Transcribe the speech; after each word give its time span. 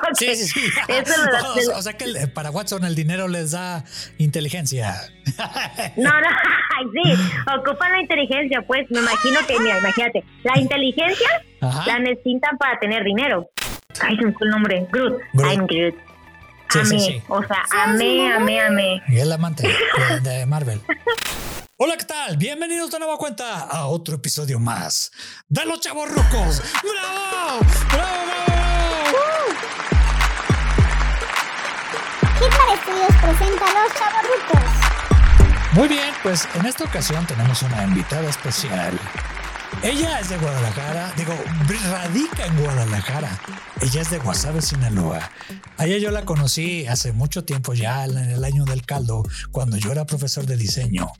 sí, 0.18 0.34
sí, 0.36 0.46
sí. 0.48 0.60
Eso 0.88 1.24
lo 1.24 1.32
da- 1.32 1.52
o, 1.74 1.78
o 1.78 1.82
sea 1.82 1.92
que 1.94 2.04
el- 2.04 2.32
para 2.32 2.50
Watson 2.50 2.84
el 2.84 2.94
dinero 2.94 3.28
les 3.28 3.50
da 3.52 3.84
inteligencia. 4.18 4.94
No, 5.96 6.10
no, 6.10 6.28
sí, 6.92 7.12
ocupan 7.58 7.92
la 7.92 8.00
inteligencia, 8.00 8.62
pues 8.66 8.90
me 8.90 8.98
imagino 9.00 9.38
que, 9.46 9.58
mira, 9.60 9.78
imagínate, 9.78 10.24
la 10.42 10.58
inteligencia 10.58 11.28
Ajá. 11.60 11.84
la 11.86 11.98
necesitan 12.00 12.58
para 12.58 12.78
tener 12.80 13.04
dinero. 13.04 13.48
Ay, 14.00 14.16
se 14.16 14.24
me 14.26 14.32
fue 14.32 14.46
el 14.46 14.50
nombre, 14.50 14.86
Groot. 14.90 15.20
Groot. 15.32 15.52
I'm 15.52 15.66
Groot. 15.66 15.94
Sí, 16.70 16.78
sí, 16.84 16.94
amé, 16.96 17.00
sí. 17.00 17.22
o 17.28 17.42
sea, 17.44 17.62
amé, 17.84 18.32
amé, 18.32 18.60
amé. 18.60 19.02
Y 19.08 19.18
el 19.18 19.30
amante 19.30 19.68
de, 20.22 20.30
de 20.30 20.46
Marvel. 20.46 20.80
Hola, 21.76 21.96
¿qué 21.96 22.04
tal? 22.04 22.36
Bienvenidos 22.36 22.90
de 22.90 22.98
nueva 22.98 23.16
cuenta 23.18 23.60
a 23.60 23.86
otro 23.86 24.16
episodio 24.16 24.58
más 24.58 25.12
de 25.48 25.64
Los 25.66 25.80
Chavos 25.80 26.08
Rucos. 26.08 26.62
¡Bravo! 26.82 27.60
¡Bravo, 27.90 28.26
bravo! 28.26 28.51
Hitler 32.62 32.78
Studios 32.82 33.14
presenta 33.20 33.64
los 33.64 33.94
chavorrucos. 33.94 34.70
Muy 35.72 35.88
bien, 35.88 36.14
pues 36.22 36.48
en 36.54 36.66
esta 36.66 36.84
ocasión 36.84 37.26
tenemos 37.26 37.62
una 37.62 37.82
invitada 37.84 38.28
especial. 38.28 38.98
Ella 39.82 40.20
es 40.20 40.28
de 40.28 40.38
Guadalajara, 40.38 41.12
digo, 41.16 41.34
radica 41.90 42.46
en 42.46 42.56
Guadalajara. 42.62 43.40
Ella 43.80 44.02
es 44.02 44.10
de 44.10 44.18
Guasave, 44.18 44.62
Sinaloa. 44.62 45.28
A 45.76 45.86
ella 45.86 45.98
yo 45.98 46.12
la 46.12 46.24
conocí 46.24 46.86
hace 46.86 47.10
mucho 47.10 47.44
tiempo 47.44 47.74
ya, 47.74 48.04
en 48.04 48.16
el 48.16 48.44
año 48.44 48.64
del 48.64 48.86
caldo, 48.86 49.24
cuando 49.50 49.76
yo 49.76 49.90
era 49.90 50.06
profesor 50.06 50.46
de 50.46 50.56
diseño. 50.56 51.10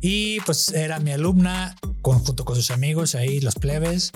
Y 0.00 0.40
pues 0.40 0.70
era 0.70 1.00
mi 1.00 1.12
alumna 1.12 1.76
junto 2.02 2.46
con 2.46 2.56
sus 2.56 2.70
amigos 2.70 3.14
ahí, 3.14 3.40
los 3.40 3.56
plebes. 3.56 4.12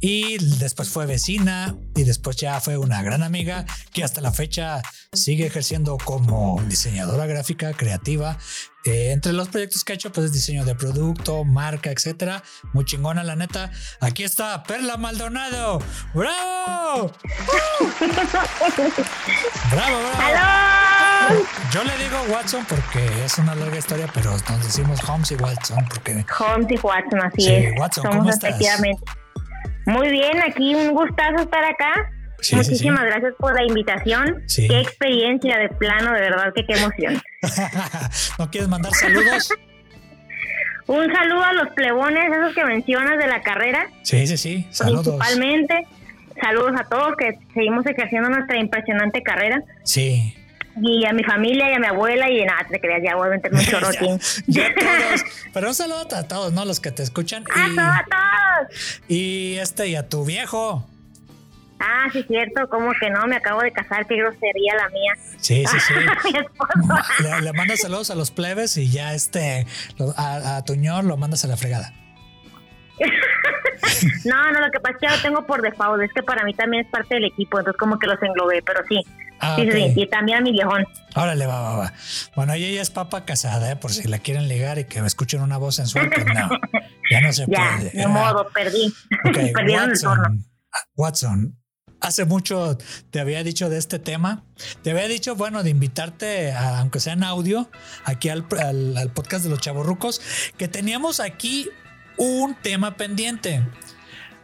Y 0.00 0.38
después 0.58 0.88
fue 0.88 1.06
vecina 1.06 1.76
y 1.94 2.02
después 2.02 2.36
ya 2.36 2.60
fue 2.60 2.78
una 2.78 3.00
gran 3.02 3.22
amiga 3.22 3.64
que 3.92 4.02
hasta 4.02 4.20
la 4.20 4.32
fecha 4.32 4.82
sigue 5.12 5.46
ejerciendo 5.46 5.98
como 6.04 6.60
diseñadora 6.68 7.26
gráfica 7.26 7.74
creativa. 7.74 8.38
Eh, 8.84 9.12
entre 9.12 9.32
los 9.32 9.48
proyectos 9.48 9.84
que 9.84 9.92
ha 9.92 9.94
hecho, 9.94 10.10
pues 10.10 10.26
es 10.26 10.32
diseño 10.32 10.64
de 10.64 10.74
producto, 10.74 11.44
marca, 11.44 11.90
etcétera. 11.90 12.42
Muy 12.72 12.84
chingona, 12.84 13.22
la 13.22 13.36
neta. 13.36 13.70
Aquí 14.00 14.24
está 14.24 14.62
Perla 14.62 14.96
Maldonado. 14.96 15.80
¡Bravo! 16.14 17.12
¡Bravo, 19.70 19.98
bravo! 20.00 20.22
¡Aló! 20.22 21.44
Yo 21.72 21.84
le 21.84 21.96
digo 21.98 22.16
Watson 22.30 22.64
porque 22.68 23.24
es 23.24 23.38
una 23.38 23.54
larga 23.54 23.76
historia, 23.78 24.08
pero 24.12 24.30
nos 24.32 24.64
decimos 24.64 24.98
Holmes 25.08 25.30
y 25.30 25.36
Watson 25.36 25.84
porque 25.88 26.24
Holmes 26.38 26.70
y 26.70 26.76
Watson, 26.78 27.20
así 27.22 27.42
Sí, 27.42 27.52
es. 27.52 27.78
Watson, 27.78 28.02
Somos 28.04 28.16
¿cómo 28.18 28.30
estás? 28.30 28.80
Muy 29.86 30.10
bien, 30.10 30.42
aquí 30.42 30.74
un 30.74 30.92
gustazo 30.92 31.42
estar 31.42 31.64
acá. 31.64 32.10
Sí, 32.42 32.56
Muchísimas 32.56 33.00
sí. 33.00 33.06
gracias 33.06 33.34
por 33.38 33.54
la 33.54 33.62
invitación. 33.64 34.42
Sí. 34.46 34.66
Qué 34.68 34.80
experiencia 34.80 35.58
de 35.58 35.68
plano, 35.68 36.12
de 36.12 36.20
verdad, 36.20 36.52
que 36.54 36.64
qué 36.66 36.72
emoción. 36.74 37.20
¿No 38.38 38.50
quieres 38.50 38.68
mandar 38.68 38.92
saludos? 38.94 39.50
Un 40.86 41.12
saludo 41.12 41.44
a 41.44 41.52
los 41.52 41.68
plebones, 41.74 42.24
esos 42.36 42.52
que 42.54 42.64
mencionas 42.64 43.16
de 43.18 43.28
la 43.28 43.42
carrera, 43.42 43.86
Sí, 44.02 44.26
sí, 44.26 44.36
sí. 44.36 44.66
Saludos. 44.70 45.06
principalmente. 45.06 45.86
Saludos 46.42 46.72
a 46.80 46.84
todos 46.84 47.14
que 47.16 47.38
seguimos 47.54 47.84
ejerciendo 47.86 48.28
nuestra 48.30 48.58
impresionante 48.58 49.22
carrera. 49.22 49.62
Sí. 49.84 50.34
Y 50.82 51.04
a 51.04 51.12
mi 51.12 51.22
familia 51.22 51.70
y 51.70 51.74
a 51.74 51.78
mi 51.78 51.86
abuela 51.86 52.28
y 52.30 52.44
nada, 52.44 52.66
te 52.70 52.80
creas, 52.80 53.02
ya 53.04 53.14
voy 53.14 53.28
a 53.28 53.30
meterme 53.32 53.60
un 53.60 53.66
chorro. 53.66 53.88
Pero 55.52 55.68
un 55.68 55.74
saludo 55.74 56.08
a 56.16 56.22
todos, 56.26 56.52
¿no? 56.52 56.64
Los 56.64 56.80
que 56.80 56.90
te 56.90 57.02
escuchan. 57.02 57.44
¡A 57.54 57.66
todos, 57.68 57.78
a 57.78 58.04
todos! 58.08 59.00
Y, 59.08 59.14
y 59.54 59.58
este, 59.58 59.88
y 59.88 59.94
a 59.96 60.08
tu 60.08 60.24
viejo. 60.24 60.88
Ah, 61.80 62.06
sí, 62.12 62.22
cierto, 62.28 62.68
como 62.68 62.92
que 63.00 63.08
no, 63.10 63.26
me 63.26 63.36
acabo 63.36 63.62
de 63.62 63.72
casar, 63.72 64.06
qué 64.06 64.16
grosería 64.16 64.74
la 64.76 64.88
mía. 64.90 65.12
Sí, 65.38 65.64
sí, 65.66 65.80
sí. 65.80 65.94
mi 66.32 66.38
esposo. 66.38 67.02
Le, 67.22 67.40
le 67.40 67.52
mandas 67.54 67.80
saludos 67.80 68.10
a 68.10 68.14
los 68.14 68.30
plebes 68.30 68.76
y 68.76 68.90
ya 68.90 69.14
este, 69.14 69.66
a, 70.16 70.56
a 70.58 70.64
Tuñor 70.64 71.04
lo 71.04 71.16
mandas 71.16 71.44
a 71.44 71.48
la 71.48 71.56
fregada. 71.56 71.92
No, 74.24 74.52
no, 74.52 74.60
lo 74.60 74.70
que 74.70 74.78
pasa 74.80 74.94
es 74.94 75.00
que 75.00 75.06
ya 75.08 75.16
lo 75.16 75.22
tengo 75.22 75.46
por 75.46 75.62
default, 75.62 76.02
es 76.02 76.12
que 76.12 76.22
para 76.22 76.44
mí 76.44 76.54
también 76.54 76.84
es 76.84 76.90
parte 76.90 77.14
del 77.16 77.24
equipo, 77.24 77.58
entonces 77.58 77.78
como 77.78 77.98
que 77.98 78.06
los 78.06 78.22
englobé, 78.22 78.62
pero 78.62 78.80
sí. 78.88 79.02
Ah, 79.40 79.56
sí, 79.58 79.70
sí, 79.70 79.92
y 79.96 80.06
también 80.06 80.38
a 80.38 80.40
mi 80.42 80.52
viejón. 80.52 80.84
Órale, 81.16 81.46
va, 81.46 81.60
va, 81.60 81.76
va. 81.76 81.92
Bueno, 82.36 82.52
ella 82.52 82.80
es 82.82 82.90
papa 82.90 83.24
casada, 83.24 83.72
¿eh? 83.72 83.76
por 83.76 83.90
si 83.90 84.06
la 84.06 84.18
quieren 84.18 84.48
ligar 84.48 84.78
y 84.78 84.84
que 84.84 84.98
escuchen 85.00 85.40
una 85.40 85.56
voz 85.56 85.76
sensual, 85.76 86.10
pues 86.10 86.26
no, 86.26 86.50
ya 87.10 87.20
no 87.22 87.32
se 87.32 87.46
Ya, 87.48 87.76
puede. 87.78 87.90
de 87.90 88.06
modo, 88.06 88.48
perdí. 88.54 88.92
Ok, 89.24 89.38
Perdieron 89.54 89.90
el 89.90 90.00
turno. 90.00 90.28
Watson, 90.28 90.44
Watson, 90.94 91.59
hace 92.00 92.24
mucho 92.24 92.78
te 93.10 93.20
había 93.20 93.42
dicho 93.42 93.68
de 93.68 93.78
este 93.78 93.98
tema. 93.98 94.42
Te 94.82 94.90
había 94.90 95.08
dicho, 95.08 95.36
bueno, 95.36 95.62
de 95.62 95.70
invitarte, 95.70 96.52
a- 96.52 96.80
aunque 96.80 97.00
sea 97.00 97.12
en 97.14 97.24
audio, 97.24 97.70
aquí 98.04 98.28
al, 98.28 98.46
al- 98.58 98.96
al 98.96 99.10
podcast 99.12 99.44
de 99.44 99.50
los 99.50 99.60
chavorrucos, 99.60 100.20
que 100.56 100.68
teníamos 100.68 101.20
aquí 101.20 101.68
un 102.16 102.54
tema 102.54 102.96
pendiente. 102.96 103.62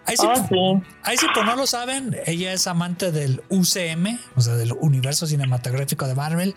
Ahí 0.06 0.16
sí, 0.16 0.26
Oh, 0.28 0.36
sí. 0.48 0.88
ahí 1.02 1.16
sí, 1.16 1.26
pues 1.34 1.44
no 1.44 1.56
lo 1.56 1.66
saben, 1.66 2.16
ella 2.26 2.52
es 2.52 2.66
amante 2.68 3.10
del 3.10 3.42
UCM, 3.48 4.18
o 4.36 4.40
sea, 4.40 4.54
del 4.54 4.72
universo 4.72 5.26
cinematográfico 5.26 6.06
de 6.06 6.14
Marvel. 6.14 6.54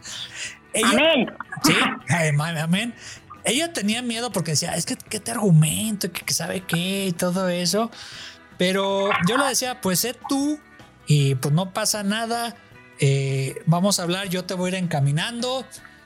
Ella, 0.74 0.88
Amén. 0.90 1.32
Sí, 1.64 1.74
amén, 2.10 2.58
amén. 2.60 2.96
Ella 3.46 3.74
tenía 3.74 4.04
miedo 4.04 4.32
porque 4.32 4.52
decía, 4.52 4.76
es 4.76 4.86
que 4.86 4.96
qué 4.98 5.20
te 5.20 5.32
argumento, 5.32 6.12
que, 6.12 6.22
que 6.24 6.34
sabe 6.34 6.62
qué 6.62 7.08
y 7.08 7.12
todo 7.12 7.50
eso. 7.50 7.90
Pero 8.60 9.10
yo 9.28 9.38
le 9.38 9.46
decía, 9.46 9.82
pues 9.82 10.02
sé 10.02 10.16
tú 10.30 10.60
y 11.10 11.36
pues 11.36 11.54
no 11.54 11.74
pasa 11.74 12.04
nada. 12.04 12.56
eh, 13.02 13.56
vamos 13.66 14.00
a 14.00 14.04
hablar, 14.04 14.30
yo 14.30 14.46
te 14.46 14.54
voy 14.54 14.68
a 14.74 14.78
ir 14.78 14.84
encaminando. 14.84 15.66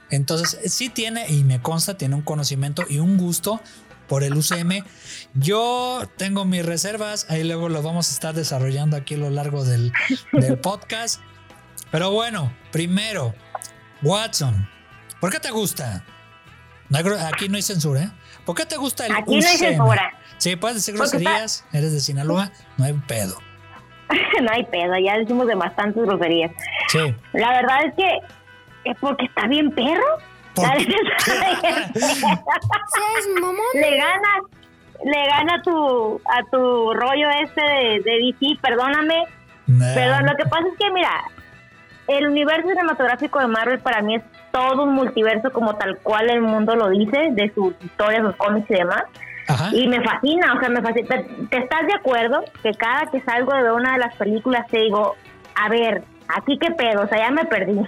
Entonces, 0.09 0.72
sí 0.72 0.90
tiene, 0.90 1.28
y 1.28 1.44
me 1.44 1.62
consta, 1.62 1.97
tiene 1.97 2.16
un 2.16 2.22
conocimiento 2.22 2.84
y 2.88 3.00
un 3.00 3.18
gusto 3.18 3.59
por 4.08 4.24
el 4.24 4.36
UCM. 4.36 4.84
Yo 5.34 6.08
tengo 6.18 6.46
mis 6.46 6.64
reservas, 6.66 7.25
ahí 7.30 7.44
luego 7.44 7.68
lo 7.68 7.81
vamos 7.81 8.09
a 8.09 8.14
estar 8.14 8.34
desarrollando 8.36 8.96
aquí 8.96 9.16
a 9.16 9.18
lo 9.18 9.30
largo 9.31 9.66
del, 9.66 9.91
del 10.34 10.58
podcast. 10.59 11.20
Pero 11.91 12.12
bueno, 12.12 12.56
primero, 12.72 13.34
Watson, 14.03 14.70
¿por 15.20 15.31
qué 15.31 15.40
te 15.40 15.50
gusta? 15.52 16.03
Aquí 17.34 17.50
no 17.50 17.56
hay 17.56 17.64
censura, 17.64 18.03
¿eh? 18.03 18.12
¿Por 18.46 18.56
qué 18.56 18.66
te 18.68 18.78
gusta 18.78 19.06
el 19.08 19.14
Aquí 19.14 19.24
no 19.40 19.47
hay 19.47 19.56
UCM? 19.56 19.58
censura. 19.58 20.12
Sí, 20.38 20.56
puedes 20.58 20.78
decir 20.78 20.96
groserías, 20.96 21.66
eres 21.74 21.91
de 21.91 22.00
Sinaloa, 22.02 22.52
no 22.78 22.85
hay 22.85 22.94
pedo. 23.08 23.38
no 24.41 24.51
hay 24.51 24.63
pedo, 24.66 24.97
ya 24.97 25.18
decimos 25.18 25.47
de 25.47 25.56
bastantes 25.56 26.03
groserías. 26.03 26.51
Sí. 26.88 27.16
La 27.34 27.50
verdad 27.50 27.85
es 27.85 27.94
que 27.96 28.19
es 28.85 28.97
porque 29.00 29.25
está 29.25 29.47
bien 29.47 29.72
perro. 29.72 30.06
Le 33.73 33.97
gana, 33.97 34.29
le 35.03 35.28
gana 35.28 35.62
tu, 35.63 36.22
a 36.25 36.44
tu 36.52 36.94
rollo 36.94 37.28
este 37.41 37.62
de, 37.62 38.02
de 38.02 38.35
DC, 38.40 38.59
perdóname. 38.62 39.25
Pero 39.66 40.19
lo 40.19 40.35
que 40.35 40.46
pasa 40.46 40.68
es 40.72 40.78
que, 40.78 40.91
mira, 40.91 41.23
el 42.07 42.28
universo 42.28 42.68
cinematográfico 42.69 43.40
de 43.40 43.47
Marvel 43.47 43.79
para 43.79 44.02
mí 44.02 44.16
es 44.16 44.23
todo 44.52 44.84
un 44.84 44.94
multiverso 44.94 45.52
como 45.52 45.75
tal 45.75 45.97
cual 46.00 46.29
el 46.29 46.41
mundo 46.41 46.75
lo 46.75 46.90
dice, 46.90 47.29
de 47.31 47.52
sus 47.53 47.73
historias, 47.84 48.23
sus 48.23 48.35
cómics 48.35 48.69
y 48.69 48.75
demás. 48.75 49.03
Ajá. 49.47 49.69
Y 49.73 49.87
me 49.87 50.01
fascina, 50.01 50.53
o 50.55 50.59
sea, 50.59 50.69
me 50.69 50.81
fascina. 50.81 51.07
¿Te, 51.09 51.23
te 51.49 51.57
estás 51.57 51.85
de 51.87 51.93
acuerdo 51.95 52.43
que 52.61 52.71
cada 52.73 53.05
que 53.11 53.19
salgo 53.21 53.53
de 53.53 53.71
una 53.71 53.93
de 53.93 53.99
las 53.99 54.15
películas 54.15 54.65
te 54.67 54.79
digo, 54.79 55.15
a 55.55 55.69
ver, 55.69 56.03
aquí 56.29 56.57
qué 56.57 56.71
pedo, 56.71 57.01
o 57.03 57.07
sea, 57.07 57.17
ya 57.19 57.31
me 57.31 57.45
perdí. 57.45 57.79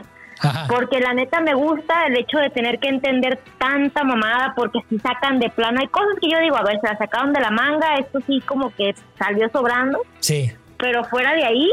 Ajá. 0.41 0.65
Porque 0.67 0.99
la 0.99 1.13
neta 1.13 1.39
me 1.39 1.53
gusta 1.53 2.07
el 2.07 2.17
hecho 2.17 2.37
de 2.39 2.49
tener 2.49 2.77
que 2.79 2.89
entender 2.89 3.39
tanta 3.57 4.03
mamada 4.03 4.51
porque 4.53 4.79
si 4.89 4.99
sacan 4.99 5.39
de 5.39 5.49
plano, 5.49 5.79
hay 5.79 5.87
cosas 5.87 6.15
que 6.21 6.29
yo 6.29 6.37
digo, 6.39 6.57
a 6.57 6.63
ver, 6.63 6.77
se 6.81 6.87
la 6.87 6.97
sacaron 6.97 7.31
de 7.31 7.39
la 7.39 7.51
manga, 7.51 7.95
esto 7.95 8.19
sí 8.27 8.41
como 8.45 8.69
que 8.75 8.93
salió 9.17 9.47
sobrando, 9.49 10.01
Sí. 10.19 10.51
pero 10.77 11.05
fuera 11.05 11.33
de 11.33 11.45
ahí, 11.45 11.71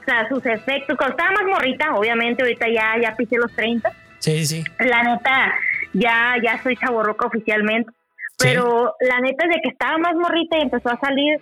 o 0.00 0.04
sea, 0.04 0.28
sus 0.28 0.44
efectos, 0.46 0.96
cuando 0.96 1.16
estaba 1.16 1.30
más 1.30 1.44
morrita, 1.44 1.94
obviamente 1.94 2.42
ahorita 2.42 2.66
ya, 2.68 2.94
ya 3.00 3.14
pisé 3.14 3.36
los 3.36 3.52
30, 3.54 3.88
Sí, 4.18 4.44
sí. 4.46 4.64
la 4.80 5.04
neta, 5.04 5.54
ya, 5.92 6.34
ya 6.42 6.60
soy 6.60 6.76
chaborroca 6.76 7.28
oficialmente. 7.28 7.92
Pero 8.42 8.94
la 9.00 9.20
neta 9.20 9.44
es 9.46 9.50
de 9.56 9.60
que 9.62 9.68
estaba 9.68 9.98
más 9.98 10.14
morrita 10.14 10.58
y 10.58 10.62
empezó 10.62 10.90
a 10.90 10.98
salir 10.98 11.40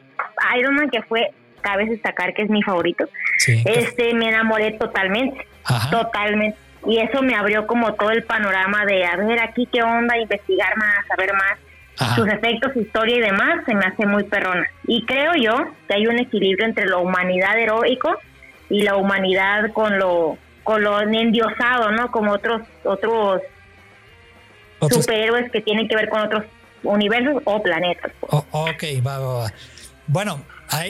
Iron 0.58 0.74
Man, 0.74 0.90
que 0.90 1.02
fue, 1.02 1.30
cabe 1.60 1.86
destacar 1.86 2.34
que 2.34 2.42
es 2.42 2.50
mi 2.50 2.62
favorito. 2.62 3.06
Sí. 3.38 3.62
Este, 3.66 4.14
me 4.14 4.28
enamoré 4.28 4.72
totalmente, 4.72 5.46
Ajá. 5.64 5.90
totalmente. 5.90 6.58
Y 6.86 6.98
eso 6.98 7.22
me 7.22 7.34
abrió 7.34 7.66
como 7.66 7.92
todo 7.94 8.10
el 8.10 8.22
panorama 8.24 8.84
de 8.86 9.04
a 9.04 9.16
ver 9.16 9.40
aquí 9.40 9.66
qué 9.70 9.82
onda, 9.82 10.16
investigar 10.18 10.76
más, 10.78 11.06
saber 11.08 11.32
más. 11.34 11.58
Ajá. 11.98 12.14
Sus 12.14 12.28
efectos, 12.28 12.74
historia 12.76 13.16
y 13.16 13.20
demás 13.20 13.62
se 13.66 13.74
me 13.74 13.84
hace 13.84 14.06
muy 14.06 14.24
perrona. 14.24 14.66
Y 14.86 15.04
creo 15.04 15.34
yo 15.34 15.54
que 15.86 15.94
hay 15.94 16.06
un 16.06 16.18
equilibrio 16.18 16.64
entre 16.66 16.86
la 16.86 16.96
humanidad 16.96 17.58
heroico 17.58 18.16
y 18.70 18.82
la 18.82 18.96
humanidad 18.96 19.70
con 19.72 19.98
lo 19.98 20.38
con 20.64 20.82
lo 20.82 21.00
endiosado, 21.00 21.90
¿no? 21.90 22.10
Como 22.10 22.32
otros 22.32 22.62
otros 22.84 23.42
Otros- 24.78 25.02
superhéroes 25.04 25.50
que 25.50 25.60
tienen 25.60 25.88
que 25.88 25.96
ver 25.96 26.08
con 26.08 26.22
otros 26.22 26.44
universos 26.82 27.42
o 27.44 27.62
planetas. 27.62 28.12
pues. 28.20 28.32
Oh, 28.32 28.44
ok, 28.70 28.84
va, 29.06 29.18
va, 29.18 29.34
va. 29.34 29.52
Bueno, 30.06 30.42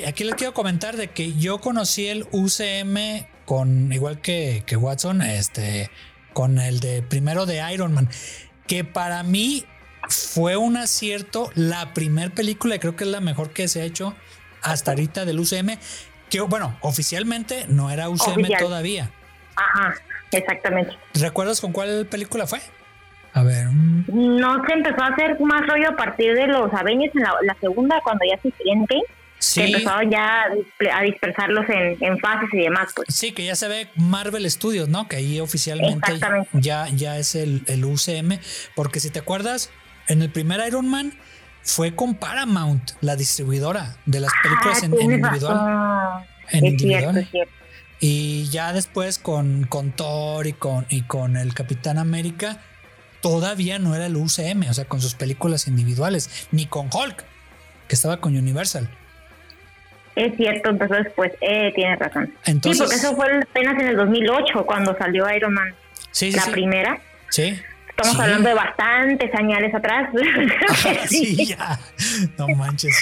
aquí 0.07 0.25
les 0.25 0.35
quiero 0.35 0.55
comentar 0.55 0.97
de 0.97 1.09
que 1.09 1.35
yo 1.35 1.61
conocí 1.61 2.07
el 2.09 2.27
UCM 2.33 3.27
con 3.45 3.93
igual 3.93 4.21
que, 4.21 4.63
que 4.67 4.77
Watson, 4.77 5.23
este, 5.23 5.91
con 6.33 6.59
el 6.59 6.81
de 6.81 7.03
primero 7.03 7.47
de 7.47 7.63
Iron 7.73 7.93
Man, 7.93 8.09
que 8.67 8.85
para 8.85 9.23
mí 9.23 9.65
fue 10.09 10.57
un 10.57 10.77
acierto 10.77 11.51
la 11.55 11.93
primer 11.93 12.31
película 12.33 12.77
y 12.77 12.79
creo 12.79 12.97
que 12.97 13.05
es 13.05 13.11
la 13.11 13.21
mejor 13.21 13.51
que 13.51 13.69
se 13.69 13.83
ha 13.83 13.85
hecho 13.85 14.15
hasta 14.63 14.93
ahorita 14.93 15.25
del 15.25 15.41
UCM, 15.41 15.79
que 16.29 16.41
bueno, 16.41 16.77
oficialmente 16.81 17.67
no 17.69 17.91
era 17.91 18.09
UCM 18.09 18.33
Oficial. 18.41 18.61
todavía. 18.61 19.11
Ajá, 19.57 19.95
exactamente. 20.33 20.97
¿Recuerdas 21.15 21.61
con 21.61 21.73
cuál 21.73 22.07
película 22.07 22.47
fue? 22.47 22.61
A 23.33 23.43
ver, 23.43 23.67
No 23.73 24.65
se 24.67 24.73
empezó 24.73 25.03
a 25.03 25.09
hacer 25.09 25.39
más 25.41 25.67
rollo 25.67 25.91
a 25.91 25.97
partir 25.97 26.35
de 26.35 26.47
los 26.49 26.73
Avengers 26.75 27.15
en 27.15 27.23
la, 27.23 27.35
la 27.43 27.57
segunda, 27.61 28.01
cuando 28.03 28.25
ya 28.29 28.41
se 28.43 28.53
en 28.65 28.87
sí, 29.39 29.61
que 29.63 29.67
empezaron 29.69 30.11
ya 30.11 30.45
a 30.93 31.03
dispersarlos 31.03 31.65
en, 31.69 31.97
en 32.01 32.19
fases 32.19 32.49
y 32.53 32.59
demás, 32.59 32.93
pues. 32.95 33.09
sí, 33.15 33.33
que 33.33 33.45
ya 33.45 33.55
se 33.55 33.69
ve 33.69 33.89
Marvel 33.97 34.51
Studios, 34.51 34.89
¿no? 34.89 35.09
Que 35.09 35.17
ahí 35.17 35.41
oficialmente 35.41 36.13
ya, 36.55 36.89
ya 36.89 37.17
es 37.19 37.35
el, 37.35 37.63
el 37.67 37.85
UCM, 37.85 38.39
porque 38.75 39.01
si 39.01 39.11
te 39.11 39.21
acuerdas, 39.21 39.71
en 40.09 40.23
el 40.23 40.31
primer 40.31 40.61
Iron 40.67 40.89
Man 40.89 41.13
fue 41.63 41.95
con 41.95 42.15
Paramount, 42.17 42.91
la 43.01 43.17
distribuidora 43.17 43.97
de 44.07 44.21
las 44.21 44.33
películas 44.43 44.83
Ah, 44.83 44.87
en, 44.87 44.95
en 44.95 45.01
individual. 45.13 45.55
razón. 45.57 46.25
En 46.51 46.65
es 46.67 46.73
individual. 46.73 47.03
cierto, 47.03 47.19
es 47.21 47.31
cierto. 47.31 47.53
Y 48.03 48.49
ya 48.51 48.73
después 48.73 49.19
con, 49.19 49.65
con 49.69 49.93
Thor 49.93 50.47
y 50.47 50.55
con, 50.55 50.87
y 50.89 51.03
con 51.03 51.37
el 51.37 51.53
Capitán 51.55 51.99
América, 51.99 52.59
todavía 53.21 53.79
no 53.79 53.95
era 53.95 54.07
el 54.07 54.17
UCM, 54.17 54.69
o 54.71 54.75
sea, 54.75 54.85
con 54.87 55.01
sus 55.01 55.15
películas 55.15 55.67
individuales, 55.69 56.49
ni 56.53 56.67
con 56.67 56.87
Hulk, 56.93 57.25
que 57.89 57.95
estaba 57.95 58.19
con 58.19 58.37
Universal. 58.37 58.89
Es 60.17 60.37
cierto, 60.37 60.71
empezó 60.71 60.95
después. 60.95 61.33
Eh, 61.41 61.73
tienes 61.75 61.99
razón. 61.99 62.35
Entonces- 62.45 62.79
sí, 62.79 62.83
porque 62.83 62.97
eso 62.97 63.17
fue 63.17 63.27
apenas 63.51 63.81
en 63.81 63.89
el 63.89 63.97
2008 63.97 64.67
cuando 64.67 64.97
salió 64.99 65.31
Iron 65.35 65.55
Man, 65.55 65.75
Sí, 66.11 66.31
sí, 66.33 66.37
la 66.37 66.43
sí. 66.45 66.51
primera. 66.51 67.01
Sí. 67.31 67.59
Estamos 67.89 68.17
Sí. 68.17 68.23
hablando 68.23 68.49
de 68.49 68.55
bastantes 68.55 69.35
años 69.35 69.75
atrás. 69.75 70.09
Ajá, 70.69 71.07
sí, 71.09 71.47
ya. 71.47 71.79
No 72.39 72.49
manches. 72.49 72.97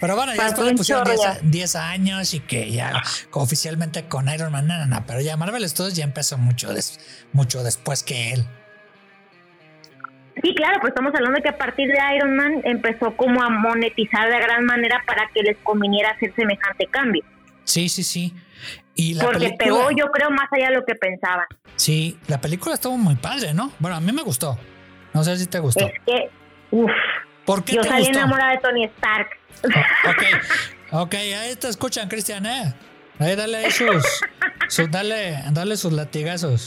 Pero 0.00 0.16
bueno, 0.16 0.34
ya 0.34 0.44
después 0.46 0.66
le 0.68 0.74
pusieron 0.74 1.04
chorro 1.04 1.16
10, 1.16 1.34
ya. 1.34 1.40
10 1.42 1.76
años 1.76 2.34
y 2.34 2.40
que 2.40 2.70
ya 2.72 3.02
oficialmente 3.32 4.04
con 4.06 4.28
Iron 4.28 4.50
Man, 4.50 4.66
no, 4.66 4.78
no, 4.78 4.86
no, 4.86 5.04
pero 5.06 5.20
ya 5.20 5.36
Marvel 5.36 5.68
Studios 5.68 5.94
ya 5.94 6.04
empezó 6.04 6.38
mucho, 6.38 6.72
des- 6.72 6.98
mucho 7.32 7.62
después 7.62 8.02
que 8.02 8.32
él. 8.32 8.46
Sí, 10.42 10.54
claro, 10.54 10.78
pues 10.80 10.90
estamos 10.92 11.12
hablando 11.14 11.36
de 11.36 11.42
que 11.42 11.48
a 11.50 11.58
partir 11.58 11.88
de 11.88 11.98
Iron 12.16 12.36
Man 12.36 12.60
empezó 12.64 13.14
como 13.16 13.42
a 13.42 13.50
monetizar 13.50 14.30
de 14.30 14.38
gran 14.40 14.64
manera 14.64 15.02
para 15.06 15.28
que 15.34 15.42
les 15.42 15.56
conviniera 15.58 16.10
hacer 16.10 16.32
semejante 16.34 16.86
cambio. 16.86 17.22
Sí, 17.64 17.88
sí, 17.88 18.02
sí. 18.02 18.34
Y 18.94 19.14
la 19.14 19.24
Porque 19.24 19.38
película, 19.56 19.58
pegó, 19.86 19.90
yo 19.90 20.06
creo, 20.12 20.30
más 20.30 20.46
allá 20.52 20.68
de 20.68 20.74
lo 20.76 20.84
que 20.84 20.94
pensaban. 20.94 21.46
Sí, 21.76 22.18
la 22.28 22.40
película 22.40 22.74
estuvo 22.74 22.96
muy 22.96 23.16
padre, 23.16 23.52
¿no? 23.54 23.72
Bueno, 23.78 23.96
a 23.96 24.00
mí 24.00 24.12
me 24.12 24.22
gustó. 24.22 24.58
No 25.14 25.22
sé 25.24 25.36
si 25.36 25.46
te 25.46 25.58
gustó. 25.58 25.86
Es 25.86 25.92
que, 26.06 26.30
uff, 26.70 26.90
¿Por 27.44 27.64
qué 27.64 27.74
yo 27.76 27.82
te 27.82 27.88
salí 27.88 28.04
gustó? 28.04 28.18
enamorada 28.18 28.52
de 28.52 28.58
Tony 28.58 28.84
Stark. 28.84 29.28
Oh, 29.64 30.10
ok, 30.10 30.22
ok, 31.02 31.14
ahí 31.14 31.56
te 31.56 31.68
escuchan, 31.68 32.08
Cristian, 32.08 32.46
¿eh? 32.46 32.74
Ahí 33.18 33.36
dale 33.36 33.70
sus, 33.70 34.02
sus- 34.68 34.90
dale, 34.90 35.38
dale 35.52 35.76
sus 35.76 35.92
latigazos. 35.92 36.66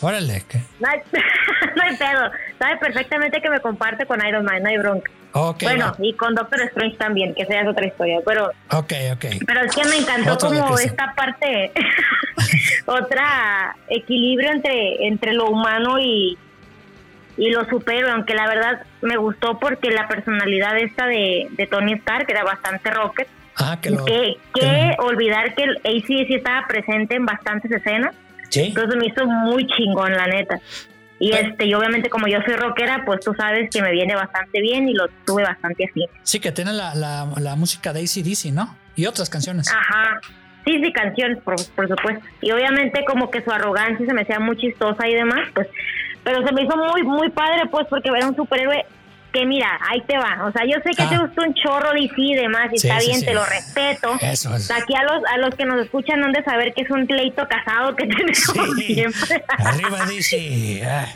Órale. 0.00 0.42
que- 0.48 0.58
No 0.80 0.88
hay, 0.88 1.00
no 1.76 1.82
hay 1.82 1.96
pedo. 1.96 2.30
Sabe 2.58 2.76
perfectamente 2.78 3.40
que 3.40 3.50
me 3.50 3.60
comparte 3.60 4.06
con 4.06 4.24
Iron 4.26 4.44
Man, 4.44 4.62
no 4.62 4.68
hay 4.68 4.78
bronca. 4.78 5.10
Ok, 5.32 5.64
bueno, 5.64 5.86
va. 5.86 5.96
y 5.98 6.14
con 6.14 6.34
Doctor 6.34 6.62
Strange 6.62 6.96
también, 6.96 7.34
que 7.34 7.42
es 7.42 7.48
otra 7.68 7.86
historia. 7.86 8.18
Pero, 8.24 8.46
ok, 8.70 8.92
ok. 9.12 9.24
pero 9.46 9.60
es 9.62 9.74
que 9.74 9.84
me 9.84 9.96
encantó 9.98 10.32
Otro 10.32 10.48
como 10.48 10.78
esta 10.78 11.12
parte, 11.14 11.72
otra 12.86 13.76
equilibrio 13.88 14.50
entre, 14.52 15.06
entre 15.06 15.32
lo 15.34 15.46
humano 15.50 15.98
y, 15.98 16.38
y 17.36 17.50
lo 17.50 17.64
superhéroe, 17.68 18.10
aunque 18.12 18.34
la 18.34 18.48
verdad 18.48 18.82
me 19.02 19.16
gustó 19.16 19.58
porque 19.58 19.90
la 19.90 20.08
personalidad 20.08 20.78
esta 20.78 21.06
de, 21.06 21.48
de 21.50 21.66
Tony 21.66 21.92
Stark 21.94 22.26
era 22.28 22.44
bastante 22.44 22.90
rocket. 22.90 23.28
Ah, 23.56 23.78
que 23.80 23.90
lo. 23.90 24.04
que, 24.04 24.36
que- 24.54 24.60
que 24.60 24.96
olvidar 25.00 25.54
que 25.54 25.64
el 25.64 25.76
ACDC 25.78 26.30
estaba 26.36 26.66
presente 26.66 27.14
en 27.14 27.26
bastantes 27.26 27.70
escenas. 27.70 28.14
Sí. 28.48 28.64
Entonces 28.68 28.96
me 28.96 29.06
hizo 29.06 29.26
muy 29.26 29.66
chingón, 29.66 30.12
la 30.12 30.26
neta. 30.26 30.58
Y 31.18 31.30
Pero- 31.30 31.48
este, 31.48 31.66
y 31.66 31.74
obviamente 31.74 32.10
como 32.10 32.26
yo 32.26 32.38
soy 32.44 32.54
rockera, 32.56 33.02
pues 33.06 33.20
tú 33.20 33.32
sabes 33.34 33.70
que 33.70 33.80
me 33.82 33.90
viene 33.92 34.14
bastante 34.14 34.60
bien 34.60 34.88
y 34.88 34.92
lo 34.94 35.08
tuve 35.26 35.42
bastante 35.44 35.84
así. 35.90 36.04
Sí, 36.22 36.40
que 36.40 36.52
tiene 36.52 36.72
la, 36.72 36.94
la, 36.94 37.26
la 37.38 37.56
música 37.56 37.92
de 37.92 38.00
ACDC, 38.00 38.52
¿no? 38.52 38.76
Y 38.96 39.06
otras 39.06 39.30
canciones. 39.30 39.68
Ajá. 39.72 40.20
Sí, 40.66 40.80
sí, 40.82 40.92
canciones, 40.92 41.38
por, 41.42 41.54
por 41.74 41.88
supuesto. 41.88 42.24
Y 42.40 42.50
obviamente 42.50 43.04
como 43.06 43.30
que 43.30 43.40
su 43.42 43.50
arrogancia 43.50 44.04
se 44.04 44.12
me 44.12 44.22
hacía 44.22 44.40
muy 44.40 44.56
chistosa 44.56 45.06
y 45.08 45.14
demás, 45.14 45.48
pues, 45.54 45.68
pero 46.24 46.44
se 46.46 46.52
me 46.52 46.62
hizo 46.64 46.76
muy, 46.76 47.02
muy 47.04 47.30
padre, 47.30 47.62
pues, 47.70 47.86
porque 47.88 48.10
era 48.14 48.26
un 48.26 48.34
superhéroe 48.34 48.84
que 49.36 49.44
mira, 49.46 49.78
ahí 49.90 50.00
te 50.06 50.16
va. 50.16 50.46
O 50.46 50.52
sea, 50.52 50.64
yo 50.64 50.76
sé 50.82 50.90
que 50.96 51.02
Ah. 51.02 51.08
te 51.10 51.18
gustó 51.18 51.42
un 51.42 51.54
chorro 51.54 51.92
DC 51.92 52.14
y 52.16 52.34
demás, 52.34 52.68
y 52.72 52.78
Sí, 52.78 52.88
está 52.88 53.00
sí, 53.00 53.08
bien, 53.08 53.20
sí. 53.20 53.26
te 53.26 53.34
lo 53.34 53.44
respeto. 53.44 54.16
Eso 54.20 54.54
es. 54.54 54.70
Aquí 54.70 54.94
a 54.94 55.02
los, 55.02 55.22
a 55.32 55.36
los 55.38 55.54
que 55.54 55.64
nos 55.66 55.80
escuchan 55.84 56.22
han 56.24 56.32
de 56.32 56.42
saber 56.44 56.72
que 56.74 56.82
es 56.82 56.90
un 56.90 57.06
pleito 57.06 57.46
casado 57.48 57.94
que 57.96 58.06
tenemos 58.08 58.38
Sí. 58.76 58.94
siempre. 58.94 59.44
Arriba 59.58 60.06
DC. 60.06 60.82
Ah. 60.86 61.06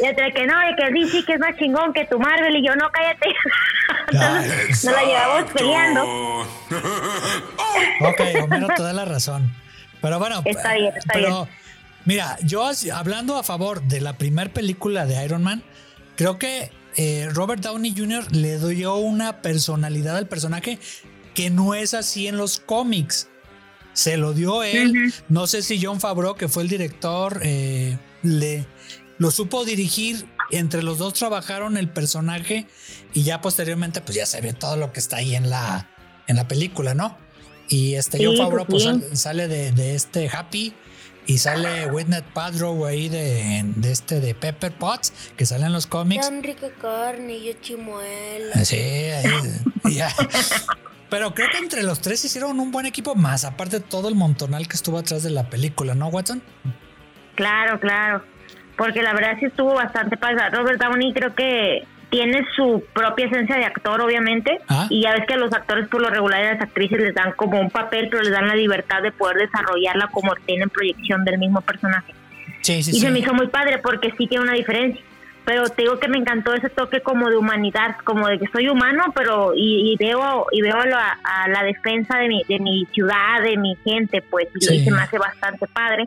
Y 0.00 0.06
entre 0.06 0.32
que 0.32 0.46
no, 0.46 0.54
y 0.70 0.74
que 0.76 0.90
DC 0.90 1.24
que 1.26 1.32
es 1.34 1.38
más 1.40 1.56
chingón 1.56 1.92
que 1.92 2.04
tu 2.06 2.18
Marvel 2.18 2.56
y 2.56 2.66
yo 2.66 2.74
no, 2.76 2.90
cállate. 2.90 3.28
Entonces 4.12 4.84
nos 4.84 4.94
la 4.94 5.02
llevamos 5.04 5.52
peleando. 5.52 6.02
Ok, 8.00 8.20
Homero 8.42 8.68
te 8.76 8.82
da 8.82 8.92
la 8.92 9.04
razón. 9.04 9.52
Pero 10.00 10.18
bueno, 10.18 10.42
Está 10.44 10.74
bien, 10.74 10.92
está 10.96 11.12
pero 11.12 11.48
mira, 12.06 12.36
yo 12.42 12.68
hablando 12.94 13.36
a 13.38 13.42
favor 13.42 13.82
de 13.82 14.00
la 14.00 14.14
primera 14.14 14.50
película 14.50 15.04
de 15.06 15.22
Iron 15.24 15.42
Man, 15.42 15.62
creo 16.16 16.38
que 16.38 16.70
eh, 16.96 17.28
Robert 17.32 17.62
Downey 17.62 17.94
Jr. 17.96 18.32
le 18.34 18.58
dio 18.58 18.96
una 18.96 19.42
personalidad 19.42 20.16
al 20.16 20.26
personaje 20.28 20.78
que 21.34 21.50
no 21.50 21.74
es 21.74 21.94
así 21.94 22.26
en 22.26 22.36
los 22.36 22.60
cómics. 22.60 23.28
Se 23.92 24.16
lo 24.16 24.32
dio 24.32 24.62
él. 24.62 25.12
No 25.28 25.46
sé 25.46 25.62
si 25.62 25.80
John 25.82 26.00
Favreau, 26.00 26.34
que 26.34 26.48
fue 26.48 26.62
el 26.62 26.68
director, 26.68 27.40
eh, 27.42 27.98
le 28.22 28.66
lo 29.18 29.30
supo 29.30 29.64
dirigir. 29.64 30.26
Entre 30.52 30.82
los 30.82 30.98
dos 30.98 31.14
trabajaron 31.14 31.76
el 31.76 31.88
personaje 31.88 32.66
y 33.14 33.22
ya 33.22 33.40
posteriormente, 33.40 34.00
pues 34.00 34.16
ya 34.16 34.26
se 34.26 34.40
ve 34.40 34.52
todo 34.52 34.76
lo 34.76 34.92
que 34.92 34.98
está 34.98 35.18
ahí 35.18 35.36
en 35.36 35.48
la, 35.50 35.88
en 36.26 36.34
la 36.36 36.48
película, 36.48 36.92
¿no? 36.94 37.16
Y 37.68 37.94
este 37.94 38.18
Sí, 38.18 38.24
John 38.24 38.36
Favreau 38.36 38.66
pues, 38.66 38.82
sal- 38.82 39.04
sale 39.16 39.46
de, 39.46 39.70
de 39.70 39.94
este 39.94 40.28
Happy 40.28 40.72
y 41.30 41.38
sale 41.38 41.86
Whitney 41.86 42.22
Padrow 42.34 42.84
ahí 42.86 43.08
de, 43.08 43.62
de 43.64 43.92
este 43.92 44.18
de 44.18 44.34
Pepper 44.34 44.72
Potts 44.72 45.12
que 45.36 45.46
sale 45.46 45.66
en 45.66 45.72
los 45.72 45.86
cómics. 45.86 46.28
Y 46.28 47.44
yo 47.44 47.52
chimuelo. 47.60 48.52
Sí, 48.64 48.76
ahí, 48.76 49.30
ya. 49.94 50.08
Pero 51.08 51.32
creo 51.32 51.48
que 51.52 51.58
entre 51.58 51.84
los 51.84 52.00
tres 52.00 52.24
hicieron 52.24 52.58
un 52.58 52.72
buen 52.72 52.84
equipo 52.84 53.14
más, 53.14 53.44
aparte 53.44 53.78
de 53.78 53.84
todo 53.84 54.08
el 54.08 54.16
montonal 54.16 54.66
que 54.66 54.74
estuvo 54.74 54.98
atrás 54.98 55.22
de 55.22 55.30
la 55.30 55.48
película, 55.48 55.94
¿no, 55.94 56.08
Watson? 56.08 56.42
Claro, 57.36 57.78
claro. 57.78 58.24
Porque 58.76 59.00
la 59.00 59.12
verdad 59.12 59.36
sí 59.38 59.46
estuvo 59.46 59.74
bastante 59.74 60.16
padre. 60.16 60.50
Robert 60.50 60.80
Downey 60.82 61.12
creo 61.12 61.32
que 61.36 61.86
tiene 62.10 62.44
su 62.56 62.84
propia 62.92 63.26
esencia 63.26 63.56
de 63.56 63.64
actor, 63.64 64.00
obviamente. 64.00 64.60
Ah. 64.68 64.86
Y 64.90 65.02
ya 65.02 65.12
ves 65.14 65.26
que 65.26 65.34
a 65.34 65.38
los 65.38 65.52
actores 65.52 65.88
por 65.88 66.02
lo 66.02 66.10
regular 66.10 66.42
y 66.42 66.46
a 66.46 66.54
las 66.54 66.62
actrices 66.62 67.00
les 67.00 67.14
dan 67.14 67.32
como 67.32 67.60
un 67.60 67.70
papel, 67.70 68.08
pero 68.10 68.22
les 68.22 68.32
dan 68.32 68.48
la 68.48 68.56
libertad 68.56 69.02
de 69.02 69.12
poder 69.12 69.36
desarrollarla 69.38 70.08
como 70.08 70.34
tienen 70.46 70.68
proyección 70.68 71.24
del 71.24 71.38
mismo 71.38 71.60
personaje. 71.60 72.14
Sí, 72.62 72.82
sí, 72.82 72.90
y 72.90 72.94
sí. 72.94 73.00
se 73.00 73.10
me 73.10 73.20
hizo 73.20 73.32
muy 73.32 73.46
padre 73.46 73.78
porque 73.78 74.12
sí 74.18 74.26
tiene 74.26 74.44
una 74.44 74.54
diferencia. 74.54 75.02
Pero 75.44 75.68
te 75.70 75.82
digo 75.82 75.98
que 75.98 76.08
me 76.08 76.18
encantó 76.18 76.52
ese 76.52 76.68
toque 76.68 77.00
como 77.00 77.30
de 77.30 77.36
humanidad, 77.36 77.96
como 78.04 78.28
de 78.28 78.38
que 78.38 78.46
soy 78.48 78.68
humano, 78.68 79.04
pero 79.16 79.54
y, 79.54 79.92
y 79.92 79.96
veo 79.96 80.46
y 80.52 80.60
veo 80.60 80.84
la, 80.84 81.18
a 81.24 81.48
la 81.48 81.62
defensa 81.62 82.18
de 82.18 82.28
mi, 82.28 82.44
de 82.46 82.58
mi 82.58 82.86
ciudad, 82.92 83.42
de 83.42 83.56
mi 83.56 83.74
gente, 83.82 84.22
pues, 84.22 84.48
y 84.54 84.84
se 84.84 84.90
me 84.90 85.00
hace 85.00 85.18
bastante 85.18 85.66
padre. 85.66 86.04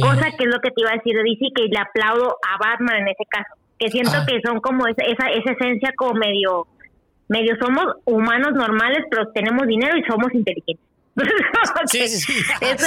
Cosa 0.00 0.30
que 0.36 0.44
es 0.44 0.50
lo 0.50 0.60
que 0.60 0.70
te 0.70 0.82
iba 0.82 0.90
a 0.90 0.94
decir 0.94 1.16
de 1.16 1.22
DC, 1.22 1.46
que 1.54 1.64
le 1.64 1.78
aplaudo 1.78 2.36
a 2.46 2.58
Batman 2.58 2.96
en 2.98 3.08
ese 3.08 3.24
caso. 3.28 3.57
Que 3.78 3.88
siento 3.90 4.12
Ah. 4.14 4.26
que 4.26 4.40
son 4.44 4.60
como 4.60 4.86
esa, 4.86 5.02
esa, 5.04 5.28
esa 5.30 5.52
esencia 5.52 5.92
como 5.96 6.14
medio, 6.14 6.66
medio 7.28 7.54
somos 7.60 7.84
humanos 8.04 8.52
normales, 8.54 9.04
pero 9.10 9.28
tenemos 9.32 9.66
dinero 9.66 9.96
y 9.96 10.02
somos 10.10 10.32
inteligentes. 10.34 10.84
Sí, 11.86 12.06
sí, 12.08 12.20
sí. 12.20 12.32
Eso 12.60 12.86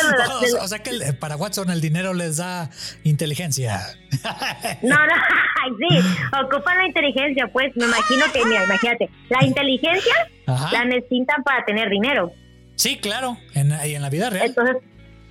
o, 0.60 0.63
o 0.63 0.67
sea 0.67 0.79
que 0.79 0.91
el- 0.91 1.17
para 1.17 1.36
Watson 1.36 1.69
el 1.69 1.81
dinero 1.81 2.13
les 2.13 2.38
da 2.38 2.69
inteligencia. 3.03 3.79
No, 4.81 4.95
no, 4.95 5.13
sí, 5.89 6.00
ocupan 6.43 6.77
la 6.77 6.86
inteligencia, 6.88 7.48
pues 7.48 7.75
me 7.75 7.86
imagino 7.86 8.25
que, 8.33 8.45
mira, 8.45 8.63
imagínate, 8.63 9.10
la 9.29 9.45
inteligencia 9.45 10.13
Ajá. 10.48 10.71
la 10.71 10.86
necesitan 10.86 11.43
para 11.43 11.63
tener 11.65 11.89
dinero, 11.89 12.31
Sí, 12.75 12.98
claro, 12.98 13.38
en, 13.53 13.71
y 13.86 13.95
en 13.95 14.01
la 14.01 14.10
vida 14.10 14.29
real. 14.29 14.48
entonces, 14.48 14.77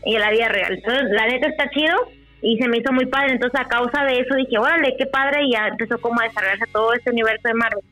y 0.05 0.14
en 0.14 0.21
la 0.21 0.31
vida 0.31 0.49
real. 0.49 0.75
Entonces, 0.75 1.05
la 1.11 1.26
neta 1.26 1.49
está 1.49 1.69
chido 1.71 1.97
y 2.43 2.57
se 2.59 2.69
me 2.69 2.79
hizo 2.79 2.93
muy 2.93 3.07
padre, 3.07 3.33
entonces 3.33 3.61
a 3.61 3.69
causa 3.69 4.05
de 4.05 4.21
eso 4.21 4.35
dije, 4.37 4.59
órale, 4.59 4.95
qué 4.99 5.07
padre, 5.07 5.45
y 5.45 5.53
ya 5.53 5.69
empezó 5.69 5.99
como 6.01 6.21
a 6.21 6.25
desarrollarse 6.25 6.65
todo 6.73 6.93
este 6.95 7.11
universo 7.11 7.49
de 7.49 7.55
Marvel. 7.55 7.85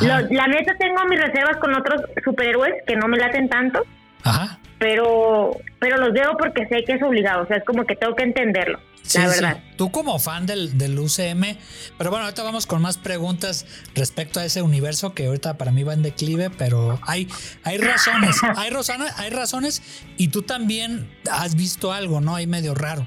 Lo- 0.00 0.34
la 0.36 0.46
neta 0.48 0.72
tengo 0.78 1.04
mis 1.08 1.20
reservas 1.20 1.56
con 1.58 1.74
otros 1.74 2.02
superhéroes 2.24 2.74
que 2.86 2.96
no 2.96 3.06
me 3.08 3.16
laten 3.18 3.48
tanto, 3.48 3.84
Ajá. 4.24 4.58
pero 4.78 5.52
pero 5.78 5.98
los 5.98 6.12
veo 6.12 6.36
porque 6.36 6.66
sé 6.66 6.84
que 6.84 6.94
es 6.94 7.02
obligado, 7.02 7.44
o 7.44 7.46
sea, 7.46 7.58
es 7.58 7.64
como 7.64 7.84
que 7.84 7.94
tengo 7.94 8.14
que 8.16 8.24
entenderlo, 8.24 8.80
la 9.14 9.26
verdad. 9.28 9.58
Tú 9.76 9.92
como 9.92 10.18
fan 10.18 10.46
del, 10.46 10.76
del 10.76 10.98
UCM, 10.98 11.56
pero 11.96 12.10
bueno, 12.10 12.24
ahorita 12.24 12.42
vamos 12.42 12.66
con 12.66 12.82
más 12.82 12.98
preguntas 12.98 13.64
respecto 13.94 14.40
a 14.40 14.44
ese 14.44 14.62
universo 14.62 15.14
que 15.14 15.26
ahorita 15.28 15.56
para 15.58 15.70
mí 15.70 15.84
va 15.84 15.94
en 15.94 16.02
declive, 16.02 16.50
pero 16.50 16.98
hay, 17.06 17.28
hay 17.62 17.78
razones, 17.78 18.40
hay 18.56 18.70
razones, 18.70 19.12
hay 19.18 19.30
razones 19.30 19.82
y 20.16 20.28
tú 20.28 20.42
también 20.42 21.08
has 21.30 21.54
visto 21.54 21.92
algo, 21.92 22.20
¿no? 22.20 22.34
Ahí 22.34 22.48
medio 22.48 22.74
raro. 22.74 23.06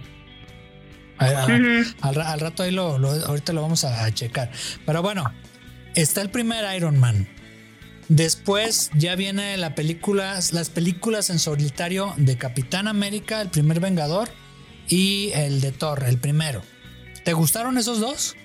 Al, 1.20 2.22
al, 2.22 2.40
rato 2.40 2.64
ahí 2.64 2.72
lo, 2.72 2.98
lo, 2.98 3.12
ahorita 3.12 3.54
lo 3.54 3.62
vamos 3.62 3.84
a 3.84 4.10
checar. 4.12 4.50
Pero 4.86 5.02
bueno, 5.02 5.32
está 5.96 6.22
el 6.22 6.30
primer 6.30 6.64
Iron 6.76 6.98
Man. 7.00 7.28
Después 8.08 8.90
ya 8.96 9.16
viene 9.16 9.56
la 9.58 9.76
película, 9.76 10.40
las 10.52 10.70
películas 10.70 11.30
en 11.30 11.38
solitario 11.38 12.14
de 12.18 12.38
Capitán 12.38 12.88
América, 12.88 13.40
el 13.42 13.50
primer 13.50 13.80
Vengador, 13.80 14.30
y 14.88 15.32
el 15.36 15.62
de 15.62 15.72
Thor, 15.72 16.04
el 16.08 16.18
primero. 16.18 16.64
¿Te 17.24 17.34
gustaron 17.34 17.78
esos 17.78 18.00
dos? 18.00 18.36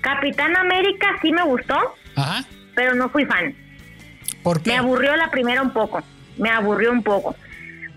Capitán 0.00 0.56
América 0.56 1.06
sí 1.22 1.30
me 1.30 1.44
gustó, 1.44 1.76
Ajá. 2.16 2.44
pero 2.74 2.94
no 2.96 3.08
fui 3.10 3.24
fan. 3.24 3.54
¿Por 4.42 4.62
qué? 4.62 4.70
Me 4.70 4.78
aburrió 4.78 5.14
la 5.14 5.30
primera 5.30 5.62
un 5.62 5.72
poco, 5.72 6.02
me 6.36 6.50
aburrió 6.50 6.90
un 6.90 7.02
poco. 7.02 7.36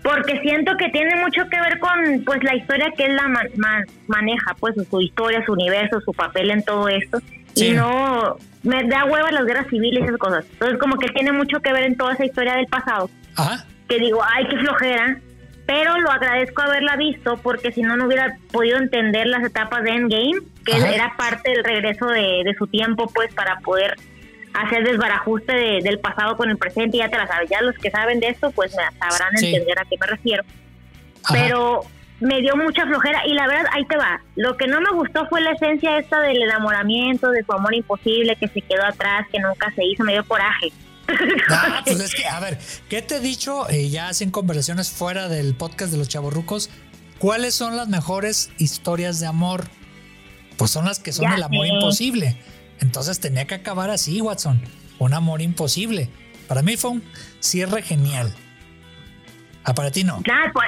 Porque 0.04 0.38
siento 0.42 0.76
que 0.76 0.90
tiene 0.90 1.16
mucho 1.16 1.48
que 1.48 1.58
ver 1.58 1.78
con 1.78 2.24
pues 2.26 2.44
la 2.44 2.54
historia 2.54 2.92
que 2.94 3.06
él 3.06 3.16
la 3.16 3.26
maneja, 4.06 4.54
pues 4.60 4.74
su 4.90 5.00
historia, 5.00 5.42
su 5.46 5.52
universo, 5.52 5.98
su 6.02 6.12
papel 6.12 6.50
en 6.50 6.62
todo 6.62 6.88
esto. 6.88 7.20
Y 7.54 7.70
no, 7.70 8.36
me 8.64 8.84
da 8.84 9.06
hueva 9.06 9.32
las 9.32 9.46
guerras 9.46 9.66
civiles 9.70 10.02
y 10.02 10.04
esas 10.04 10.18
cosas. 10.18 10.44
Entonces 10.52 10.78
como 10.78 10.98
que 10.98 11.08
tiene 11.08 11.32
mucho 11.32 11.58
que 11.60 11.72
ver 11.72 11.84
en 11.84 11.96
toda 11.96 12.12
esa 12.12 12.26
historia 12.26 12.56
del 12.56 12.66
pasado. 12.66 13.08
Ajá. 13.34 13.64
Que 13.88 13.98
digo, 13.98 14.20
ay, 14.22 14.46
qué 14.46 14.58
flojera. 14.58 15.16
Pero 15.66 15.98
lo 15.98 16.10
agradezco 16.10 16.60
haberla 16.60 16.96
visto 16.96 17.38
porque 17.38 17.72
si 17.72 17.80
no, 17.80 17.96
no 17.96 18.04
hubiera 18.04 18.36
podido 18.52 18.76
entender 18.76 19.26
las 19.26 19.42
etapas 19.42 19.84
de 19.84 19.90
Endgame, 19.92 20.40
que 20.66 20.74
Ajá. 20.74 20.92
era 20.92 21.14
parte 21.16 21.50
del 21.50 21.64
regreso 21.64 22.08
de, 22.08 22.42
de, 22.44 22.54
su 22.58 22.66
tiempo, 22.66 23.10
pues 23.14 23.32
para 23.32 23.58
poder 23.60 23.96
hacer 24.54 24.84
desbarajuste 24.84 25.52
de, 25.52 25.80
del 25.82 25.98
pasado 25.98 26.36
con 26.36 26.48
el 26.50 26.56
presente. 26.56 26.96
Y 26.96 27.00
ya 27.00 27.08
te 27.10 27.18
la 27.18 27.26
sabes, 27.26 27.50
ya 27.50 27.60
los 27.60 27.74
que 27.76 27.90
saben 27.90 28.20
de 28.20 28.28
esto, 28.28 28.50
pues 28.52 28.72
me 28.74 28.82
sabrán 28.98 29.36
Sí. 29.36 29.46
entender 29.54 29.78
a 29.78 29.84
qué 29.84 29.96
me 30.00 30.06
refiero. 30.06 30.42
Ajá. 31.24 31.34
Pero 31.34 31.80
me 32.20 32.40
dio 32.40 32.56
mucha 32.56 32.86
flojera 32.86 33.26
y 33.26 33.34
la 33.34 33.46
verdad, 33.46 33.66
ahí 33.72 33.84
te 33.86 33.96
va. 33.96 34.20
Lo 34.36 34.56
que 34.56 34.66
no 34.66 34.80
me 34.80 34.90
gustó 34.92 35.26
fue 35.28 35.40
la 35.40 35.50
esencia 35.52 35.98
esta 35.98 36.20
del 36.20 36.40
enamoramiento, 36.42 37.30
de 37.30 37.42
su 37.44 37.52
amor 37.52 37.74
imposible 37.74 38.36
que 38.36 38.48
se 38.48 38.60
quedó 38.62 38.84
atrás, 38.84 39.26
que 39.32 39.40
nunca 39.40 39.72
se 39.74 39.84
hizo, 39.84 40.04
me 40.04 40.12
dio 40.12 40.24
coraje. 40.26 40.72
Ah, 41.50 41.82
pues 41.84 42.00
es 42.00 42.14
que, 42.14 42.24
a 42.26 42.40
ver, 42.40 42.58
¿qué 42.88 43.02
te 43.02 43.16
he 43.16 43.20
dicho 43.20 43.68
eh, 43.68 43.90
ya 43.90 44.14
sin 44.14 44.30
conversaciones 44.30 44.90
fuera 44.90 45.28
del 45.28 45.54
podcast 45.54 45.92
de 45.92 45.98
los 45.98 46.08
chavorrucos? 46.08 46.70
¿Cuáles 47.18 47.54
son 47.54 47.76
las 47.76 47.88
mejores 47.88 48.50
historias 48.58 49.20
de 49.20 49.26
amor? 49.26 49.64
Pues 50.56 50.70
son 50.70 50.86
las 50.86 51.00
que 51.00 51.12
son 51.12 51.26
Ya 51.28 51.34
el 51.34 51.42
amor 51.42 51.66
sé. 51.66 51.72
imposible. 51.74 52.36
Entonces 52.80 53.20
tenía 53.20 53.46
que 53.46 53.54
acabar 53.54 53.90
así, 53.90 54.20
Watson. 54.20 54.60
Un 54.98 55.14
amor 55.14 55.42
imposible. 55.42 56.08
Para 56.48 56.62
mí 56.62 56.76
fue 56.76 56.90
un 56.92 57.04
cierre 57.40 57.82
genial. 57.82 58.32
Ah, 59.64 59.74
para 59.74 59.90
ti 59.90 60.04
no. 60.04 60.20
Nada, 60.26 60.50
pues, 60.52 60.66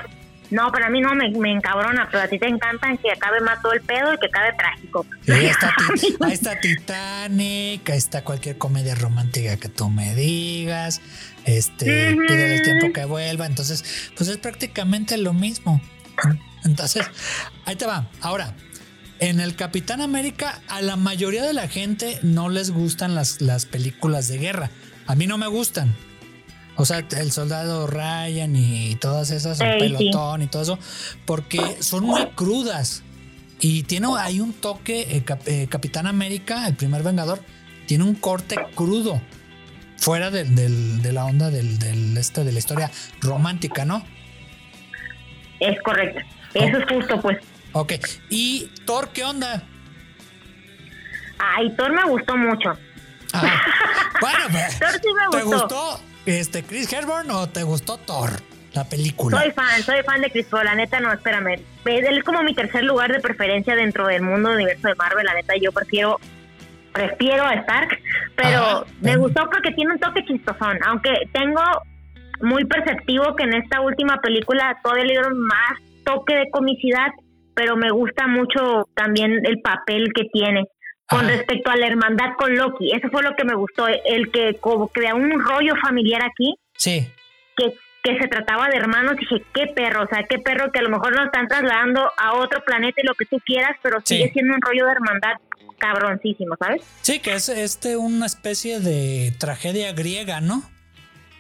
no, 0.51 0.71
para 0.73 0.89
mí 0.89 1.01
no 1.01 1.15
me, 1.15 1.29
me 1.31 1.53
encabrona, 1.53 2.09
pero 2.11 2.23
a 2.23 2.29
ti 2.29 2.39
te 2.39 2.47
encantan 2.49 2.97
que 2.99 3.11
acabe 3.13 3.41
más 3.41 3.61
todo 3.61 3.73
el 3.73 3.81
pedo 3.83 4.15
y 4.15 4.19
que 4.19 4.27
acabe 4.27 4.53
trágico. 4.57 5.05
Sí, 5.25 5.33
ahí, 5.33 5.47
está, 5.47 5.75
Ti- 5.77 6.17
ahí 6.25 6.33
está 6.33 6.61
Titanic, 6.61 7.91
ahí 7.91 7.99
está 7.99 8.25
cualquier 8.25 8.57
comedia 8.57 8.95
romántica 8.95 9.57
que 9.57 9.69
tú 9.69 9.91
me 9.91 10.15
digas. 10.15 11.01
Este, 11.45 12.13
Ujú. 12.15 12.27
pide 12.27 12.55
el 12.55 12.63
tiempo 12.63 12.93
que 12.93 13.05
vuelva. 13.05 13.45
Entonces, 13.47 14.11
pues 14.17 14.29
es 14.31 14.39
prácticamente 14.39 15.17
lo 15.19 15.33
mismo. 15.35 15.81
Entonces, 16.65 17.07
ahí 17.67 17.77
te 17.77 17.87
va. 17.87 18.09
Ahora, 18.21 18.55
en 19.19 19.41
el 19.41 19.57
Capitán 19.57 20.01
América, 20.01 20.61
a 20.69 20.83
la 20.83 20.97
mayoría 20.97 21.43
de 21.45 21.53
la 21.53 21.69
gente 21.69 22.19
no 22.23 22.49
les 22.49 22.71
gustan 22.71 23.15
las, 23.15 23.41
las 23.41 23.65
películas 23.67 24.29
de 24.29 24.39
guerra. 24.39 24.71
A 25.07 25.15
mí 25.15 25.27
no 25.27 25.39
me 25.39 25.47
gustan. 25.47 25.95
O 26.77 26.85
sea, 26.85 26.99
el 26.99 27.33
soldado 27.33 27.87
Ryan 27.87 28.55
y 28.55 28.97
todas 28.97 29.31
esas, 29.31 29.61
el 29.61 29.79
pelotón 29.79 30.43
y 30.43 30.47
todo 30.47 30.63
eso, 30.63 30.79
porque 31.25 31.79
son 31.81 32.05
muy 32.05 32.27
crudas. 32.35 33.03
Y 33.61 33.85
tiene 33.85 34.09
hay 34.19 34.41
un 34.41 34.53
toque, 34.53 35.07
eh, 35.17 35.23
Cap- 35.25 35.47
eh, 35.49 35.67
Capitán 35.71 36.07
América, 36.07 36.67
el 36.69 36.75
primer 36.75 37.03
Vengador, 37.03 37.41
tiene 37.87 38.05
un 38.05 38.15
corte 38.15 38.57
crudo, 38.75 39.23
fuera 39.97 40.31
del- 40.31 41.01
de 41.01 41.13
la 41.15 41.25
onda 41.25 41.51
del, 41.51 41.79
del 41.79 42.15
este, 42.19 42.45
de 42.45 42.53
la 42.53 42.59
historia 42.59 42.91
romántica, 43.23 43.87
¿no? 43.87 44.05
Es 45.61 45.81
correcto. 45.83 46.21
Eso 46.53 46.77
es 46.77 46.85
justo, 46.93 47.21
pues. 47.23 47.39
Ok. 47.78 47.92
¿Y 48.30 48.71
Thor 48.87 49.11
qué 49.12 49.23
onda? 49.23 49.62
Ay, 51.38 51.71
Thor 51.76 51.92
me 51.92 52.04
gustó 52.04 52.35
mucho. 52.35 52.71
Ajá. 53.35 53.62
Bueno, 54.21 54.38
pues, 54.50 54.78
Thor 54.78 54.90
sí 54.92 55.09
me 55.12 55.38
¿te 55.38 55.45
gustó. 55.45 55.59
gustó 55.61 56.00
este 56.25 56.62
Chris 56.62 56.90
Hemsworth 56.90 57.28
o 57.30 57.47
te 57.50 57.64
gustó 57.64 57.99
Thor, 57.99 58.30
la 58.73 58.85
película? 58.85 59.38
Soy 59.38 59.50
fan, 59.50 59.83
soy 59.83 60.02
fan 60.04 60.23
de 60.23 60.30
Chris 60.30 60.47
Paul, 60.47 60.64
la 60.64 60.75
neta 60.75 61.00
no, 61.00 61.12
espérame. 61.12 61.61
Él 61.85 62.16
es 62.18 62.25
como 62.25 62.42
mi 62.42 62.54
tercer 62.54 62.83
lugar 62.85 63.12
de 63.12 63.21
preferencia 63.21 63.76
dentro 63.76 64.06
del 64.06 64.23
mundo 64.23 64.52
universo 64.52 64.88
de 64.88 64.95
Marvel, 64.95 65.26
la 65.26 65.35
neta 65.35 65.52
yo 65.61 65.71
prefiero 65.71 66.18
prefiero 66.95 67.45
a 67.45 67.52
Stark, 67.56 68.00
pero 68.37 68.59
Ajá, 68.59 68.85
me 69.02 69.16
gustó 69.18 69.50
porque 69.50 69.71
tiene 69.73 69.92
un 69.92 69.99
toque 70.00 70.25
chistosón, 70.25 70.78
aunque 70.87 71.11
tengo 71.30 71.61
muy 72.40 72.64
perceptivo 72.64 73.37
que 73.37 73.42
en 73.42 73.52
esta 73.52 73.83
última 73.83 74.18
película 74.23 74.78
todavía 74.83 75.04
le 75.04 75.12
dieron 75.12 75.38
más 75.38 75.78
toque 76.06 76.35
de 76.35 76.49
comicidad, 76.50 77.09
pero 77.57 77.75
me 77.77 77.91
gusta 77.91 78.29
mucho 78.29 78.87
también 78.95 79.45
el 79.45 79.61
papel 79.63 80.13
que 80.15 80.25
tiene. 80.33 80.65
Con 81.09 81.21
Ajá. 81.21 81.29
respecto 81.31 81.71
a 81.71 81.77
la 81.77 81.87
hermandad 81.87 82.35
con 82.37 82.55
Loki, 82.57 82.93
eso 82.93 83.09
fue 83.11 83.23
lo 83.23 83.35
que 83.37 83.45
me 83.45 83.55
gustó, 83.55 83.87
el 83.89 84.31
que 84.31 84.57
como 84.61 84.89
crea 84.89 85.15
un 85.15 85.41
rollo 85.41 85.75
familiar 85.81 86.23
aquí, 86.25 86.55
Sí. 86.77 87.09
que, 87.57 87.73
que 88.03 88.19
se 88.19 88.27
trataba 88.29 88.69
de 88.69 88.77
hermanos, 88.77 89.17
dije, 89.17 89.43
qué 89.55 89.69
perro, 89.69 90.03
o 90.03 90.07
sea, 90.09 90.25
qué 90.29 90.39
perro 90.41 90.71
que 90.73 90.81
a 90.81 90.83
lo 90.83 90.91
mejor 90.91 91.15
nos 91.17 91.27
están 91.27 91.47
trasladando 91.49 92.11
a 92.19 92.35
otro 92.35 92.63
planeta 92.65 93.01
y 93.03 93.07
lo 93.07 93.15
que 93.15 93.25
tú 93.27 93.39
quieras, 93.47 93.77
pero 93.83 94.01
Sí. 94.05 94.17
sigue 94.17 94.33
siendo 94.33 94.55
un 94.55 94.61
rollo 94.63 94.85
de 94.87 94.93
hermandad 94.93 95.35
cabroncísimo, 95.79 96.57
¿sabes? 96.59 96.83
Sí, 97.03 97.21
que 97.21 97.35
es 97.35 97.49
este 97.49 97.97
una 97.97 98.27
especie 98.27 98.81
de 98.81 99.33
tragedia 99.39 99.93
griega, 99.93 100.41
¿no? 100.41 100.63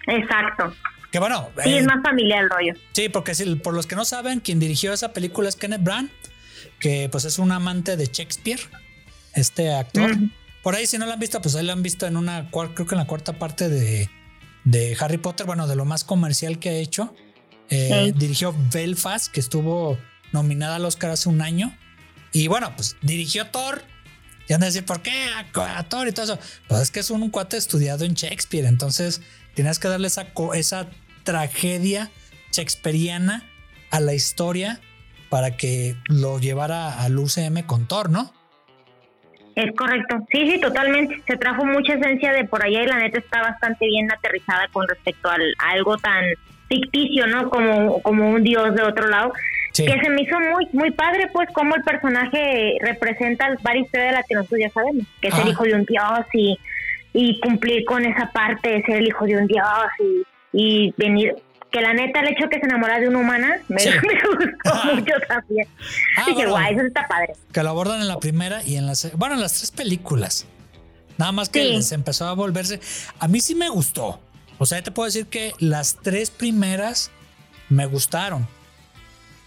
Exacto. 0.06 0.72
Que 1.16 1.20
bueno, 1.20 1.48
Sí, 1.64 1.70
eh, 1.70 1.78
es 1.78 1.86
más 1.86 2.02
familiar 2.02 2.44
el 2.44 2.50
rollo. 2.50 2.74
sí, 2.92 3.08
porque 3.08 3.34
si- 3.34 3.54
por 3.54 3.72
los 3.72 3.86
que 3.86 3.96
no 3.96 4.04
saben, 4.04 4.40
quien 4.40 4.58
dirigió 4.60 4.92
esa 4.92 5.14
película 5.14 5.48
es 5.48 5.56
Kenneth 5.56 5.82
Branagh, 5.82 6.10
que 6.78 7.08
pues 7.10 7.24
es 7.24 7.38
un 7.38 7.52
amante 7.52 7.96
de 7.96 8.04
Shakespeare, 8.04 8.60
este 9.32 9.72
actor. 9.72 10.14
Por 10.62 10.74
ahí, 10.74 10.86
si 10.86 10.98
no 10.98 11.06
lo 11.06 11.12
han 11.14 11.18
visto, 11.18 11.40
pues 11.40 11.54
ahí 11.56 11.64
lo 11.64 11.72
han 11.72 11.82
visto 11.82 12.06
en 12.06 12.18
una, 12.18 12.50
creo 12.50 12.74
que 12.74 12.94
en 12.94 12.98
la 12.98 13.06
cuarta 13.06 13.38
parte 13.38 13.70
de, 13.70 14.10
de 14.64 14.94
Harry 15.00 15.16
Potter, 15.16 15.46
bueno, 15.46 15.66
de 15.66 15.74
lo 15.74 15.86
más 15.86 16.04
comercial 16.04 16.58
que 16.58 16.68
ha 16.68 16.74
hecho. 16.74 17.14
Eh, 17.70 18.08
Sí. 18.12 18.18
Dirigió 18.18 18.54
Belfast, 18.70 19.32
que 19.32 19.40
estuvo 19.40 19.98
nominada 20.32 20.76
al 20.76 20.84
Oscar 20.84 21.12
hace 21.12 21.30
un 21.30 21.40
año. 21.40 21.74
Y 22.30 22.48
bueno, 22.48 22.74
pues 22.76 22.98
dirigió 23.00 23.46
Thor. 23.46 23.82
Y 24.48 24.52
han 24.52 24.60
de 24.60 24.66
decir, 24.66 24.84
¿por 24.84 25.00
qué 25.00 25.12
a, 25.54 25.78
a 25.78 25.88
Thor 25.88 26.08
y 26.08 26.12
todo 26.12 26.24
eso? 26.34 26.38
Pues 26.68 26.82
es 26.82 26.90
que 26.90 27.00
es 27.00 27.08
un, 27.10 27.30
cuate 27.30 27.56
estudiado 27.56 28.04
en 28.04 28.12
Shakespeare. 28.12 28.66
Entonces, 28.66 29.22
tienes 29.54 29.78
que 29.78 29.88
darle 29.88 30.08
esa 30.08 30.26
tragedia 31.26 32.10
shakespeariana 32.52 33.42
a 33.90 34.00
la 34.00 34.14
historia 34.14 34.80
para 35.28 35.58
que 35.58 35.96
lo 36.08 36.38
llevara 36.38 37.02
al 37.02 37.18
UCM 37.18 37.66
con 37.66 37.86
Thor, 37.86 38.08
¿no? 38.08 38.32
Es 39.54 39.74
correcto. 39.74 40.18
Sí, 40.30 40.50
sí, 40.50 40.60
totalmente. 40.60 41.22
Se 41.26 41.36
trajo 41.36 41.64
mucha 41.64 41.94
esencia 41.94 42.32
de 42.32 42.44
por 42.44 42.62
allá 42.62 42.82
y 42.82 42.86
la 42.86 42.98
neta 42.98 43.18
está 43.18 43.42
bastante 43.42 43.86
bien 43.86 44.10
aterrizada 44.10 44.68
con 44.72 44.86
respecto 44.86 45.30
al, 45.30 45.42
a 45.58 45.70
algo 45.72 45.96
tan 45.96 46.24
ficticio, 46.68 47.26
¿no? 47.26 47.48
Como, 47.50 48.00
como 48.02 48.30
un 48.30 48.42
dios 48.42 48.74
de 48.74 48.82
otro 48.82 49.08
lado. 49.08 49.32
Sí. 49.72 49.84
Que 49.84 49.98
se 50.00 50.10
me 50.10 50.22
hizo 50.22 50.38
muy 50.38 50.68
muy 50.72 50.90
padre, 50.90 51.28
pues, 51.32 51.48
cómo 51.52 51.74
el 51.74 51.82
personaje 51.82 52.78
representa 52.80 53.48
varias 53.62 53.86
historias 53.86 54.12
de 54.12 54.16
la 54.18 54.22
que 54.22 54.34
nosotros 54.34 54.60
ya 54.60 54.70
sabemos, 54.70 55.06
que 55.20 55.28
es 55.28 55.38
el 55.38 55.48
hijo 55.48 55.64
de 55.64 55.74
un 55.74 55.84
dios 55.84 56.20
y, 56.32 56.58
y 57.12 57.40
cumplir 57.40 57.84
con 57.84 58.04
esa 58.04 58.30
parte 58.32 58.70
de 58.70 58.82
ser 58.82 58.96
el 58.96 59.08
hijo 59.08 59.24
de 59.24 59.36
un 59.36 59.46
dios 59.46 59.66
y, 60.00 60.22
y 60.56 60.92
venir. 60.96 61.34
Que 61.70 61.80
la 61.82 61.92
neta, 61.92 62.20
el 62.20 62.28
hecho 62.28 62.44
de 62.44 62.48
que 62.50 62.60
se 62.60 62.66
enamora 62.66 62.98
de 63.00 63.08
una 63.08 63.18
humana 63.18 63.56
me, 63.68 63.80
Sí. 63.80 63.90
me 64.06 64.14
gustó 64.36 64.72
Ajá. 64.72 64.94
mucho 64.94 65.12
también. 65.28 65.68
Ah, 66.16 66.22
Dije, 66.26 66.34
bueno. 66.46 66.50
guay, 66.52 66.74
eso 66.74 66.86
está 66.86 67.06
padre. 67.08 67.32
que 67.52 67.62
lo 67.62 67.68
abordan 67.70 68.00
en 68.00 68.08
la 68.08 68.18
primera 68.18 68.62
y 68.64 68.76
en 68.76 68.86
las 68.86 69.12
bueno 69.18 69.34
en 69.34 69.40
las 69.42 69.54
tres 69.54 69.72
películas 69.72 70.46
nada 71.18 71.32
más 71.32 71.48
que 71.50 71.62
Sí. 71.62 71.82
se 71.82 71.94
empezó 71.96 72.26
a 72.28 72.32
volverse 72.34 72.80
a 73.18 73.26
mí 73.28 73.40
sí 73.40 73.54
me 73.54 73.68
gustó 73.68 74.20
o 74.58 74.64
sea 74.66 74.80
te 74.82 74.90
puedo 74.90 75.06
decir 75.06 75.26
que 75.26 75.52
las 75.58 75.96
tres 76.02 76.30
primeras 76.30 77.10
me 77.68 77.84
gustaron 77.86 78.46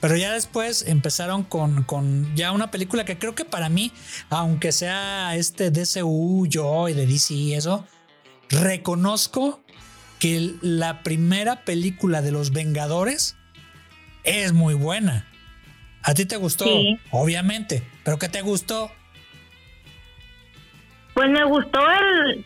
pero 0.01 0.15
ya 0.15 0.31
después 0.33 0.85
empezaron 0.87 1.43
con, 1.43 1.83
con 1.83 2.35
ya 2.35 2.51
una 2.51 2.69
película 2.71 3.05
que 3.05 3.17
creo 3.17 3.33
que 3.33 3.45
para 3.45 3.69
mí 3.69 3.91
aunque 4.29 4.71
sea 4.71 5.35
este 5.35 5.71
DCU 5.71 6.47
yo 6.47 6.89
y 6.89 6.93
de 6.93 7.05
DC 7.07 7.33
y 7.33 7.53
eso 7.55 7.85
reconozco 8.49 9.61
que 10.19 10.53
la 10.61 11.01
primera 11.01 11.63
película 11.63 12.21
de 12.21 12.31
Los 12.31 12.51
Vengadores 12.51 13.37
es 14.23 14.53
muy 14.53 14.73
buena. 14.73 15.25
¿A 16.03 16.13
ti 16.13 16.25
te 16.25 16.37
gustó? 16.37 16.65
Sí. 16.65 16.99
Obviamente. 17.11 17.83
¿Pero 18.03 18.19
qué 18.19 18.29
te 18.29 18.41
gustó? 18.41 18.91
Pues 21.13 21.29
me 21.29 21.43
gustó 21.45 21.79
el, 21.89 22.45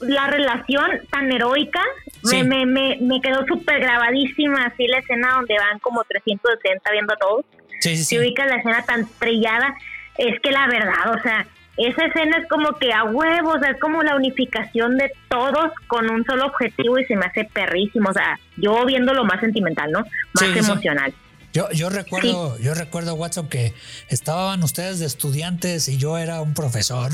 la 0.00 0.26
relación 0.28 0.90
tan 1.10 1.30
heroica. 1.32 1.82
Sí. 2.24 2.42
Me, 2.42 2.44
me, 2.44 2.66
me, 2.66 2.98
me 3.00 3.20
quedó 3.20 3.44
súper 3.46 3.80
grabadísima 3.80 4.66
así 4.66 4.86
la 4.86 4.98
escena 4.98 5.34
donde 5.34 5.54
van 5.58 5.78
como 5.80 6.04
370 6.04 6.90
viendo 6.92 7.14
a 7.14 7.16
todos. 7.16 7.44
Sí, 7.80 7.90
sí, 7.90 7.96
sí. 7.96 8.04
Si 8.04 8.18
ubicas 8.18 8.46
la 8.46 8.56
escena 8.56 8.84
tan 8.84 9.08
trillada, 9.18 9.74
es 10.18 10.38
que 10.40 10.50
la 10.50 10.66
verdad, 10.66 11.18
o 11.18 11.22
sea, 11.22 11.46
esa 11.86 12.04
escena 12.06 12.38
es 12.38 12.48
como 12.48 12.72
que 12.78 12.92
a 12.92 13.04
huevos, 13.04 13.56
o 13.56 13.58
sea, 13.60 13.70
es 13.70 13.80
como 13.80 14.02
la 14.02 14.16
unificación 14.16 14.96
de 14.96 15.10
todos 15.28 15.70
con 15.88 16.10
un 16.10 16.24
solo 16.24 16.46
objetivo 16.46 16.98
y 16.98 17.04
se 17.06 17.16
me 17.16 17.26
hace 17.26 17.44
perrísimo. 17.44 18.10
O 18.10 18.12
sea, 18.12 18.38
yo 18.56 18.84
viéndolo 18.86 19.24
más 19.24 19.40
sentimental, 19.40 19.90
¿no? 19.92 20.00
Más 20.00 20.44
Sí, 20.44 20.52
sí. 20.52 20.58
emocional. 20.58 21.14
Yo, 21.52 21.68
yo 21.72 21.90
recuerdo, 21.90 22.58
yo 22.58 22.74
recuerdo, 22.74 23.14
Watson, 23.14 23.48
que 23.48 23.74
estaban 24.08 24.62
ustedes 24.62 25.00
de 25.00 25.06
estudiantes 25.06 25.88
y 25.88 25.96
yo 25.96 26.16
era 26.18 26.40
un 26.42 26.54
profesor 26.54 27.10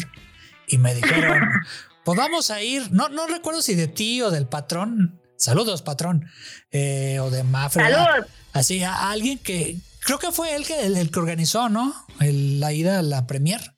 y 0.66 0.76
me 0.78 0.94
dijeron, 0.94 1.40
pues 2.04 2.18
vamos 2.18 2.50
a 2.50 2.60
ir, 2.62 2.92
no, 2.92 3.08
no 3.08 3.26
recuerdo 3.26 3.62
si 3.62 3.74
de 3.74 3.88
ti 3.88 4.20
o 4.20 4.30
del 4.30 4.46
patrón, 4.46 5.20
saludos 5.36 5.80
patrón, 5.82 6.26
eh, 6.70 7.18
o 7.20 7.30
de 7.30 7.44
Mafra. 7.44 7.88
Saludos. 7.88 8.26
Así, 8.52 8.82
a 8.82 9.10
alguien 9.10 9.38
que, 9.38 9.76
creo 10.00 10.18
que 10.18 10.32
fue 10.32 10.54
él 10.54 10.66
que, 10.66 10.80
el, 10.84 10.96
el 10.96 11.10
que 11.10 11.18
organizó, 11.18 11.68
¿no? 11.70 11.94
El- 12.20 12.60
la 12.60 12.72
ida 12.74 12.98
a 12.98 13.02
la 13.02 13.26
premier. 13.26 13.75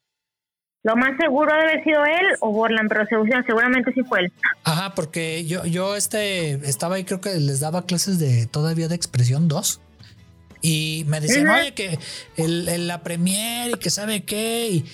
Lo 0.88 0.96
más 0.96 1.10
seguro 1.20 1.52
debe 1.52 1.70
haber 1.72 1.84
sido 1.84 2.02
él 2.06 2.26
o 2.40 2.50
Borland, 2.50 2.88
pero 2.88 3.04
seguramente 3.46 3.92
sí 3.92 4.00
fue 4.08 4.20
él. 4.20 4.32
Ajá, 4.64 4.94
porque 4.94 5.44
yo, 5.44 5.66
yo 5.66 5.94
este, 5.96 6.52
estaba 6.66 6.94
ahí, 6.96 7.04
creo 7.04 7.20
que 7.20 7.34
les 7.34 7.60
daba 7.60 7.84
clases 7.84 8.18
de 8.18 8.46
todavía 8.46 8.88
de 8.88 8.94
expresión 8.94 9.48
2. 9.48 9.80
Y 10.62 11.04
me 11.06 11.20
decían, 11.20 11.48
oye, 11.50 11.74
que 11.74 11.98
el, 12.36 12.68
el- 12.68 12.88
la 12.88 13.02
premier 13.02 13.70
y 13.70 13.78
que 13.78 13.90
sabe 13.90 14.24
qué. 14.24 14.68
Y, 14.72 14.84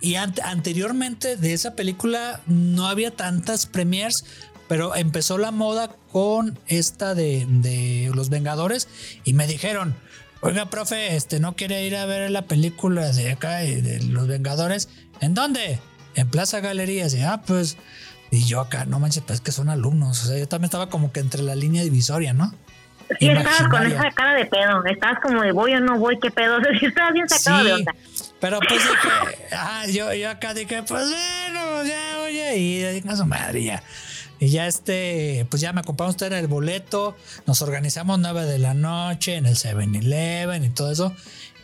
y 0.00 0.14
ante- 0.14 0.40
anteriormente 0.42 1.36
de 1.36 1.52
esa 1.52 1.74
película 1.74 2.40
no 2.46 2.86
había 2.86 3.10
tantas 3.10 3.66
premiers, 3.66 4.24
pero 4.68 4.94
empezó 4.94 5.36
la 5.36 5.50
moda 5.50 5.90
con 6.12 6.58
esta 6.68 7.14
de, 7.16 7.44
de 7.48 8.10
Los 8.14 8.30
Vengadores. 8.30 8.88
Y 9.24 9.32
me 9.34 9.46
dijeron, 9.48 9.94
oiga, 10.40 10.66
profe, 10.66 11.16
este 11.16 11.40
no 11.40 11.54
quiere 11.54 11.84
ir 11.84 11.96
a 11.96 12.06
ver 12.06 12.30
la 12.30 12.42
película 12.42 13.10
de 13.12 13.32
acá, 13.32 13.58
de 13.58 13.82
de 13.82 14.02
Los 14.04 14.26
Vengadores. 14.28 14.88
¿En 15.20 15.34
dónde? 15.34 15.78
En 16.14 16.28
Plaza 16.28 16.60
Galerías. 16.60 17.14
Y 17.14 17.22
ah, 17.22 17.42
pues. 17.46 17.76
Y 18.32 18.44
yo 18.44 18.60
acá, 18.60 18.84
no 18.84 19.00
manches, 19.00 19.24
pues 19.26 19.38
es 19.38 19.40
que 19.40 19.52
son 19.52 19.70
alumnos. 19.70 20.22
O 20.22 20.26
sea, 20.26 20.38
yo 20.38 20.46
también 20.46 20.66
estaba 20.66 20.88
como 20.88 21.12
que 21.12 21.20
entre 21.20 21.42
la 21.42 21.56
línea 21.56 21.82
divisoria, 21.82 22.32
¿no? 22.32 22.54
Sí, 23.18 23.28
estabas 23.28 23.68
con 23.68 23.84
esa 23.84 24.10
cara 24.12 24.34
de 24.34 24.46
pedo. 24.46 24.84
Estabas 24.84 25.18
como 25.20 25.42
de 25.42 25.50
voy 25.50 25.74
o 25.74 25.80
no 25.80 25.98
voy, 25.98 26.18
qué 26.20 26.30
pedo. 26.30 26.58
O 26.58 26.62
sea, 26.62 26.88
estabas 26.88 27.12
bien 27.12 27.28
sacado 27.28 27.64
de 27.64 27.72
onda. 27.72 27.94
pero 28.40 28.60
pues 28.60 28.80
dije, 28.82 29.46
ah, 29.52 29.84
yo, 29.88 30.14
yo 30.14 30.30
acá 30.30 30.54
dije, 30.54 30.82
pues 30.84 31.10
bueno, 31.10 31.84
ya, 31.84 32.20
oye, 32.22 32.56
y 32.56 32.82
diga 32.92 33.16
su 33.16 33.26
madre, 33.26 33.64
ya. 33.64 33.82
Y 34.40 34.48
ya 34.48 34.66
este, 34.66 35.46
pues 35.50 35.60
ya 35.60 35.74
me 35.74 35.82
compraron 35.82 36.10
ustedes 36.10 36.40
el 36.40 36.48
boleto, 36.48 37.14
nos 37.46 37.60
organizamos 37.60 38.18
9 38.18 38.46
de 38.46 38.58
la 38.58 38.72
noche 38.72 39.34
en 39.34 39.44
el 39.44 39.54
7-Eleven 39.54 40.64
y 40.64 40.70
todo 40.70 40.90
eso. 40.90 41.14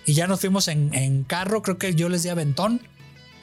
Y 0.04 0.12
ya 0.12 0.26
nos 0.26 0.40
fuimos 0.40 0.68
en, 0.68 0.94
en 0.94 1.24
carro, 1.24 1.62
creo 1.62 1.78
que 1.78 1.94
yo 1.94 2.10
les 2.10 2.22
di 2.22 2.28
aventón 2.28 2.82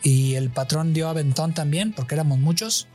y 0.03 0.35
el 0.35 0.51
patrón 0.51 0.93
dio 0.93 1.09
aventón 1.09 1.53
también, 1.55 1.93
porque 1.93 2.13
éramos 2.13 2.37
muchos. 2.37 2.87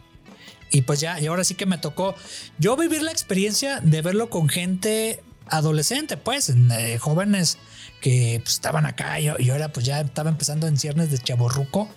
Y 0.70 0.82
pues 0.82 1.00
ya, 1.00 1.20
y 1.20 1.26
ahora 1.26 1.42
sí 1.42 1.54
que 1.54 1.66
me 1.66 1.78
tocó 1.78 2.14
yo 2.58 2.76
vivir 2.76 3.02
la 3.02 3.10
experiencia 3.10 3.80
de 3.80 4.00
verlo 4.00 4.30
con 4.30 4.48
gente 4.48 5.22
adolescente, 5.48 6.16
pues, 6.16 6.50
eh, 6.50 6.98
jóvenes 6.98 7.58
que 8.00 8.40
pues, 8.42 8.54
estaban 8.54 8.86
acá. 8.86 9.18
Yo, 9.18 9.38
yo 9.38 9.54
era, 9.54 9.72
pues 9.72 9.86
ya 9.86 10.00
estaba 10.00 10.30
empezando 10.30 10.66
en 10.66 10.76
ciernes 10.76 11.10
de 11.10 11.18
chaborruco, 11.18 11.88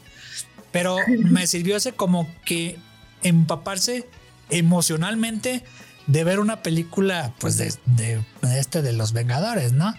pero 0.72 0.98
me 1.20 1.46
sirvió 1.48 1.78
ese 1.78 1.92
como 1.92 2.28
que 2.46 2.80
empaparse 3.24 4.08
emocionalmente 4.52 5.64
de 6.08 6.24
ver 6.24 6.40
una 6.40 6.62
película, 6.62 7.32
pues, 7.40 7.58
de, 7.58 7.74
de- 7.86 8.24
de 8.42 8.60
este 8.60 8.82
de 8.82 8.94
los 8.94 9.14
Vengadores, 9.14 9.74
¿no? 9.74 9.94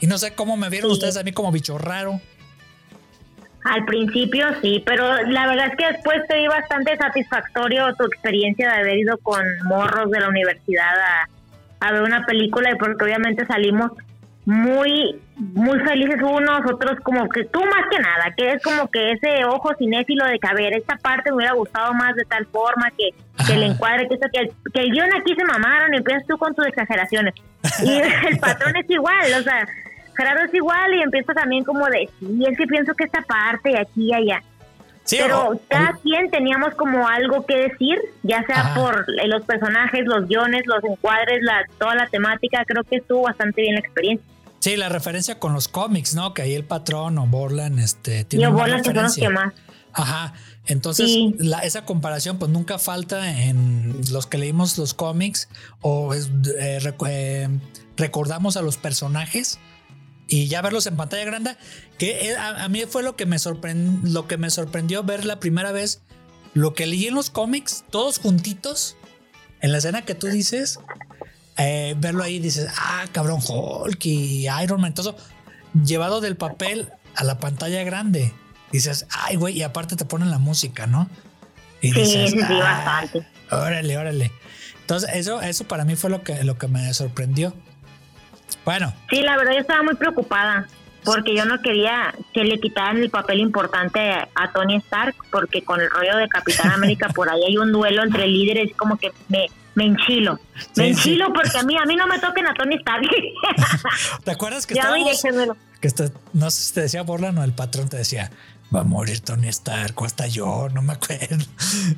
Y 0.00 0.06
no 0.06 0.18
sé 0.18 0.34
cómo 0.34 0.56
me 0.56 0.68
vieron 0.68 0.90
Sí. 0.90 0.94
ustedes 0.94 1.16
a 1.16 1.22
mí 1.22 1.32
como 1.32 1.52
bicho 1.52 1.78
raro. 1.78 2.20
Al 3.64 3.84
principio 3.84 4.46
sí, 4.60 4.82
pero 4.84 5.22
la 5.22 5.46
verdad 5.46 5.68
es 5.68 5.76
que 5.76 5.86
después 5.92 6.16
te 6.28 6.36
di 6.36 6.48
bastante 6.48 6.96
satisfactorio 6.96 7.94
tu 7.94 8.04
experiencia 8.06 8.72
de 8.72 8.80
haber 8.80 8.98
ido 8.98 9.18
con 9.18 9.40
morros 9.64 10.10
de 10.10 10.18
la 10.18 10.28
universidad 10.28 10.94
a, 10.98 11.28
a 11.86 11.92
ver 11.92 12.02
una 12.02 12.26
película 12.26 12.72
y 12.72 12.74
porque 12.74 13.04
obviamente 13.04 13.46
salimos 13.46 13.92
muy 14.44 15.20
muy 15.36 15.78
felices 15.80 16.20
unos, 16.22 16.60
otros 16.70 16.98
como 17.00 17.28
que 17.28 17.44
tú 17.44 17.60
más 17.60 17.84
que 17.90 17.98
nada, 17.98 18.32
que 18.36 18.52
es 18.52 18.62
como 18.62 18.88
que 18.90 19.12
ese 19.12 19.44
ojo 19.44 19.70
cinéfilo 19.78 20.24
de 20.26 20.38
que 20.38 20.48
a 20.48 20.54
ver, 20.54 20.76
esta 20.76 20.96
parte 20.96 21.30
me 21.30 21.38
hubiera 21.38 21.54
gustado 21.54 21.92
más 21.94 22.14
de 22.14 22.24
tal 22.24 22.46
forma 22.46 22.90
que, 22.90 23.10
que 23.46 23.54
el 23.54 23.62
encuadre, 23.64 24.08
que, 24.08 24.14
esto, 24.14 24.28
que, 24.32 24.40
el, 24.40 24.52
que 24.72 24.80
el 24.80 24.90
guion 24.92 25.12
aquí 25.14 25.34
se 25.34 25.44
mamaron 25.44 25.94
y 25.94 25.98
empiezas 25.98 26.26
tú 26.26 26.36
con 26.38 26.54
tus 26.54 26.66
exageraciones. 26.66 27.34
Y 27.84 27.96
el 28.28 28.38
patrón 28.38 28.76
es 28.76 28.88
igual, 28.88 29.34
o 29.38 29.42
sea, 29.42 29.66
Gerardo 30.16 30.44
es 30.44 30.54
igual 30.54 30.94
y 30.94 31.02
empieza 31.02 31.32
también 31.32 31.64
como 31.64 31.86
de, 31.86 32.08
sí, 32.18 32.44
es 32.48 32.56
que 32.56 32.66
pienso 32.66 32.94
que 32.94 33.04
esta 33.04 33.22
parte, 33.22 33.78
aquí 33.78 34.10
y 34.10 34.14
allá. 34.14 34.42
Sí, 35.04 35.16
Pero 35.20 35.60
cada 35.68 35.94
quien 36.02 36.30
teníamos 36.30 36.74
como 36.76 37.08
algo 37.08 37.44
que 37.44 37.56
decir, 37.56 37.98
ya 38.22 38.44
sea 38.46 38.60
Ajá. 38.60 38.74
por 38.74 39.04
eh, 39.20 39.26
los 39.26 39.42
personajes, 39.44 40.02
los 40.06 40.28
guiones, 40.28 40.62
los 40.66 40.82
encuadres, 40.84 41.40
la, 41.42 41.64
toda 41.78 41.94
la 41.96 42.06
temática, 42.06 42.64
creo 42.66 42.84
que 42.84 42.96
estuvo 42.96 43.22
bastante 43.22 43.62
bien 43.62 43.74
la 43.74 43.80
experiencia. 43.80 44.24
Sí, 44.60 44.76
la 44.76 44.88
referencia 44.88 45.40
con 45.40 45.54
los 45.54 45.66
cómics, 45.66 46.14
¿no? 46.14 46.34
Que 46.34 46.42
ahí 46.42 46.54
el 46.54 46.64
patrón 46.64 47.18
o 47.18 47.26
Borland 47.26 47.80
este, 47.80 48.24
tiene 48.24 48.46
una 48.46 48.56
Borland 48.56 48.82
que 48.84 48.94
son 48.94 49.02
los 49.02 49.16
que 49.16 49.28
más. 49.28 49.52
Ajá. 49.92 50.34
Entonces, 50.66 51.06
Sí. 51.10 51.34
la- 51.38 51.58
esa 51.58 51.84
comparación 51.84 52.38
pues 52.38 52.52
nunca 52.52 52.78
falta 52.78 53.42
en 53.42 53.96
los 54.12 54.28
que 54.28 54.38
leímos 54.38 54.78
los 54.78 54.94
cómics 54.94 55.48
o 55.80 56.14
es- 56.14 56.30
eh, 56.60 56.78
eh, 57.08 57.48
recordamos 57.96 58.56
a 58.56 58.62
los 58.62 58.76
personajes 58.76 59.58
y 60.32 60.48
ya 60.48 60.62
verlos 60.62 60.86
en 60.86 60.96
pantalla 60.96 61.26
grande, 61.26 61.56
que 61.98 62.34
a, 62.34 62.64
a 62.64 62.68
mí 62.70 62.84
fue 62.88 63.02
lo 63.02 63.16
que 63.16 63.26
me 63.26 63.36
lo 64.04 64.26
que 64.26 64.38
me 64.38 64.48
sorprendió 64.48 65.02
ver 65.04 65.26
la 65.26 65.38
primera 65.38 65.72
vez, 65.72 66.00
lo 66.54 66.72
que 66.72 66.86
leí 66.86 67.06
en 67.08 67.14
los 67.14 67.28
cómics, 67.28 67.84
todos 67.90 68.18
juntitos, 68.18 68.96
en 69.60 69.72
la 69.72 69.78
escena 69.78 70.02
que 70.02 70.14
tú 70.14 70.28
dices, 70.28 70.80
eh, 71.58 71.94
verlo 71.98 72.22
ahí 72.22 72.38
dices, 72.38 72.68
ah, 72.78 73.04
cabrón, 73.12 73.40
Hulk 73.46 74.06
y 74.06 74.46
Iron 74.62 74.80
Man, 74.80 74.94
todo 74.94 75.16
llevado 75.84 76.22
del 76.22 76.36
papel 76.36 76.88
a 77.14 77.24
la 77.24 77.38
pantalla 77.38 77.84
grande. 77.84 78.32
Dices, 78.72 79.06
ay, 79.10 79.36
güey, 79.36 79.58
y 79.58 79.62
aparte 79.62 79.96
te 79.96 80.06
ponen 80.06 80.30
la 80.30 80.38
música, 80.38 80.86
¿no? 80.86 81.10
Y 81.82 81.92
dices, 81.92 82.30
sí, 82.30 82.38
sí, 82.38 82.42
"Ah, 82.42 83.02
bastante. 83.04 83.26
Órale, 83.50 83.98
órale. 83.98 84.32
Entonces, 84.80 85.10
eso, 85.12 85.42
eso 85.42 85.68
para 85.68 85.84
mí 85.84 85.94
fue 85.94 86.08
lo 86.08 86.22
que, 86.22 86.42
lo 86.42 86.56
que 86.56 86.68
me 86.68 86.92
sorprendió. 86.94 87.54
Bueno, 88.64 88.92
Sí, 89.10 89.20
la 89.22 89.36
verdad 89.36 89.52
yo 89.54 89.58
estaba 89.60 89.82
muy 89.82 89.94
preocupada 89.94 90.66
porque 91.04 91.34
yo 91.34 91.44
no 91.44 91.60
quería 91.60 92.14
que 92.32 92.44
le 92.44 92.60
quitaran 92.60 92.98
el 92.98 93.10
papel 93.10 93.40
importante 93.40 93.98
a 94.12 94.52
Tony 94.52 94.76
Stark 94.76 95.16
porque 95.32 95.62
con 95.62 95.80
el 95.80 95.90
rollo 95.90 96.16
de 96.16 96.28
Capitán 96.28 96.70
América 96.74 97.08
por 97.08 97.28
ahí 97.28 97.40
hay 97.48 97.56
un 97.56 97.72
duelo 97.72 98.02
entre 98.04 98.26
líderes 98.28 98.70
como 98.76 98.96
que 98.96 99.10
me, 99.28 99.46
me 99.74 99.84
enchilo. 99.86 100.38
Me 100.54 100.60
Sí, 100.62 100.72
sí. 100.74 100.82
enchilo 101.10 101.32
porque 101.32 101.58
a 101.58 101.62
mí 101.64 101.76
a 101.76 101.84
mí 101.86 101.96
no 101.96 102.06
me 102.06 102.18
toquen 102.20 102.46
a 102.46 102.54
Tony 102.54 102.76
Stark. 102.76 103.02
¿te 104.24 104.30
acuerdas 104.30 104.66
que 104.66 104.74
estábamos? 104.74 105.22
Que 105.80 105.88
está- 105.88 106.10
no 106.32 106.50
sé 106.52 106.62
si 106.62 106.74
te 106.74 106.80
decía 106.82 107.02
Borland 107.02 107.38
o 107.40 107.42
el 107.42 107.52
patrón 107.52 107.88
te 107.88 107.96
decía, 107.96 108.30
va 108.74 108.80
a 108.80 108.84
morir 108.84 109.20
Tony 109.20 109.48
Stark 109.48 110.00
o 110.00 110.04
hasta 110.04 110.26
yo, 110.26 110.68
no 110.72 110.82
me 110.82 110.94
acuerdo. 110.94 111.44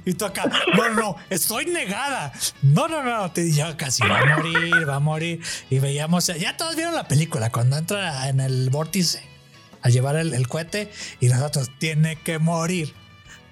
Y 0.05 0.15
tú 0.15 0.25
acá, 0.25 0.51
no, 0.77 0.91
no, 0.91 1.17
estoy 1.31 1.67
negada. 1.67 2.33
No, 2.63 2.89
no, 2.89 3.03
no, 3.03 3.31
te 3.33 3.51
yo 3.53 3.77
casi 3.77 4.03
va 4.07 4.19
a 4.19 4.37
morir, 4.37 4.89
va 4.89 4.97
a 4.97 5.01
morir. 5.01 5.41
Y 5.71 5.79
veíamos, 5.79 6.27
ya 6.27 6.57
todos 6.57 6.77
vieron 6.77 6.95
la 6.95 7.09
película, 7.09 7.51
cuando 7.51 7.77
entra 7.77 8.29
en 8.29 8.41
el 8.41 8.71
vórtice 8.71 9.23
a 9.83 9.91
llevar 9.91 10.17
el, 10.17 10.35
el 10.35 10.49
cohete 10.49 10.91
y 11.21 11.29
nosotros, 11.29 11.71
tiene 11.79 12.17
que 12.17 12.39
morir. 12.39 12.95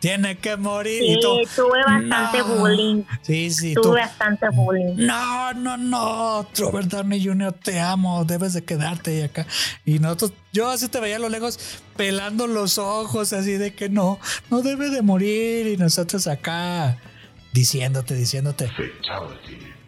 Tiene 0.03 0.37
que 0.37 0.57
morir. 0.57 0.99
Sí, 0.99 1.13
y 1.13 1.21
tú, 1.21 1.39
tuve 1.55 1.79
bastante 1.87 2.39
"No". 2.39 2.45
bullying. 2.57 3.05
Sí, 3.23 3.53
sí, 3.53 3.73
tú. 3.75 3.83
Tuve 3.83 4.01
bastante 4.01 4.49
bullying. 4.51 4.97
No, 4.97 5.53
no, 5.53 5.77
no, 5.77 6.45
Robert 6.59 6.89
Downey 6.89 7.25
Jr., 7.25 7.53
te 7.53 7.79
amo, 7.79 8.25
debes 8.25 8.53
de 8.53 8.65
quedarte 8.65 9.13
ahí 9.13 9.23
acá. 9.23 9.47
Y 9.85 10.01
nosotros, 10.01 10.33
yo 10.53 10.69
así 10.71 10.89
te 10.89 10.99
veía 10.99 11.17
a 11.17 11.19
lo 11.21 11.29
lejos 11.29 11.81
pelando 11.97 12.49
los 12.49 12.79
ojos, 12.79 13.33
así 13.33 13.53
de 13.53 13.77
que 13.77 13.89
no, 13.89 14.19
no 14.51 14.63
debe 14.63 14.91
de 14.91 15.03
morir. 15.03 15.69
Y 15.69 15.77
nosotros 15.77 16.27
acá 16.27 16.99
diciéndote, 17.53 18.17
diciéndote. 18.17 18.73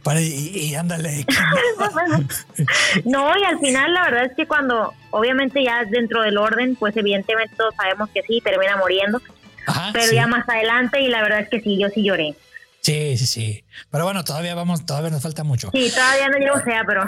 Para, 0.05 0.20
y, 0.20 0.27
y 0.29 0.74
ándale. 0.77 1.24
que 1.27 1.35
no. 2.09 3.31
No, 3.33 3.37
y 3.37 3.42
al 3.42 3.59
final 3.59 3.92
la 3.92 4.05
verdad 4.05 4.27
es 4.27 4.37
que 4.37 4.46
cuando, 4.46 4.94
obviamente 5.11 5.64
ya 5.64 5.85
dentro 5.87 6.22
del 6.22 6.38
orden, 6.38 6.77
pues 6.77 6.96
evidentemente 6.96 7.57
todos 7.57 7.74
sabemos 7.74 8.11
que 8.11 8.22
sí, 8.22 8.40
termina 8.44 8.77
muriendo, 8.77 9.20
Ajá, 9.66 9.90
pero 9.92 10.07
sí. 10.07 10.14
ya 10.14 10.27
más 10.27 10.48
adelante 10.48 11.00
y 11.00 11.09
la 11.09 11.22
verdad 11.22 11.40
es 11.40 11.48
que 11.48 11.61
sí, 11.61 11.79
yo 11.79 11.88
sí 11.88 12.05
lloré. 12.05 12.35
Sí, 12.85 13.16
sí, 13.16 13.27
sí. 13.27 13.64
Pero 13.90 14.05
bueno, 14.05 14.24
todavía 14.24 14.55
vamos, 14.55 14.85
todavía 14.85 15.09
nos 15.09 15.22
falta 15.22 15.42
mucho. 15.42 15.70
Sí, 15.72 15.90
todavía 15.90 16.29
no 16.29 16.37
llego 16.37 16.61
sea, 16.64 16.85
pero. 16.87 17.03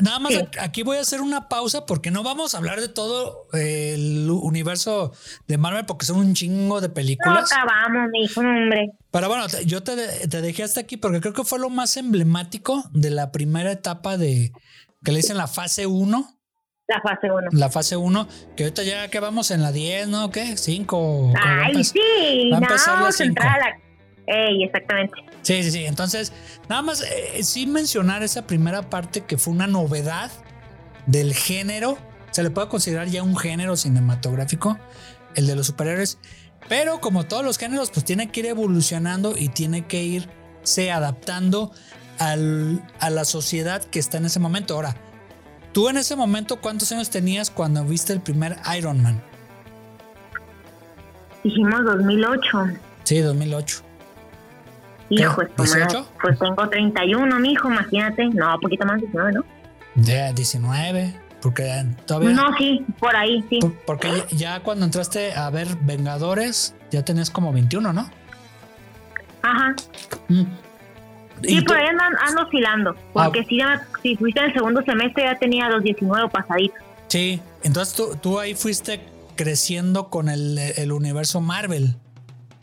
Nada 0.00 0.18
más 0.18 0.32
aquí 0.60 0.82
voy 0.82 0.96
a 0.96 1.02
hacer 1.02 1.20
una 1.20 1.48
pausa 1.48 1.86
porque 1.86 2.10
no 2.10 2.24
vamos 2.24 2.52
a 2.52 2.58
hablar 2.58 2.80
de 2.80 2.88
todo 2.88 3.46
el 3.52 4.28
universo 4.28 5.12
de 5.46 5.56
Marvel 5.56 5.86
porque 5.86 6.04
son 6.04 6.18
un 6.18 6.34
chingo 6.34 6.80
de 6.80 6.88
películas. 6.88 7.48
No 7.48 7.56
acabamos, 7.56 8.10
mi 8.10 8.24
hijo, 8.24 8.40
hombre. 8.40 8.90
Pero 9.12 9.28
bueno, 9.28 9.46
yo 9.64 9.84
te, 9.84 10.26
te, 10.26 10.42
dejé 10.42 10.64
hasta 10.64 10.80
aquí 10.80 10.96
porque 10.96 11.20
creo 11.20 11.32
que 11.32 11.44
fue 11.44 11.60
lo 11.60 11.70
más 11.70 11.96
emblemático 11.96 12.82
de 12.90 13.10
la 13.10 13.30
primera 13.30 13.70
etapa 13.70 14.16
de 14.18 14.50
que 15.04 15.12
le 15.12 15.18
dicen 15.18 15.36
la 15.36 15.46
fase 15.46 15.86
1. 15.86 16.40
La 16.86 17.00
fase 17.00 17.30
1. 17.30 17.48
La 17.52 17.70
fase 17.70 17.96
1, 17.96 18.28
que 18.56 18.64
ahorita 18.64 18.82
ya 18.82 19.08
que 19.08 19.18
vamos 19.18 19.50
en 19.50 19.62
la 19.62 19.72
10, 19.72 20.08
¿no? 20.08 20.30
¿Qué? 20.30 20.56
5. 20.56 21.32
Ay, 21.42 21.82
sí. 21.82 22.50
Va 22.52 22.58
a 22.58 22.60
empezar 22.60 22.98
no, 22.98 23.06
la 23.06 23.12
5. 23.12 23.42
Ey, 24.26 24.64
exactamente. 24.64 25.14
Sí, 25.42 25.62
sí, 25.62 25.70
sí. 25.70 25.86
Entonces, 25.86 26.32
nada 26.68 26.82
más 26.82 27.02
eh, 27.02 27.42
sí 27.42 27.66
mencionar 27.66 28.22
esa 28.22 28.46
primera 28.46 28.90
parte 28.90 29.22
que 29.22 29.38
fue 29.38 29.54
una 29.54 29.66
novedad 29.66 30.30
del 31.06 31.34
género. 31.34 31.96
Se 32.30 32.42
le 32.42 32.50
puede 32.50 32.68
considerar 32.68 33.08
ya 33.08 33.22
un 33.22 33.36
género 33.36 33.76
cinematográfico, 33.76 34.78
el 35.36 35.46
de 35.46 35.56
los 35.56 35.66
superhéroes. 35.66 36.18
Pero 36.68 37.00
como 37.00 37.24
todos 37.24 37.44
los 37.44 37.58
géneros, 37.58 37.90
pues 37.90 38.04
tiene 38.04 38.30
que 38.30 38.40
ir 38.40 38.46
evolucionando 38.46 39.34
y 39.36 39.48
tiene 39.48 39.86
que 39.86 40.02
irse 40.02 40.90
adaptando 40.90 41.72
al, 42.18 42.82
a 43.00 43.08
la 43.08 43.24
sociedad 43.24 43.82
que 43.84 43.98
está 43.98 44.18
en 44.18 44.26
ese 44.26 44.40
momento. 44.40 44.74
Ahora, 44.74 44.96
tú 45.74 45.90
en 45.90 45.98
ese 45.98 46.16
momento, 46.16 46.60
¿cuántos 46.60 46.90
años 46.92 47.10
tenías 47.10 47.50
cuando 47.50 47.84
viste 47.84 48.14
el 48.14 48.20
primer 48.20 48.56
Iron 48.78 49.02
Man? 49.02 49.20
Dijimos 51.42 51.84
2008. 51.84 52.58
Sí, 53.02 53.18
2008. 53.18 53.82
Hijo, 55.10 55.42
pues, 55.56 55.76
pues 56.22 56.38
tengo 56.38 56.68
31, 56.68 57.38
mi 57.38 57.52
hijo, 57.52 57.70
imagínate. 57.70 58.24
No, 58.28 58.54
un 58.54 58.60
poquito 58.60 58.86
más, 58.86 58.98
19, 59.00 59.32
¿no? 59.32 59.44
Ya, 59.96 60.32
19. 60.32 61.20
Porque 61.42 61.84
todavía. 62.06 62.30
No, 62.30 62.56
sí, 62.56 62.86
por 62.98 63.14
ahí, 63.14 63.44
sí. 63.50 63.58
porque 63.84 64.24
ya, 64.30 64.60
cuando 64.60 64.86
entraste 64.86 65.34
a 65.34 65.50
ver 65.50 65.68
Vengadores, 65.82 66.74
ya 66.90 67.04
tenés 67.04 67.30
como 67.30 67.52
21, 67.52 67.92
¿no? 67.92 68.08
Ajá. 69.42 69.74
Mm. 70.28 70.44
Sí, 71.42 71.60
por 71.62 71.76
ahí 71.76 71.86
andan, 71.86 72.12
ando 72.26 72.42
oscilando. 72.42 72.96
Porque 73.12 73.40
ah. 73.40 73.46
si, 73.48 73.58
ya, 73.58 73.88
si 74.02 74.16
fuiste 74.16 74.40
en 74.40 74.46
el 74.46 74.52
segundo 74.52 74.82
semestre, 74.82 75.24
ya 75.24 75.38
tenía 75.38 75.68
los 75.68 75.82
19 75.82 76.28
pasaditos. 76.30 76.78
Sí, 77.08 77.40
entonces 77.62 77.94
tú, 77.94 78.16
tú 78.20 78.38
ahí 78.38 78.54
fuiste 78.54 79.00
creciendo 79.36 80.10
con 80.10 80.28
el, 80.28 80.58
el 80.58 80.92
universo 80.92 81.40
Marvel. 81.40 81.96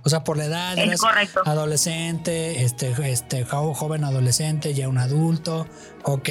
O 0.04 0.10
sea, 0.10 0.24
por 0.24 0.38
la 0.38 0.46
edad, 0.46 0.78
eres 0.78 1.02
adolescente, 1.46 2.64
este, 2.64 2.94
este 3.12 3.46
joven 3.46 4.04
adolescente, 4.04 4.74
ya 4.74 4.90
un 4.90 4.98
adulto. 4.98 5.68
Ok, 6.04 6.30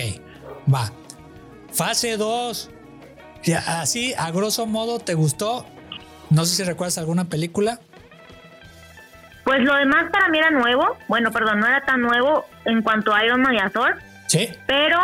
va. 0.72 0.92
Fase 1.72 2.16
2. 2.16 2.70
Así, 3.66 4.12
a 4.18 4.30
grosso 4.32 4.66
modo, 4.66 4.98
¿te 4.98 5.14
gustó? 5.14 5.66
No 6.30 6.44
sé 6.44 6.56
si 6.56 6.62
recuerdas 6.64 6.98
alguna 6.98 7.28
película. 7.28 7.80
Pues 9.50 9.64
lo 9.64 9.74
demás 9.74 10.04
para 10.12 10.28
mí 10.28 10.38
era 10.38 10.52
nuevo. 10.52 10.96
Bueno, 11.08 11.32
perdón, 11.32 11.58
no 11.58 11.66
era 11.66 11.80
tan 11.80 12.00
nuevo 12.02 12.46
en 12.66 12.82
cuanto 12.82 13.12
a 13.12 13.24
Iron 13.24 13.42
Man 13.42 13.56
y 13.56 13.58
a 13.58 13.68
Thor. 13.68 13.96
Sí. 14.28 14.48
Pero 14.64 15.00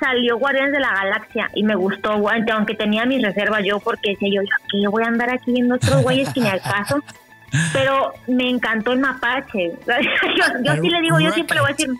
salió 0.00 0.36
Guardianes 0.36 0.72
de 0.72 0.80
la 0.80 0.92
Galaxia 0.92 1.48
y 1.54 1.62
me 1.62 1.76
gustó, 1.76 2.10
aunque 2.10 2.74
tenía 2.74 3.06
mis 3.06 3.22
reservas 3.22 3.62
yo, 3.64 3.78
porque 3.78 4.10
decía 4.10 4.30
yo, 4.32 4.42
yo 4.82 4.90
voy 4.90 5.04
a 5.04 5.06
andar 5.06 5.30
aquí 5.30 5.52
viendo 5.52 5.76
otros 5.76 6.02
güeyes 6.02 6.28
que 6.30 6.40
ni 6.40 6.48
al 6.48 6.60
caso. 6.60 7.04
Pero 7.72 8.12
me 8.26 8.50
encantó 8.50 8.94
el 8.94 8.98
mapache. 8.98 9.70
yo, 10.64 10.72
sí 10.82 10.90
le 10.90 11.00
digo, 11.00 11.20
yo 11.20 11.30
siempre 11.30 11.54
le 11.54 11.60
voy 11.60 11.70
a 11.70 11.74
decir, 11.74 11.90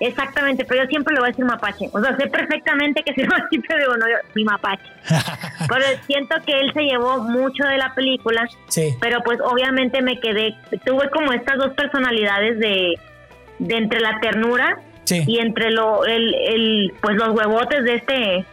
exactamente, 0.00 0.64
pero 0.64 0.84
yo 0.84 0.88
siempre 0.88 1.14
le 1.14 1.20
voy 1.20 1.28
a 1.28 1.30
decir 1.30 1.44
mapache. 1.44 1.88
O 1.92 2.00
sea, 2.00 2.16
sé 2.16 2.26
perfectamente 2.26 3.02
que 3.02 3.14
si 3.14 3.22
no, 3.22 3.34
siempre 3.50 3.78
digo, 3.78 3.96
no, 3.96 4.08
yo, 4.08 4.16
mi 4.34 4.44
mapache. 4.44 4.84
pero 5.68 5.84
siento 6.06 6.36
que 6.46 6.60
él 6.60 6.72
se 6.72 6.82
llevó 6.82 7.18
mucho 7.18 7.64
de 7.64 7.78
la 7.78 7.94
película. 7.94 8.46
Sí. 8.68 8.94
Pero 9.00 9.20
pues 9.22 9.38
obviamente 9.40 10.02
me 10.02 10.18
quedé, 10.20 10.54
tuve 10.84 11.08
como 11.10 11.32
estas 11.32 11.58
dos 11.58 11.72
personalidades 11.74 12.58
de, 12.58 12.98
de 13.58 13.76
entre 13.76 14.00
la 14.00 14.20
ternura 14.20 14.78
y 15.10 15.38
entre 15.38 15.70
lo, 15.70 16.04
el, 16.04 16.34
el, 16.34 16.94
pues 17.02 17.16
los 17.16 17.28
huevotes 17.30 17.84
de 17.84 17.94
este, 17.96 18.46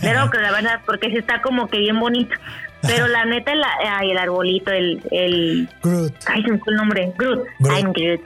pero 0.00 0.30
que 0.32 0.38
la 0.38 0.52
verdad, 0.52 0.80
porque 0.86 1.10
se 1.10 1.18
está 1.18 1.42
como 1.42 1.68
que 1.68 1.78
bien 1.78 1.98
bonito. 1.98 2.34
Pero 2.82 3.08
la 3.08 3.24
neta, 3.24 3.54
la, 3.56 3.68
ay, 3.98 4.12
el 4.12 4.18
arbolito, 4.18 4.70
el, 4.70 5.02
el... 5.10 5.68
Groot. 5.82 6.14
Ay, 6.26 6.42
se 6.42 6.52
me 6.52 6.58
fue 6.58 6.72
el 6.72 6.76
nombre. 6.76 7.12
Groot. 7.16 7.44
Groot. 7.58 7.76
I'm 7.76 7.92
Groot. 7.92 8.20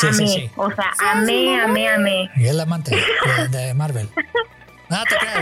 Sí, 0.00 0.06
amé, 0.06 0.16
sí, 0.16 0.28
sí. 0.28 0.50
o 0.56 0.70
sea, 0.70 0.92
amé, 1.12 1.60
amé, 1.60 1.88
amé. 1.88 2.30
Y 2.36 2.46
el 2.46 2.58
amante 2.60 2.96
de, 3.50 3.74
Marvel. 3.74 4.08
No, 4.88 5.04
te 5.04 5.16
creas, 5.16 5.40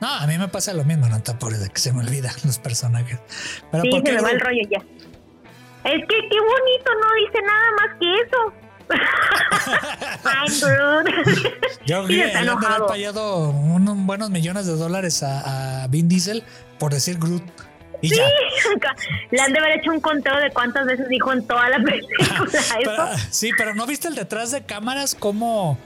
no, 0.00 0.08
no, 0.08 0.14
a 0.14 0.26
mí 0.26 0.38
me 0.38 0.48
pasa 0.48 0.72
lo 0.74 0.84
mismo, 0.84 1.08
no 1.08 1.22
te 1.22 1.30
apures 1.30 1.60
de 1.60 1.68
que 1.68 1.78
se 1.78 1.92
me 1.92 2.00
olvidan 2.00 2.34
los 2.44 2.58
personajes. 2.58 3.20
Pero 3.70 3.84
sí, 3.84 3.90
se 4.04 4.12
me 4.12 4.20
va 4.20 4.30
el 4.30 4.40
rollo 4.40 4.62
ya. 4.70 4.78
Es 5.84 6.00
que 6.00 6.28
qué 6.28 6.40
bonito, 6.40 6.90
no 7.00 7.14
dice 7.14 7.42
nada 7.42 7.70
más 7.76 7.98
que 8.00 8.14
eso. 8.20 8.52
I'm 10.24 10.46
Groot. 10.60 11.06
Yo 11.86 12.04
creo 12.04 12.32
que 12.32 12.42
le 12.42 12.50
han 12.50 12.86
pagado 12.86 13.50
unos 13.50 13.96
buenos 13.98 14.30
millones 14.30 14.66
de 14.66 14.76
dólares 14.76 15.22
a, 15.22 15.82
a 15.82 15.86
Vin 15.88 16.08
Diesel 16.08 16.42
por 16.78 16.92
decir 16.92 17.18
Groot 17.18 17.42
sí, 18.02 18.10
le 19.30 19.40
han 19.40 19.52
de 19.52 19.58
haber 19.58 19.78
hecho 19.78 19.90
un 19.90 20.00
conteo 20.00 20.36
de 20.38 20.50
cuántas 20.50 20.86
veces 20.86 21.08
dijo 21.08 21.32
en 21.32 21.46
toda 21.46 21.68
la 21.68 21.78
película 21.84 23.16
sí, 23.30 23.50
pero 23.56 23.74
¿no 23.74 23.86
viste 23.86 24.08
el 24.08 24.14
detrás 24.14 24.50
de 24.50 24.64
cámaras 24.64 25.14
como 25.14 25.78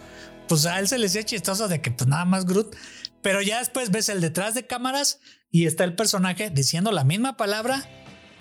pues 0.48 0.66
a 0.66 0.78
él 0.78 0.88
se 0.88 0.98
le 0.98 1.06
hacía 1.06 1.24
chistoso 1.24 1.68
de 1.68 1.80
que 1.80 1.90
pues 1.90 2.08
nada 2.08 2.24
más 2.24 2.44
Groot, 2.44 2.76
pero 3.22 3.40
ya 3.40 3.58
después 3.58 3.90
ves 3.90 4.08
el 4.08 4.20
detrás 4.20 4.54
de 4.54 4.66
cámaras 4.66 5.20
y 5.50 5.66
está 5.66 5.84
el 5.84 5.94
personaje 5.94 6.50
diciendo 6.50 6.92
la 6.92 7.04
misma 7.04 7.36
palabra, 7.36 7.82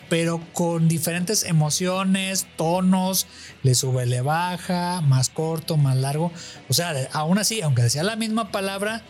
pero 0.10 0.42
con 0.54 0.90
diferentes 0.90 1.44
emociones, 1.44 2.48
tonos, 2.58 3.28
le 3.64 3.76
sube, 3.76 4.06
le 4.06 4.22
baja, 4.22 5.00
más 5.02 5.30
corto, 5.30 5.78
más 5.78 5.96
largo. 5.96 6.34
O 6.68 6.74
sea, 6.74 6.94
aún 7.14 7.38
así, 7.38 7.62
aunque 7.62 7.84
decía 7.84 8.04
la 8.04 8.18
misma 8.18 8.52
palabra, 8.52 9.04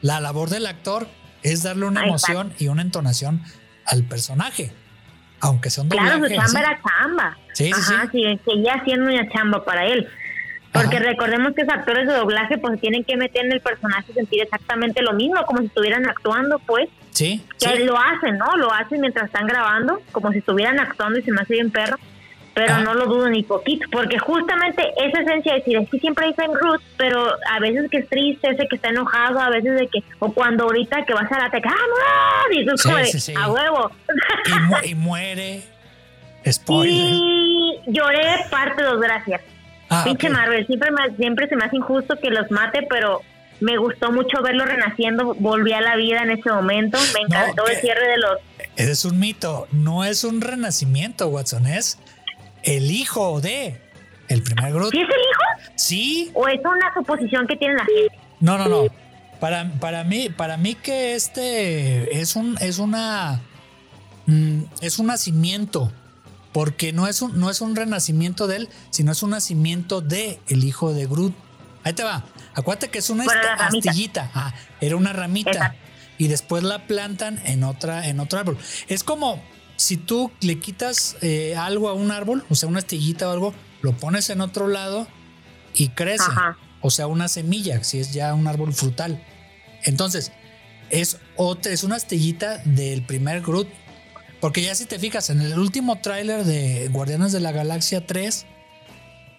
la 0.00 0.20
labor 0.20 0.50
del 0.50 0.66
actor 0.66 1.08
es 1.42 1.62
darle 1.62 1.86
una 1.86 2.04
emoción 2.04 2.52
y 2.58 2.68
una 2.68 2.82
entonación 2.82 3.42
al 3.86 4.04
personaje. 4.04 4.72
Aunque 5.40 5.70
son 5.70 5.88
Claro, 5.88 6.26
su 6.26 6.34
chamba 6.34 6.60
era 6.60 6.80
chamba. 6.82 7.38
Sí, 7.52 7.66
sí, 7.66 7.72
Ajá, 7.74 8.08
sí. 8.10 8.40
seguía 8.44 8.74
haciendo 8.74 9.10
una 9.10 9.28
chamba 9.28 9.64
para 9.64 9.84
él. 9.86 10.08
Porque 10.72 10.98
recordemos 10.98 11.54
que 11.54 11.62
los 11.62 11.72
actores 11.72 12.08
de 12.08 12.14
doblaje 12.14 12.58
pues 12.58 12.80
tienen 12.80 13.04
que 13.04 13.16
meter 13.16 13.44
en 13.44 13.52
el 13.52 13.60
personaje 13.60 14.06
y 14.10 14.14
sentir 14.14 14.42
exactamente 14.42 15.02
lo 15.02 15.12
mismo, 15.12 15.44
como 15.46 15.60
si 15.60 15.66
estuvieran 15.66 16.08
actuando, 16.08 16.58
pues. 16.60 16.88
Sí. 17.10 17.44
Que 17.60 17.84
lo 17.84 17.96
hacen, 17.96 18.38
¿no? 18.38 18.56
Lo 18.56 18.72
hacen 18.72 19.00
mientras 19.00 19.26
están 19.26 19.46
grabando, 19.46 20.00
como 20.10 20.32
si 20.32 20.38
estuvieran 20.38 20.80
actuando 20.80 21.18
y 21.18 21.22
se 21.22 21.30
me 21.30 21.42
hace 21.42 21.54
bien 21.54 21.70
perro 21.70 21.96
pero 22.54 22.78
no 22.78 22.94
lo 22.94 23.06
dudo 23.06 23.28
ni 23.28 23.42
poquito, 23.42 23.84
porque 23.90 24.18
justamente 24.18 24.82
esa 24.96 25.22
esencia 25.22 25.52
de 25.52 25.58
decir, 25.58 25.76
es 25.76 25.90
que 25.90 25.98
siempre 25.98 26.28
dicen 26.28 26.54
Ruth, 26.54 26.80
pero 26.96 27.26
a 27.50 27.58
veces 27.58 27.90
que 27.90 27.98
es 27.98 28.08
triste, 28.08 28.48
ese 28.48 28.68
que 28.68 28.76
está 28.76 28.90
enojado, 28.90 29.40
a 29.40 29.50
veces 29.50 29.74
de 29.74 29.88
que, 29.88 30.04
o 30.20 30.32
cuando 30.32 30.64
ahorita 30.64 31.04
que 31.04 31.14
vas 31.14 31.30
a 31.32 31.38
la 31.38 31.50
teca, 31.50 31.70
¡ah, 31.70 32.48
no! 32.48 32.60
Y 32.60 32.64
tú 32.64 32.74
a 33.36 33.50
huevo. 33.50 33.90
Y, 34.84 34.94
muere. 34.94 35.62
Spoiler. 36.48 36.94
Y 36.94 37.80
lloré 37.86 38.44
parte 38.50 38.82
dos, 38.82 39.00
gracias. 39.00 39.40
Ah, 39.88 40.02
Pinche 40.04 40.28
Marvel, 40.28 40.66
siempre, 40.66 40.90
siempre 41.16 41.48
se 41.48 41.56
me 41.56 41.64
hace 41.64 41.76
injusto 41.76 42.18
que 42.20 42.30
los 42.30 42.50
mate, 42.50 42.86
pero 42.88 43.22
me 43.60 43.76
gustó 43.78 44.12
mucho 44.12 44.42
verlo 44.42 44.64
renaciendo, 44.64 45.34
volví 45.34 45.72
a 45.72 45.80
la 45.80 45.96
vida 45.96 46.22
en 46.22 46.30
ese 46.30 46.50
momento, 46.50 46.98
me 47.14 47.20
encantó 47.20 47.66
el 47.66 47.76
cierre 47.76 48.08
de 48.08 48.18
los... 48.18 48.38
Es 48.76 49.04
un 49.04 49.18
mito, 49.18 49.66
no 49.72 50.04
es 50.04 50.24
un 50.24 50.40
renacimiento, 50.40 51.28
Watson, 51.28 51.66
es 51.66 51.98
el 52.64 52.90
hijo 52.90 53.40
de 53.40 53.80
el 54.28 54.42
primer 54.42 54.72
Groot. 54.72 54.92
¿Sí 54.92 55.00
es 55.00 55.08
el 55.08 55.10
hijo? 55.10 55.72
Sí. 55.76 56.30
¿O 56.34 56.48
es 56.48 56.60
una 56.60 56.92
suposición 56.94 57.46
que 57.46 57.56
tiene 57.56 57.74
la 57.74 57.84
gente? 57.84 58.18
No, 58.40 58.58
no, 58.58 58.68
no. 58.68 58.86
Para, 59.40 59.70
para 59.80 60.04
mí, 60.04 60.30
para 60.30 60.56
mí 60.56 60.74
que 60.74 61.14
este 61.14 62.20
es 62.20 62.36
un, 62.36 62.56
es 62.60 62.78
una, 62.78 63.40
mm, 64.26 64.62
es 64.80 64.98
un 64.98 65.06
nacimiento, 65.06 65.92
porque 66.52 66.92
no 66.92 67.06
es 67.06 67.20
un, 67.20 67.38
no 67.38 67.50
es 67.50 67.60
un 67.60 67.76
renacimiento 67.76 68.46
de 68.46 68.56
él, 68.56 68.68
sino 68.90 69.12
es 69.12 69.22
un 69.22 69.30
nacimiento 69.30 70.00
de 70.00 70.40
el 70.48 70.64
hijo 70.64 70.92
de 70.94 71.06
Groot. 71.06 71.34
Ahí 71.82 71.92
te 71.92 72.04
va. 72.04 72.24
Acuérdate 72.54 72.88
que 72.88 72.98
es 72.98 73.10
una 73.10 73.24
astillita. 73.58 74.30
Ah, 74.34 74.54
era 74.80 74.96
una 74.96 75.12
ramita. 75.12 75.74
Y 76.16 76.28
después 76.28 76.62
la 76.62 76.86
plantan 76.86 77.40
en 77.44 77.64
otra, 77.64 78.08
en 78.08 78.20
otro 78.20 78.38
árbol. 78.38 78.56
Es 78.88 79.02
como, 79.02 79.42
si 79.76 79.96
tú 79.96 80.30
le 80.40 80.58
quitas 80.58 81.16
eh, 81.20 81.56
algo 81.56 81.88
a 81.88 81.94
un 81.94 82.10
árbol, 82.10 82.44
o 82.48 82.54
sea, 82.54 82.68
una 82.68 82.78
astillita 82.78 83.28
o 83.28 83.32
algo, 83.32 83.54
lo 83.82 83.92
pones 83.96 84.30
en 84.30 84.40
otro 84.40 84.68
lado 84.68 85.06
y 85.74 85.88
crece. 85.90 86.24
O 86.80 86.90
sea, 86.90 87.06
una 87.06 87.28
semilla, 87.28 87.82
si 87.82 87.98
es 87.98 88.12
ya 88.12 88.34
un 88.34 88.46
árbol 88.46 88.72
frutal. 88.72 89.22
Entonces, 89.84 90.32
es, 90.90 91.18
otra, 91.36 91.72
es 91.72 91.82
una 91.82 91.96
astillita 91.96 92.58
del 92.64 93.04
primer 93.04 93.40
Groot. 93.40 93.68
Porque 94.40 94.62
ya 94.62 94.74
si 94.74 94.84
te 94.84 94.98
fijas, 94.98 95.30
en 95.30 95.40
el 95.40 95.58
último 95.58 96.00
tráiler 96.00 96.44
de 96.44 96.88
Guardianes 96.92 97.32
de 97.32 97.40
la 97.40 97.52
Galaxia 97.52 98.06
3, 98.06 98.46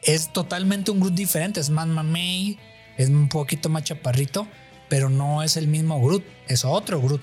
es 0.02 0.34
totalmente 0.34 0.91
un 0.91 1.00
Groot 1.00 1.13
diferente. 1.13 1.60
Es 1.60 1.69
más 1.69 1.88
mamey, 1.88 2.58
es 2.98 3.10
un 3.10 3.30
poquito 3.30 3.69
más 3.69 3.84
chaparrito, 3.84 4.48
pero 4.89 5.10
no 5.10 5.43
es 5.43 5.58
el 5.58 5.67
mismo 5.67 6.02
Groot, 6.02 6.24
es 6.48 6.65
otro 6.65 7.02
Groot. 7.02 7.21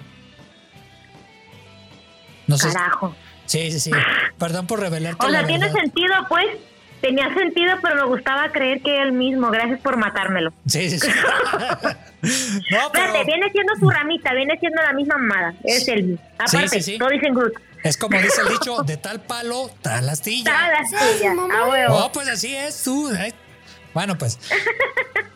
No 2.46 2.58
sé. 2.58 2.72
Carajo. 2.72 3.14
Sí, 3.46 3.70
sí, 3.72 3.80
sí. 3.80 3.90
Perdón 4.38 4.66
por 4.66 4.80
revelarte. 4.80 5.26
O 5.26 5.30
sea, 5.30 5.46
tiene 5.46 5.70
sentido, 5.70 6.14
pues. 6.28 6.46
Tenía 7.00 7.34
sentido, 7.34 7.74
pero 7.82 7.96
me 7.96 8.04
gustaba 8.04 8.52
creer 8.52 8.80
que 8.80 8.94
era 8.94 9.02
el 9.02 9.12
mismo. 9.12 9.50
Gracias 9.50 9.80
por 9.80 9.96
matármelo. 9.96 10.52
Sí, 10.66 10.88
sí, 10.88 11.00
sí. 11.00 11.08
no, 12.70 12.78
Espérate, 12.86 13.24
viene 13.24 13.50
siendo 13.50 13.74
su 13.80 13.90
ramita, 13.90 14.32
viene 14.32 14.56
siendo 14.60 14.80
la 14.80 14.92
misma 14.92 15.18
mamada. 15.18 15.54
Es 15.64 15.88
el 15.88 16.04
mismo. 16.04 16.24
Aparte, 16.38 16.68
sí, 16.68 16.80
sí, 16.80 16.92
sí. 16.92 16.98
todo 16.98 17.08
dicen 17.08 17.34
Groot. 17.34 17.54
Es 17.82 17.96
como 17.96 18.16
dice 18.18 18.42
el 18.42 18.48
dicho, 18.48 18.82
de 18.84 18.96
tal 18.96 19.20
palo, 19.20 19.68
tal 19.82 20.08
astilla. 20.08 20.52
Tal 20.52 20.74
astilla, 20.74 21.32
a 21.32 21.68
huevo. 21.68 21.96
Oh, 21.96 22.12
pues 22.12 22.28
así 22.28 22.54
es, 22.54 22.84
tú. 22.84 23.10
Eh. 23.10 23.34
Bueno, 23.92 24.16
pues. 24.16 24.38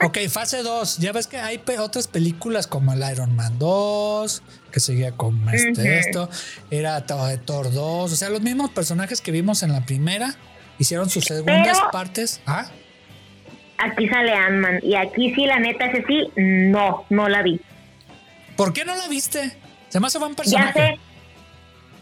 Ok, 0.04 0.18
fase 0.30 0.62
2. 0.62 0.98
Ya 0.98 1.12
ves 1.12 1.26
que 1.26 1.38
hay 1.38 1.60
otras 1.78 2.06
películas 2.06 2.66
como 2.66 2.92
el 2.92 3.02
Iron 3.10 3.34
Man 3.34 3.58
2, 3.58 4.42
que 4.76 4.80
seguía 4.80 5.12
con 5.12 5.48
este, 5.48 6.00
esto. 6.00 6.28
Era 6.70 7.06
Thor 7.06 7.72
2. 7.72 8.12
O 8.12 8.14
sea, 8.14 8.28
los 8.28 8.42
mismos 8.42 8.68
personajes 8.68 9.22
que 9.22 9.32
vimos 9.32 9.62
en 9.62 9.72
la 9.72 9.86
primera 9.86 10.34
hicieron 10.78 11.08
sus 11.08 11.24
segundas 11.24 11.80
partes. 11.90 12.42
¿Ah? 12.44 12.66
Aquí 13.78 14.06
sale 14.06 14.34
Ant-Man. 14.34 14.80
Y 14.82 14.94
aquí 14.94 15.32
sí, 15.34 15.46
la 15.46 15.58
neta, 15.60 15.86
ese 15.86 16.04
sí, 16.06 16.28
no, 16.36 17.06
no 17.08 17.26
la 17.26 17.42
vi. 17.42 17.58
¿Por 18.54 18.74
qué 18.74 18.84
no 18.84 18.94
la 18.94 19.08
viste? 19.08 19.56
Se 19.88 19.98
me 19.98 20.08
hace 20.08 20.18
buen 20.18 20.34
personaje. 20.34 20.78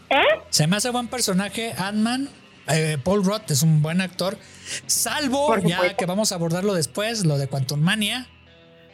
Ya 0.09 0.17
sé. 0.17 0.19
¿Eh? 0.19 0.41
Se 0.49 0.67
me 0.67 0.75
hace 0.75 0.89
buen 0.89 1.07
personaje 1.07 1.73
Ant-Man. 1.77 2.27
Eh, 2.67 2.97
Paul 3.01 3.23
Roth 3.23 3.51
es 3.51 3.61
un 3.61 3.81
buen 3.81 4.01
actor. 4.01 4.37
Salvo, 4.85 5.57
ya 5.59 5.95
que 5.95 6.05
vamos 6.05 6.33
a 6.33 6.35
abordarlo 6.35 6.73
después, 6.73 7.23
lo 7.23 7.37
de 7.37 7.47
Quantum 7.47 7.79
Mania. 7.79 8.27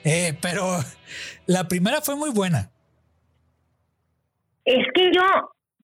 Eh, 0.03 0.37
pero 0.39 0.85
la 1.47 1.67
primera 1.67 2.01
fue 2.01 2.15
muy 2.15 2.29
buena. 2.29 2.69
Es 4.65 4.85
que 4.93 5.11
yo 5.11 5.23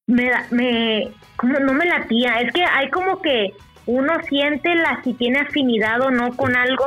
me, 0.07 0.31
me 0.51 1.07
como 1.35 1.59
no 1.59 1.73
me 1.73 1.85
latía, 1.85 2.39
es 2.41 2.51
que 2.53 2.63
hay 2.63 2.89
como 2.89 3.21
que 3.21 3.51
uno 3.85 4.13
siente 4.27 4.75
la 4.75 5.01
si 5.03 5.13
tiene 5.13 5.39
afinidad 5.39 6.01
o 6.01 6.11
no 6.11 6.35
con 6.35 6.55
algo. 6.55 6.85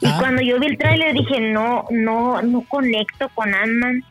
Y 0.00 0.06
ah. 0.06 0.16
cuando 0.18 0.42
yo 0.42 0.58
vi 0.60 0.66
el 0.66 0.78
tráiler 0.78 1.14
dije, 1.14 1.40
no, 1.40 1.84
no, 1.90 2.42
no 2.42 2.62
conecto 2.62 3.28
con 3.30 3.54
Ant-Man. 3.54 4.04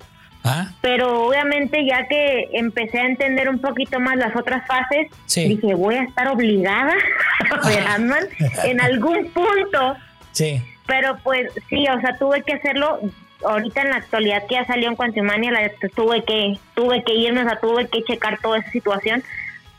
Ah. 0.44 0.72
Pero 0.82 1.28
obviamente 1.28 1.86
ya 1.86 2.08
que 2.08 2.50
empecé 2.54 3.00
a 3.00 3.08
entender 3.08 3.50
un 3.50 3.60
poquito 3.60 4.00
más 4.00 4.16
las 4.18 4.36
otras 4.36 4.66
fases, 4.68 5.08
dije, 5.34 5.74
voy 5.74 5.96
a 5.96 6.04
estar 6.04 6.28
obligada 6.28 6.94
a 7.52 7.68
ver 7.68 7.84
Ant-Man 7.88 8.24
en 8.64 8.82
algún 8.82 9.32
punto. 9.32 9.96
Sí. 10.32 10.62
Pero 10.86 11.18
pues 11.24 11.52
sí, 11.70 11.86
o 11.88 12.00
sea, 12.00 12.16
tuve 12.18 12.44
que 12.44 12.54
hacerlo. 12.54 13.00
Ahorita 13.44 13.82
en 13.82 13.90
la 13.90 13.98
actualidad 13.98 14.48
que 14.48 14.56
ya 14.56 14.66
salió 14.66 14.90
en 14.90 14.96
Quantumania, 14.96 15.52
la, 15.52 15.72
tuve 15.96 16.24
que 16.24 16.58
tuve 16.76 17.04
que 17.04 17.14
irme, 17.14 17.42
o 17.42 17.44
sea, 17.44 17.60
tuve 17.60 17.88
que 17.88 18.04
checar 18.04 18.40
toda 18.42 18.60
esa 18.60 18.72
situación 18.72 19.24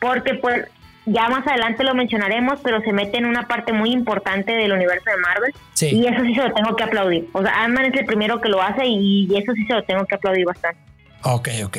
porque 0.01 0.35
pues 0.35 0.67
ya 1.07 1.29
más 1.29 1.47
adelante 1.47 1.85
lo 1.85 1.95
mencionaremos, 1.95 2.59
pero 2.63 2.81
se 2.83 2.93
mete 2.93 3.19
en 3.19 3.27
una 3.27 3.47
parte 3.47 3.73
muy 3.73 3.93
importante 3.93 4.53
del 4.53 4.73
universo 4.73 5.09
de 5.09 5.17
Marvel. 5.19 5.55
Y 5.81 6.07
eso 6.07 6.23
sí 6.25 6.35
se 6.35 6.43
lo 6.43 6.53
tengo 6.53 6.75
que 6.75 6.85
aplaudir. 6.85 7.29
O 7.33 7.43
sea, 7.43 7.65
Ant-Man 7.65 7.87
es 7.87 8.01
el 8.01 8.07
primero 8.07 8.41
que 8.41 8.49
lo 8.49 8.61
hace 8.61 8.87
y 8.87 9.29
eso 9.37 9.53
sí 9.55 9.65
se 9.67 9.73
lo 9.73 9.85
tengo 9.85 10.05
que 10.05 10.17
aplaudir 10.17 10.45
bastante. 10.45 10.81
Ok, 11.23 11.49
ok. 11.65 11.79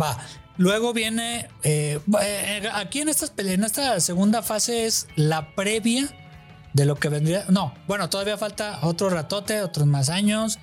Va. 0.00 0.18
Luego 0.58 0.92
viene, 0.92 1.48
eh, 1.62 1.98
eh, 2.22 2.68
aquí 2.72 3.00
en, 3.00 3.08
estas, 3.08 3.32
en 3.36 3.62
esta 3.62 4.00
segunda 4.00 4.42
fase 4.42 4.86
es 4.86 5.06
la 5.14 5.54
previa 5.54 6.08
de 6.72 6.86
lo 6.86 6.94
que 6.96 7.08
vendría. 7.08 7.44
No, 7.48 7.74
bueno, 7.86 8.08
todavía 8.08 8.38
falta 8.38 8.78
otro 8.82 9.10
ratote, 9.10 9.60
otros 9.60 9.86
más 9.86 10.08
años, 10.08 10.58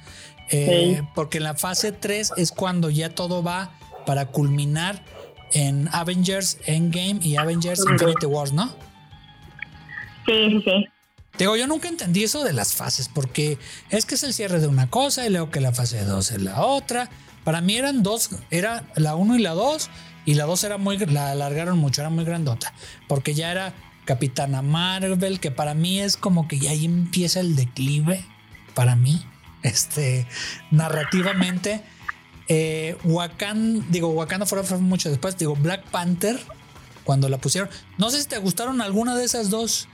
eh, 0.54 1.02
porque 1.16 1.40
en 1.40 1.46
la 1.46 1.56
fase 1.56 1.92
3 1.92 2.34
es 2.38 2.52
cuando 2.52 2.90
ya 2.90 3.10
todo 3.10 3.42
va 3.42 3.72
para 4.06 4.28
culminar 4.28 5.04
en 5.52 5.90
Avengers 5.92 6.60
Endgame 6.66 7.20
y 7.22 7.38
Avengers 7.38 7.82
Infinity 7.90 8.26
Wars, 8.26 8.54
¿no? 8.54 8.68
Sí, 10.26 10.50
sí, 10.50 10.62
sí. 10.64 10.88
Digo, 11.38 11.56
yo 11.56 11.66
nunca 11.66 11.88
entendí 11.90 12.24
eso 12.24 12.44
de 12.44 12.54
las 12.54 12.76
fases, 12.76 13.10
porque 13.10 13.58
es 13.90 14.06
que 14.06 14.16
es 14.16 14.24
el 14.24 14.34
cierre 14.34 14.60
de 14.60 14.68
una 14.68 14.90
cosa 14.90 15.26
y 15.26 15.30
luego 15.32 15.50
que 15.50 15.60
la 15.60 15.74
fase 15.74 16.04
2 16.04 16.32
es 16.32 16.42
la 16.42 16.62
otra. 16.64 17.10
Para 17.44 17.60
mí 17.60 17.76
eran 17.76 18.04
dos, 18.04 18.30
era 18.52 18.84
la 18.96 19.16
1 19.16 19.38
y 19.38 19.42
la 19.42 19.52
2, 19.52 19.90
y 20.26 20.36
la 20.36 20.46
2 20.46 20.64
era 20.64 20.78
muy, 20.78 20.98
la 20.98 21.32
alargaron 21.32 21.80
mucho, 21.80 22.02
era 22.02 22.10
muy 22.10 22.24
grandota, 22.24 22.74
porque 23.08 23.34
ya 23.34 23.52
era 23.52 23.74
Capitana 24.06 24.62
Marvel, 24.62 25.40
que 25.40 25.50
para 25.50 25.74
mí 25.74 26.00
es 26.00 26.16
como 26.16 26.48
que 26.48 26.60
ya 26.60 26.72
ahí 26.72 26.86
empieza 26.86 27.40
el 27.40 27.56
declive, 27.56 28.24
para 28.76 28.96
mí, 28.96 29.26
este, 29.64 30.28
narrativamente. 30.72 31.82
Eh, 32.48 32.98
Wakanda, 33.04 33.86
digo, 33.90 34.10
Wakanda 34.10 34.46
fue 34.46 34.62
mucho 34.80 35.10
después, 35.10 35.38
digo, 35.38 35.56
Black 35.56 35.84
Panther, 35.86 36.40
cuando 37.04 37.30
la 37.30 37.38
pusieron. 37.38 37.70
No 37.98 38.10
sé 38.10 38.22
si 38.22 38.28
te 38.28 38.38
gustaron 38.38 38.82
alguna 38.82 39.16
de 39.16 39.24
esas 39.24 39.50
dos. 39.50 39.88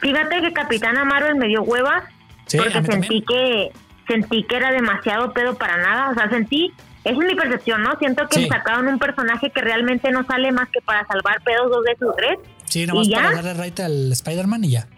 Fíjate 0.00 0.40
que 0.40 0.52
Capitana 0.52 1.04
Marvel 1.04 1.36
me 1.36 1.48
dio 1.48 1.62
hueva 1.62 2.04
porque 2.50 2.82
sentí 2.82 3.22
que 3.22 3.70
sentí 4.06 4.44
que 4.44 4.56
era 4.56 4.72
demasiado 4.72 5.32
pedo 5.32 5.56
para 5.56 5.76
nada, 5.76 6.10
o 6.10 6.14
sea, 6.14 6.28
sentí, 6.28 6.72
esa 7.04 7.18
es 7.20 7.26
mi 7.26 7.34
percepción, 7.34 7.82
¿no? 7.82 7.96
Siento 7.98 8.26
que 8.28 8.46
sacaron 8.48 8.88
un 8.88 8.98
personaje 8.98 9.50
que 9.50 9.60
realmente 9.60 10.10
no 10.10 10.24
sale 10.26 10.50
más 10.52 10.68
que 10.70 10.80
para 10.80 11.06
salvar 11.06 11.40
pedos 11.42 11.70
dos 11.70 11.84
veces 11.84 12.02
o 12.02 12.12
tres. 12.14 12.38
Sí, 12.64 12.86
nomás 12.86 13.08
para 13.08 13.42
darle 13.42 13.62
right 13.62 13.80
al 13.80 14.12
Spider-Man 14.12 14.64
y 14.64 14.70
ya. 14.70 14.88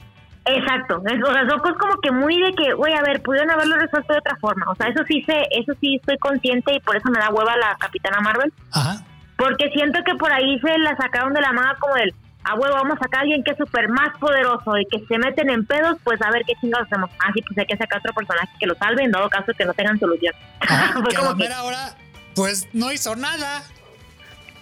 Exacto, 0.47 0.99
o 0.99 1.33
sea, 1.33 1.49
son 1.49 1.61
como 1.79 2.01
que 2.03 2.11
muy 2.11 2.39
de 2.39 2.53
que, 2.53 2.75
güey, 2.75 2.93
a 2.93 3.03
ver, 3.03 3.23
pudieron 3.23 3.51
haberlo 3.51 3.77
resuelto 3.77 4.13
de 4.13 4.19
otra 4.19 4.37
forma. 4.37 4.67
O 4.71 4.75
sea, 4.75 4.89
eso 4.89 5.03
sí 5.09 5.23
sé, 5.23 5.43
eso 5.51 5.73
sí 5.81 5.97
estoy 5.97 6.19
consciente 6.19 6.75
y 6.75 6.81
por 6.81 6.97
eso 6.97 7.09
me 7.11 7.19
da 7.19 7.31
hueva 7.31 7.57
la 7.57 7.77
Capitana 7.81 8.21
Marvel. 8.21 8.53
Ajá. 8.73 9.03
Porque 9.37 9.71
siento 9.71 10.01
que 10.05 10.15
por 10.17 10.33
ahí 10.33 10.59
se 10.61 10.79
la 10.79 10.97
sacaron 10.97 11.33
de 11.33 11.41
la 11.41 11.53
manga 11.53 11.77
como 11.81 11.97
el, 11.97 12.15
a 12.45 12.55
huevo, 12.55 12.75
vamos 12.75 12.99
a 12.99 13.05
sacar 13.05 13.21
a 13.21 13.23
alguien 13.23 13.43
que 13.43 13.53
es 13.53 13.57
súper 13.57 13.89
más 13.89 14.17
poderoso 14.19 14.77
y 14.77 14.87
que 14.87 15.05
se 15.07 15.19
meten 15.19 15.49
en 15.49 15.65
pedos, 15.65 15.97
pues 16.05 16.21
a 16.21 16.31
ver 16.31 16.43
qué 16.47 16.55
chingados 16.61 16.87
hacemos. 16.89 17.11
Ah, 17.19 17.31
sí, 17.35 17.41
pues 17.41 17.59
hay 17.59 17.67
que 17.67 17.77
sacar 17.77 18.01
otro 18.01 18.13
personaje 18.13 18.53
que 18.61 18.67
lo 18.67 18.75
salve, 18.75 19.03
en 19.03 19.13
dado 19.13 19.31
caso 19.31 19.53
que 19.57 19.65
no 19.65 19.73
tengan 19.73 19.99
solución. 19.99 20.35
Ajá, 20.61 21.01
que 21.09 21.17
como 21.17 21.37
que... 21.37 21.49
ahora, 21.49 21.97
pues 22.35 22.69
no 22.75 22.93
hizo 22.93 23.17
nada. 23.17 23.63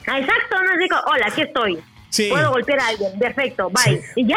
Ah, 0.07 0.19
exacto, 0.19 0.63
nos 0.63 0.79
dijo, 0.79 0.97
hola, 1.07 1.27
aquí 1.27 1.43
estoy. 1.43 1.83
Puedo 2.31 2.51
golpear 2.51 2.79
a 2.81 2.89
alguien, 2.89 3.19
perfecto, 3.19 3.71
bye. 3.71 4.03
¿Y 4.17 4.27
ya? 4.27 4.37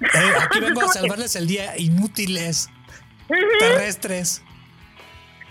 Eh, 0.00 0.32
aquí 0.40 0.60
vengo 0.60 0.82
a 0.82 0.88
salvarles 0.88 1.36
el 1.36 1.46
día, 1.46 1.76
inútiles, 1.78 2.68
terrestres. 3.58 4.42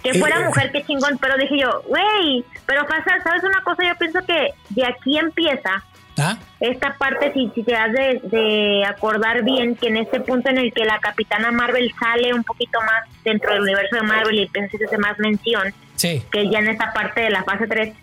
Que 0.03 0.19
fuera 0.19 0.41
eh, 0.41 0.43
mujer, 0.45 0.71
qué 0.71 0.83
chingón, 0.83 1.17
pero 1.17 1.37
dije 1.37 1.59
yo, 1.59 1.81
güey, 1.87 2.43
pero 2.65 2.85
pasa, 2.85 3.21
¿sabes 3.23 3.43
una 3.43 3.63
cosa? 3.63 3.83
Yo 3.87 3.95
pienso 3.97 4.19
que 4.25 4.53
de 4.69 4.85
aquí 4.85 5.17
empieza 5.17 5.81
¿Ah? 6.17 6.37
esta 6.59 6.95
parte, 6.97 7.31
si, 7.33 7.49
si 7.55 7.63
te 7.63 7.75
has 7.75 7.91
de, 7.93 8.83
acordar 8.85 9.43
bien, 9.43 9.75
que 9.75 9.87
en 9.87 9.97
este 9.97 10.19
punto 10.19 10.49
en 10.49 10.57
el 10.57 10.73
que 10.73 10.83
la 10.83 10.99
Capitana 10.99 11.51
Marvel 11.51 11.91
sale 11.99 12.33
un 12.33 12.43
poquito 12.43 12.79
más 12.81 13.23
dentro 13.23 13.53
del 13.53 13.61
universo 13.61 13.95
de 13.95 14.03
Marvel 14.03 14.39
y 14.39 14.47
que 14.49 14.59
hace 14.61 14.97
más 14.97 15.17
mención, 15.19 15.73
que 16.01 16.49
ya 16.49 16.59
en 16.59 16.67
esta 16.67 16.91
parte 16.93 17.21
de 17.21 17.29
la 17.29 17.43
fase 17.43 17.65
3, 17.65 17.95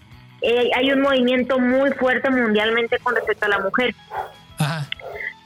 eh, 0.43 0.71
hay 0.75 0.91
un 0.91 1.03
movimiento 1.03 1.59
muy 1.59 1.91
fuerte 1.93 2.31
mundialmente 2.31 2.99
con 2.99 3.15
respecto 3.15 3.45
a 3.45 3.49
la 3.49 3.59
mujer. 3.59 3.95
Ajá. 4.59 4.89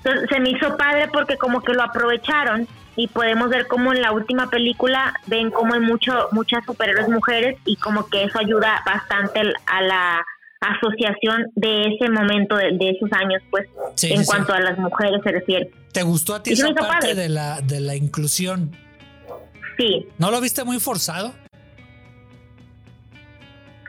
Entonces, 0.04 0.28
se 0.28 0.40
me 0.40 0.50
hizo 0.50 0.76
padre 0.76 1.08
porque 1.12 1.38
como 1.38 1.62
que 1.62 1.72
lo 1.72 1.82
aprovecharon 1.82 2.68
y 2.96 3.08
podemos 3.08 3.48
ver 3.48 3.66
como 3.66 3.92
en 3.92 4.02
la 4.02 4.12
última 4.12 4.50
película 4.50 5.14
ven 5.26 5.50
como 5.50 5.74
hay 5.74 5.80
mucho, 5.80 6.28
muchas 6.32 6.64
superhéroes 6.64 7.08
mujeres 7.08 7.56
y 7.64 7.76
como 7.76 8.06
que 8.08 8.24
eso 8.24 8.38
ayuda 8.38 8.82
bastante 8.84 9.40
a 9.66 9.82
la 9.82 10.24
asociación 10.60 11.46
de 11.56 11.88
ese 11.88 12.08
momento, 12.08 12.56
de, 12.56 12.90
esos 12.90 13.12
años, 13.12 13.42
pues, 13.50 13.66
en 14.02 14.24
cuanto 14.24 14.52
a 14.54 14.60
las 14.60 14.78
mujeres 14.78 15.20
se 15.22 15.32
refiere. 15.32 15.70
¿Te 15.92 16.02
gustó 16.02 16.34
a 16.34 16.42
ti 16.42 16.52
esa 16.52 16.72
parte 16.74 17.14
de 17.14 17.28
la, 17.28 17.60
de 17.60 17.80
la 17.80 17.94
inclusión? 17.96 18.74
Sí. 19.76 20.06
¿No 20.18 20.30
lo 20.30 20.40
viste 20.40 20.64
muy 20.64 20.80
forzado? 20.80 21.34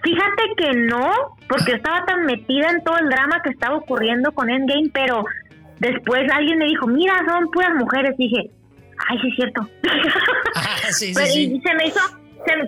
Fíjate 0.04 0.44
que 0.58 0.74
no, 0.74 1.12
porque 1.48 1.74
estaba 1.74 2.06
tan 2.06 2.26
metida 2.26 2.70
en 2.70 2.84
todo 2.84 2.98
el 3.00 3.10
drama 3.10 3.42
que 3.44 3.50
estaba 3.50 3.76
ocurriendo 3.78 4.34
con 4.34 4.50
Endgame, 4.50 4.90
pero 4.94 5.26
después 5.92 6.24
alguien 6.32 6.58
me 6.60 6.66
dijo, 6.66 6.88
mira, 6.88 7.14
son 7.28 7.50
puras 7.52 7.74
mujeres. 7.76 8.16
dije, 8.18 8.50
ay, 9.10 9.18
sí 9.22 9.30
es 9.30 9.36
cierto. 9.36 9.70
Ah, 10.58 10.92
sí, 10.92 11.14
sí, 11.14 11.54
Y 11.54 11.62
se 11.62 11.76
me 11.76 11.88
hizo, 11.88 12.00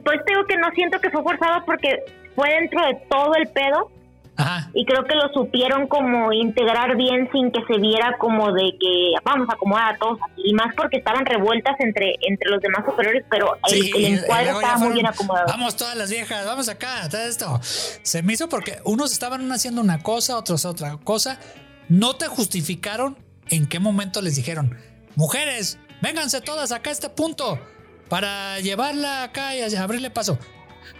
pues 0.03 0.19
digo 0.27 0.45
que 0.45 0.57
no 0.57 0.69
siento 0.71 0.99
que 0.99 1.09
fue 1.09 1.23
forzado 1.23 1.63
porque 1.65 1.99
fue 2.35 2.49
dentro 2.49 2.85
de 2.85 2.97
todo 3.09 3.33
el 3.35 3.47
pedo 3.47 3.89
y 4.73 4.85
creo 4.85 5.03
que 5.05 5.15
lo 5.15 5.33
supieron 5.33 5.87
como 5.87 6.31
integrar 6.31 6.95
bien 6.95 7.27
sin 7.31 7.51
que 7.51 7.63
se 7.65 7.79
viera 7.79 8.15
como 8.19 8.51
de 8.53 8.71
que 8.79 9.13
vamos 9.23 9.49
a 9.49 9.53
acomodar 9.53 9.95
a 9.95 9.97
todos 9.97 10.19
Y 10.37 10.53
más 10.53 10.75
porque 10.75 10.97
estaban 10.97 11.25
revueltas 11.25 11.75
entre, 11.79 12.15
entre 12.21 12.49
los 12.51 12.61
demás 12.61 12.85
superiores, 12.85 13.25
pero 13.29 13.57
el, 13.71 14.05
encuadre 14.05 14.51
estaba 14.51 14.77
muy 14.77 14.93
bien 14.93 15.07
acomodado. 15.07 15.47
Vamos 15.47 15.75
todas 15.75 15.95
las 15.95 16.11
viejas, 16.11 16.45
vamos 16.45 16.69
acá, 16.69 17.07
todo 17.09 17.21
esto. 17.21 17.59
Se 17.61 18.21
me 18.21 18.33
hizo 18.33 18.47
porque 18.47 18.77
unos 18.83 19.11
estaban 19.11 19.51
haciendo 19.51 19.81
una 19.81 20.03
cosa, 20.03 20.37
otros 20.37 20.65
otra 20.65 20.97
cosa. 21.03 21.39
No 21.89 22.15
te 22.15 22.27
justificaron 22.27 23.17
en 23.49 23.67
qué 23.67 23.79
momento 23.79 24.21
les 24.21 24.35
dijeron, 24.35 24.77
mujeres, 25.15 25.79
vénganse 26.01 26.41
todas 26.41 26.71
acá 26.71 26.89
a 26.89 26.93
este 26.93 27.09
punto 27.09 27.59
para 28.09 28.59
llevarla 28.59 29.23
acá 29.23 29.55
y 29.55 29.75
abrirle 29.75 30.09
paso. 30.09 30.37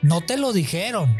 No 0.01 0.21
te 0.21 0.37
lo 0.37 0.53
dijeron. 0.53 1.15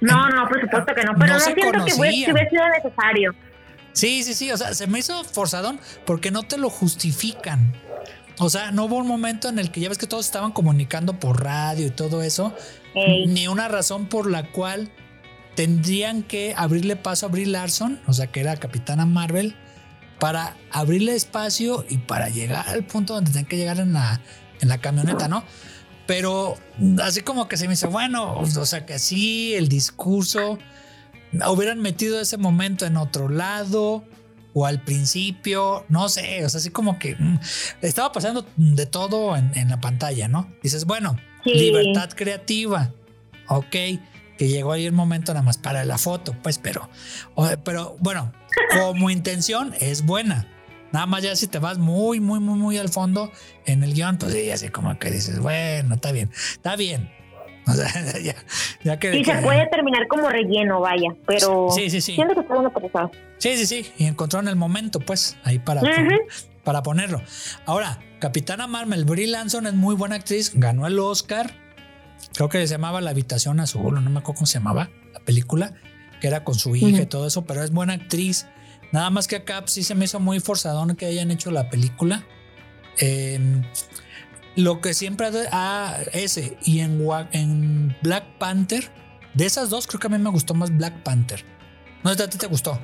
No, 0.00 0.28
no, 0.30 0.48
por 0.48 0.60
supuesto 0.60 0.94
que 0.94 1.04
no, 1.04 1.12
pero 1.18 1.34
no, 1.34 1.40
siento 1.40 1.62
que 1.84 1.94
hubiera 1.94 2.50
sido 2.50 2.68
necesario. 2.68 3.34
Sí, 3.92 4.22
sí, 4.22 4.34
sí, 4.34 4.50
o 4.50 4.56
sea, 4.56 4.74
se 4.74 4.86
me 4.86 4.98
hizo 4.98 5.22
forzadón 5.24 5.78
porque 6.04 6.30
no 6.30 6.42
te 6.42 6.58
lo 6.58 6.70
justifican. 6.70 7.72
O 8.38 8.48
sea, 8.50 8.72
no 8.72 8.86
hubo 8.86 8.96
un 8.96 9.06
momento 9.06 9.48
en 9.48 9.58
el 9.58 9.70
que 9.70 9.80
ya 9.80 9.88
ves 9.88 9.98
que 9.98 10.06
todos 10.06 10.26
estaban 10.26 10.52
comunicando 10.52 11.20
por 11.20 11.44
radio 11.44 11.86
y 11.86 11.90
todo 11.90 12.22
eso, 12.22 12.54
ni 13.26 13.46
una 13.46 13.68
razón 13.68 14.06
por 14.06 14.28
la 14.28 14.50
cual 14.50 14.90
tendrían 15.54 16.22
que 16.22 16.54
abrirle 16.56 16.96
paso 16.96 17.26
a 17.26 17.28
Brie 17.28 17.46
Larson, 17.46 18.00
o 18.06 18.12
sea, 18.12 18.28
que 18.28 18.40
era 18.40 18.56
Capitana 18.56 19.06
Marvel, 19.06 19.54
para 20.18 20.56
abrirle 20.70 21.14
espacio 21.14 21.84
y 21.88 21.98
para 21.98 22.28
llegar 22.28 22.68
al 22.68 22.84
punto 22.84 23.14
donde 23.14 23.32
tenían 23.32 23.46
que 23.46 23.56
llegar 23.56 23.80
en 23.80 23.92
la, 23.92 24.20
en 24.60 24.68
la 24.68 24.78
camioneta, 24.78 25.28
¿no? 25.28 25.44
Pero 26.06 26.56
así 27.02 27.22
como 27.22 27.48
que 27.48 27.56
se 27.56 27.66
me 27.66 27.72
dice, 27.72 27.86
bueno, 27.86 28.38
o 28.38 28.66
sea, 28.66 28.86
que 28.86 28.98
sí, 28.98 29.54
el 29.54 29.68
discurso, 29.68 30.58
hubieran 31.48 31.80
metido 31.80 32.20
ese 32.20 32.36
momento 32.36 32.86
en 32.86 32.96
otro 32.96 33.28
lado 33.28 34.04
o 34.54 34.66
al 34.66 34.82
principio, 34.82 35.86
no 35.88 36.08
sé, 36.08 36.44
o 36.44 36.48
sea, 36.48 36.58
así 36.58 36.70
como 36.70 36.98
que 36.98 37.16
mm, 37.16 37.38
estaba 37.80 38.12
pasando 38.12 38.46
de 38.56 38.86
todo 38.86 39.36
en, 39.36 39.68
la 39.68 39.80
pantalla, 39.80 40.28
¿no? 40.28 40.52
Dices, 40.62 40.84
bueno, 40.84 41.16
libertad 41.44 42.10
creativa, 42.14 42.92
ok, 43.48 43.74
que 44.36 44.48
llegó 44.48 44.72
ahí 44.72 44.86
el 44.86 44.92
momento 44.92 45.32
nada 45.32 45.44
más 45.44 45.58
para 45.58 45.84
la 45.84 45.98
foto, 45.98 46.34
pues, 46.42 46.58
pero, 46.58 46.88
pero 47.64 47.96
bueno, 48.00 48.32
como 48.72 49.10
intención 49.10 49.74
es 49.80 50.04
buena. 50.04 50.48
Nada 50.92 51.06
más 51.06 51.22
ya 51.22 51.34
si 51.36 51.46
te 51.46 51.58
vas 51.58 51.78
muy, 51.78 52.20
muy, 52.20 52.38
muy, 52.38 52.58
muy 52.58 52.78
al 52.78 52.90
fondo 52.90 53.32
en 53.64 53.82
el 53.82 53.94
guion, 53.94 54.18
pues 54.18 54.34
ya 54.44 54.54
así 54.54 54.68
como 54.68 54.98
que 54.98 55.10
dices, 55.10 55.40
bueno, 55.40 55.94
está 55.94 56.12
bien, 56.12 56.30
está 56.52 56.76
bien. 56.76 57.10
O 57.64 57.74
sea, 57.74 57.88
ya, 58.20 58.34
ya 58.82 58.98
que, 58.98 59.12
sí, 59.12 59.24
se 59.24 59.36
puede 59.36 59.64
terminar 59.68 60.08
como 60.08 60.28
relleno, 60.28 60.80
vaya, 60.80 61.14
pero 61.28 61.68
sí, 61.70 61.90
sí, 61.90 62.00
sí. 62.00 62.16
siento 62.16 62.34
que 62.34 62.40
está 62.40 62.54
bueno 62.56 62.72
Sí, 63.38 63.56
sí, 63.56 63.66
sí, 63.66 63.92
y 63.98 64.06
encontraron 64.06 64.48
el 64.48 64.56
momento, 64.56 64.98
pues, 64.98 65.36
ahí 65.44 65.60
para, 65.60 65.80
para 66.64 66.82
ponerlo. 66.82 67.22
Ahora, 67.64 68.00
Capitana 68.18 68.66
Marvel, 68.66 69.04
Brie 69.04 69.28
Lanson 69.28 69.68
es 69.68 69.74
muy 69.74 69.94
buena 69.94 70.16
actriz, 70.16 70.50
ganó 70.56 70.88
el 70.88 70.98
Oscar, 70.98 71.54
creo 72.34 72.48
que 72.48 72.66
se 72.66 72.74
llamaba 72.74 73.00
La 73.00 73.10
Habitación 73.10 73.60
Azul, 73.60 73.94
no 73.94 74.10
me 74.10 74.20
acuerdo 74.20 74.38
cómo 74.38 74.46
se 74.46 74.58
llamaba 74.58 74.90
la 75.12 75.20
película, 75.20 75.74
que 76.20 76.28
era 76.28 76.44
con 76.44 76.54
su 76.54 76.76
hija 76.76 77.02
y 77.02 77.06
todo 77.06 77.26
eso, 77.26 77.44
pero 77.44 77.62
es 77.62 77.72
buena 77.72 77.94
actriz. 77.94 78.46
Nada 78.92 79.10
más 79.10 79.26
que 79.26 79.36
acá 79.36 79.60
pues, 79.60 79.72
sí 79.72 79.82
se 79.82 79.94
me 79.94 80.04
hizo 80.04 80.20
muy 80.20 80.38
forzadón 80.40 80.94
que 80.96 81.06
hayan 81.06 81.30
hecho 81.30 81.50
la 81.50 81.68
película. 81.70 82.24
Em, 82.98 83.62
lo 84.54 84.80
que 84.80 84.92
siempre 84.92 85.28
ha 85.50 85.96
ese 86.12 86.58
y 86.62 86.80
en, 86.80 87.00
en 87.32 87.96
Black 88.02 88.24
Panther, 88.38 88.90
de 89.34 89.46
esas 89.46 89.70
dos 89.70 89.86
creo 89.86 89.98
que 89.98 90.08
a 90.08 90.10
mí 90.10 90.18
me 90.18 90.30
gustó 90.30 90.54
más 90.54 90.76
Black 90.76 91.02
Panther. 91.02 91.44
¿No 92.04 92.12
sé 92.14 92.22
a 92.22 92.28
ti 92.28 92.36
te 92.36 92.46
gustó? 92.46 92.78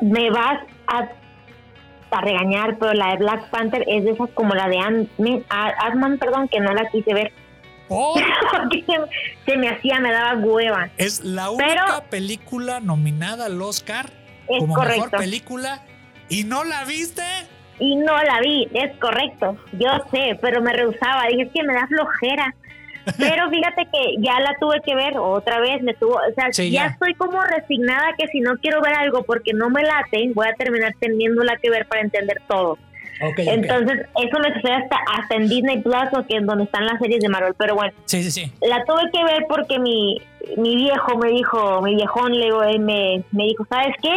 Me 0.00 0.30
vas 0.30 0.60
a, 0.86 1.08
a, 2.16 2.20
regañar, 2.20 2.78
pero 2.78 2.92
la 2.94 3.10
de 3.10 3.16
Black 3.16 3.50
Panther 3.50 3.84
es 3.88 4.04
de 4.04 4.12
esas 4.12 4.30
como 4.30 4.54
la 4.54 4.68
de 4.68 4.78
Ant-Man, 4.78 6.18
perdón, 6.18 6.48
que 6.48 6.60
no 6.60 6.72
la 6.72 6.88
quise 6.90 7.12
ver. 7.12 7.32
Oh. 7.92 8.14
se, 9.46 9.56
me 9.56 9.68
hacía, 9.68 9.98
me 9.98 10.12
daba 10.12 10.38
hueva. 10.38 10.90
Es 10.96 11.24
la 11.24 11.50
única 11.50 12.04
película 12.08 12.78
nominada 12.78 13.46
al 13.46 13.60
Oscar 13.60 14.10
como 14.46 14.76
mejor 14.76 15.10
película 15.10 15.82
y 16.28 16.44
no 16.44 16.62
la 16.62 16.84
viste. 16.84 17.24
Y 17.80 17.96
no 17.96 18.16
la 18.22 18.40
vi, 18.40 18.68
es 18.74 18.96
correcto. 18.98 19.56
Yo 19.72 19.88
sé, 20.12 20.38
pero 20.40 20.62
me 20.62 20.72
rehusaba. 20.72 21.26
Dije, 21.28 21.42
es 21.42 21.52
que 21.52 21.64
me 21.64 21.74
da 21.74 21.86
flojera. 21.88 22.54
Pero 23.18 23.48
fíjate 23.48 23.88
que 23.90 24.16
ya 24.18 24.38
la 24.40 24.54
tuve 24.60 24.82
que 24.84 24.94
ver 24.94 25.16
otra 25.16 25.58
vez, 25.58 25.82
me 25.82 25.94
tuvo, 25.94 26.16
o 26.16 26.34
sea, 26.34 26.50
ya, 26.50 26.86
estoy 26.88 27.14
como 27.14 27.42
resignada 27.42 28.14
que 28.18 28.28
si 28.28 28.40
no 28.40 28.58
quiero 28.58 28.82
ver 28.82 28.92
algo 28.92 29.22
porque 29.22 29.54
no 29.54 29.70
me 29.70 29.82
late, 29.82 30.30
voy 30.34 30.46
a 30.46 30.52
terminar 30.52 30.94
teniéndola 31.00 31.56
que 31.56 31.70
ver 31.70 31.88
para 31.88 32.02
entender 32.02 32.42
todo. 32.46 32.76
Entonces, 33.20 34.06
eso 34.22 34.38
me 34.38 34.54
sucede 34.54 34.74
hasta, 34.74 34.96
hasta 35.18 35.34
en 35.36 35.48
Disney 35.48 35.80
Plus 35.82 36.08
o 36.12 36.26
que 36.26 36.36
en 36.36 36.46
donde 36.46 36.64
están 36.64 36.86
las 36.86 36.98
series 36.98 37.20
de 37.20 37.28
Marvel. 37.28 37.54
Pero 37.58 37.74
bueno, 37.74 37.92
sí, 38.06 38.22
sí, 38.22 38.30
sí. 38.30 38.52
la 38.62 38.84
tuve 38.84 39.10
que 39.12 39.22
ver 39.24 39.46
porque 39.48 39.78
mi, 39.78 40.20
mi 40.56 40.76
viejo 40.76 41.18
me 41.18 41.30
dijo, 41.30 41.82
mi 41.82 41.96
viejón 41.96 42.32
le, 42.32 42.78
me, 42.78 43.22
me 43.30 43.44
dijo, 43.44 43.66
¿sabes 43.68 43.94
qué? 44.02 44.14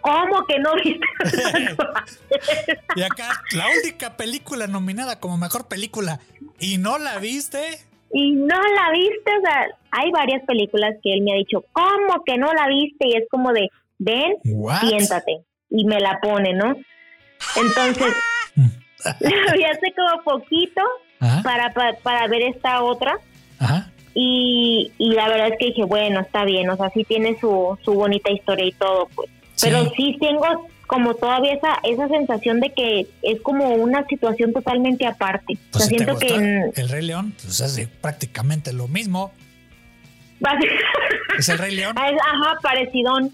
¿Cómo 0.00 0.46
que 0.46 0.58
no 0.60 0.74
viste? 0.76 1.06
y 2.96 3.02
acá, 3.02 3.42
la 3.52 3.64
única 3.82 4.16
película 4.16 4.68
nominada 4.68 5.18
como 5.18 5.36
mejor 5.36 5.66
película, 5.66 6.20
¿y 6.60 6.78
no 6.78 6.98
la 6.98 7.18
viste? 7.18 7.80
Y 8.12 8.30
no 8.30 8.56
la 8.56 8.92
viste, 8.92 9.36
o 9.36 9.40
sea, 9.40 9.66
hay 9.90 10.12
varias 10.12 10.44
películas 10.46 10.94
que 11.02 11.12
él 11.12 11.22
me 11.22 11.32
ha 11.32 11.36
dicho, 11.36 11.64
¿cómo 11.72 12.22
que 12.24 12.38
no 12.38 12.52
la 12.52 12.68
viste? 12.68 13.08
Y 13.08 13.16
es 13.16 13.24
como 13.28 13.52
de, 13.52 13.68
ven, 13.98 14.36
siéntate. 14.88 15.44
Y 15.68 15.84
me 15.84 15.98
la 15.98 16.20
pone, 16.20 16.52
¿no? 16.52 16.76
Entonces, 17.56 18.14
la 18.56 19.52
vi 19.54 19.64
hace 19.64 19.92
como 19.94 20.22
poquito 20.22 20.82
para, 21.42 21.72
para, 22.02 22.26
ver 22.28 22.42
esta 22.42 22.82
otra. 22.82 23.18
Y, 24.14 24.92
y 24.98 25.10
la 25.10 25.28
verdad 25.28 25.48
es 25.48 25.58
que 25.58 25.66
dije, 25.66 25.84
bueno, 25.84 26.20
está 26.20 26.44
bien, 26.44 26.70
o 26.70 26.76
sea, 26.76 26.88
sí 26.90 27.04
tiene 27.04 27.38
su, 27.38 27.78
su 27.84 27.92
bonita 27.92 28.30
historia 28.30 28.64
y 28.64 28.72
todo, 28.72 29.08
pues. 29.14 29.30
Pero 29.60 29.90
sí. 29.94 30.16
tengo 30.20 30.68
como 30.86 31.14
todavía 31.14 31.54
esa, 31.54 31.78
esa 31.82 32.08
sensación 32.08 32.60
de 32.60 32.72
que 32.72 33.06
es 33.22 33.40
como 33.42 33.74
una 33.74 34.06
situación 34.06 34.52
totalmente 34.52 35.06
aparte. 35.06 35.54
o 35.54 35.72
pues 35.72 35.84
sea, 35.84 35.98
siento 35.98 36.18
que 36.18 36.70
el 36.74 36.88
Rey 36.88 37.06
León 37.06 37.34
pues 37.42 37.60
hace 37.60 37.88
prácticamente 37.88 38.72
lo 38.72 38.88
mismo. 38.88 39.32
¿Es 41.38 41.48
el 41.48 41.58
Rey 41.58 41.74
León? 41.74 41.94
Ajá, 41.98 42.58
parecidón. 42.62 43.32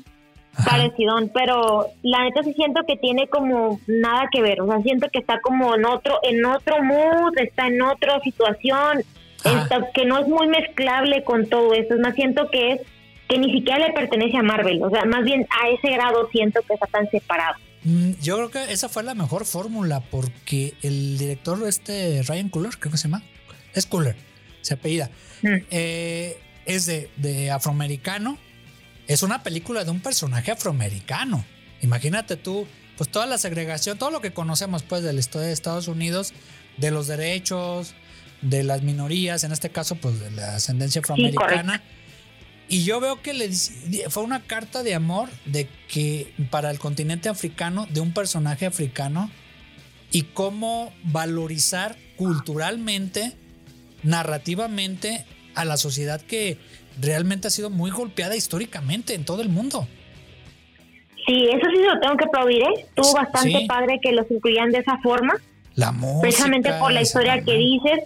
Parecidón, 0.64 1.30
pero 1.32 1.86
la 2.02 2.24
neta 2.24 2.42
sí 2.42 2.52
siento 2.52 2.82
que 2.86 2.96
tiene 2.96 3.26
como 3.28 3.80
nada 3.86 4.28
que 4.30 4.42
ver, 4.42 4.60
o 4.60 4.66
sea, 4.66 4.80
siento 4.82 5.08
que 5.10 5.18
está 5.18 5.40
como 5.40 5.74
en 5.74 5.86
otro, 5.86 6.18
en 6.22 6.44
otro 6.44 6.82
mood, 6.82 7.32
está 7.38 7.68
en 7.68 7.80
otra 7.80 8.20
situación, 8.20 9.02
que 9.94 10.04
no 10.04 10.18
es 10.18 10.28
muy 10.28 10.48
mezclable 10.48 11.24
con 11.24 11.46
todo 11.48 11.72
eso, 11.72 11.94
es 11.94 12.00
más 12.00 12.14
siento 12.14 12.50
que 12.50 12.72
es 12.72 12.80
que 13.28 13.38
ni 13.38 13.50
siquiera 13.50 13.86
le 13.86 13.94
pertenece 13.94 14.36
a 14.36 14.42
Marvel. 14.42 14.82
O 14.82 14.90
sea, 14.90 15.04
más 15.04 15.24
bien 15.24 15.46
a 15.48 15.70
ese 15.70 15.90
grado 15.90 16.28
siento 16.30 16.60
que 16.62 16.74
está 16.74 16.86
tan 16.86 17.08
separado. 17.10 17.56
Mm, 17.84 18.12
yo 18.20 18.36
creo 18.36 18.50
que 18.50 18.72
esa 18.72 18.88
fue 18.88 19.02
la 19.02 19.14
mejor 19.14 19.44
fórmula 19.46 20.00
porque 20.10 20.74
el 20.82 21.18
director, 21.18 21.58
este 21.66 22.22
Ryan 22.22 22.50
Cooler, 22.50 22.72
creo 22.78 22.92
que 22.92 22.98
se 22.98 23.08
llama, 23.08 23.22
es 23.74 23.86
Cooler, 23.86 24.16
se 24.60 24.74
apellida, 24.74 25.10
mm. 25.42 25.56
eh, 25.70 26.38
es 26.66 26.86
de, 26.86 27.10
de 27.16 27.50
afroamericano. 27.50 28.38
Es 29.06 29.22
una 29.22 29.42
película 29.42 29.84
de 29.84 29.90
un 29.90 30.00
personaje 30.00 30.50
afroamericano. 30.52 31.44
Imagínate 31.80 32.36
tú, 32.36 32.66
pues 32.96 33.10
toda 33.10 33.26
la 33.26 33.38
segregación, 33.38 33.98
todo 33.98 34.10
lo 34.10 34.20
que 34.20 34.32
conocemos 34.32 34.82
pues 34.82 35.02
de 35.02 35.12
la 35.12 35.20
historia 35.20 35.48
de 35.48 35.52
Estados 35.52 35.88
Unidos, 35.88 36.32
de 36.76 36.90
los 36.90 37.08
derechos, 37.08 37.94
de 38.40 38.62
las 38.62 38.82
minorías, 38.82 39.44
en 39.44 39.52
este 39.52 39.70
caso 39.70 39.96
pues 39.96 40.20
de 40.20 40.30
la 40.30 40.56
ascendencia 40.56 41.00
afroamericana. 41.00 41.82
Y 42.68 42.84
yo 42.84 43.00
veo 43.00 43.20
que 43.20 43.34
le 43.34 43.50
fue 44.08 44.22
una 44.22 44.42
carta 44.42 44.82
de 44.82 44.94
amor 44.94 45.28
de 45.44 45.68
que 45.88 46.32
para 46.50 46.70
el 46.70 46.78
continente 46.78 47.28
africano, 47.28 47.86
de 47.90 48.00
un 48.00 48.14
personaje 48.14 48.66
africano, 48.66 49.30
y 50.10 50.22
cómo 50.22 50.92
valorizar 51.04 51.96
culturalmente, 52.16 53.32
narrativamente, 54.02 55.24
a 55.54 55.64
la 55.64 55.76
sociedad 55.76 56.20
que 56.20 56.58
realmente 57.00 57.48
ha 57.48 57.50
sido 57.50 57.70
muy 57.70 57.90
golpeada 57.90 58.36
históricamente 58.36 59.14
en 59.14 59.24
todo 59.24 59.42
el 59.42 59.48
mundo. 59.48 59.86
Sí, 61.26 61.48
eso 61.48 61.66
sí 61.72 61.82
lo 61.82 62.00
tengo 62.00 62.16
que 62.16 62.24
aplaudir, 62.24 62.62
¿eh? 62.62 62.86
Estuvo 62.88 63.14
bastante 63.14 63.64
padre 63.68 64.00
que 64.02 64.12
los 64.12 64.28
incluyan 64.30 64.70
de 64.70 64.78
esa 64.78 64.98
forma. 64.98 65.34
La 65.74 65.92
música. 65.92 66.20
Precisamente 66.20 66.72
por 66.74 66.92
la 66.92 67.02
historia 67.02 67.42
que 67.42 67.54
dices, 67.56 68.00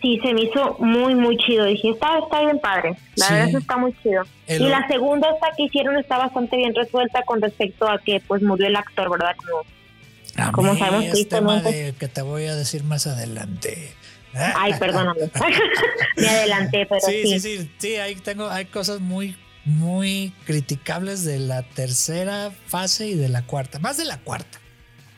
sí, 0.00 0.20
se 0.22 0.32
me 0.32 0.42
hizo 0.42 0.76
muy, 0.78 1.14
muy 1.14 1.36
chido. 1.36 1.64
Dije, 1.64 1.90
está, 1.90 2.18
está 2.18 2.42
bien 2.42 2.60
padre. 2.60 2.96
La 3.16 3.30
verdad, 3.30 3.48
eso 3.48 3.58
está 3.58 3.76
muy 3.76 3.92
chido. 4.02 4.22
y 4.46 4.58
la 4.58 4.86
segunda, 4.86 5.28
esta 5.30 5.48
que 5.56 5.64
hicieron, 5.64 5.96
está 5.96 6.18
bastante 6.18 6.56
bien 6.56 6.74
resuelta 6.74 7.22
con 7.22 7.42
respecto 7.42 7.88
a 7.88 7.98
que 7.98 8.22
pues 8.26 8.42
murió 8.42 8.68
el 8.68 8.76
actor, 8.76 9.10
¿verdad? 9.10 9.34
Como, 9.36 10.52
como 10.52 10.78
sabemos 10.78 11.06
es 11.06 11.28
tema 11.28 11.60
de 11.60 11.94
que 11.98 12.06
te 12.06 12.22
voy 12.22 12.44
a 12.46 12.54
decir 12.54 12.84
más 12.84 13.06
adelante. 13.06 13.92
Ay, 14.34 14.74
perdóname. 14.78 15.20
me 16.16 16.28
adelanté, 16.28 16.86
pero 16.86 17.00
sí. 17.00 17.22
Sí, 17.24 17.40
sí, 17.40 17.58
sí. 17.58 17.70
Sí, 17.78 17.96
ahí 17.96 18.14
tengo, 18.16 18.48
hay 18.48 18.66
cosas 18.66 19.00
muy, 19.00 19.36
muy 19.64 20.32
criticables 20.44 21.24
de 21.24 21.38
la 21.38 21.62
tercera 21.62 22.50
fase 22.66 23.08
y 23.08 23.14
de 23.14 23.28
la 23.28 23.42
cuarta. 23.42 23.78
Más 23.78 23.96
de 23.96 24.04
la 24.04 24.18
cuarta, 24.18 24.58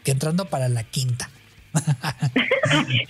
que 0.05 0.13
entrando 0.13 0.47
para 0.47 0.69
la 0.69 0.85
quinta. 0.85 1.31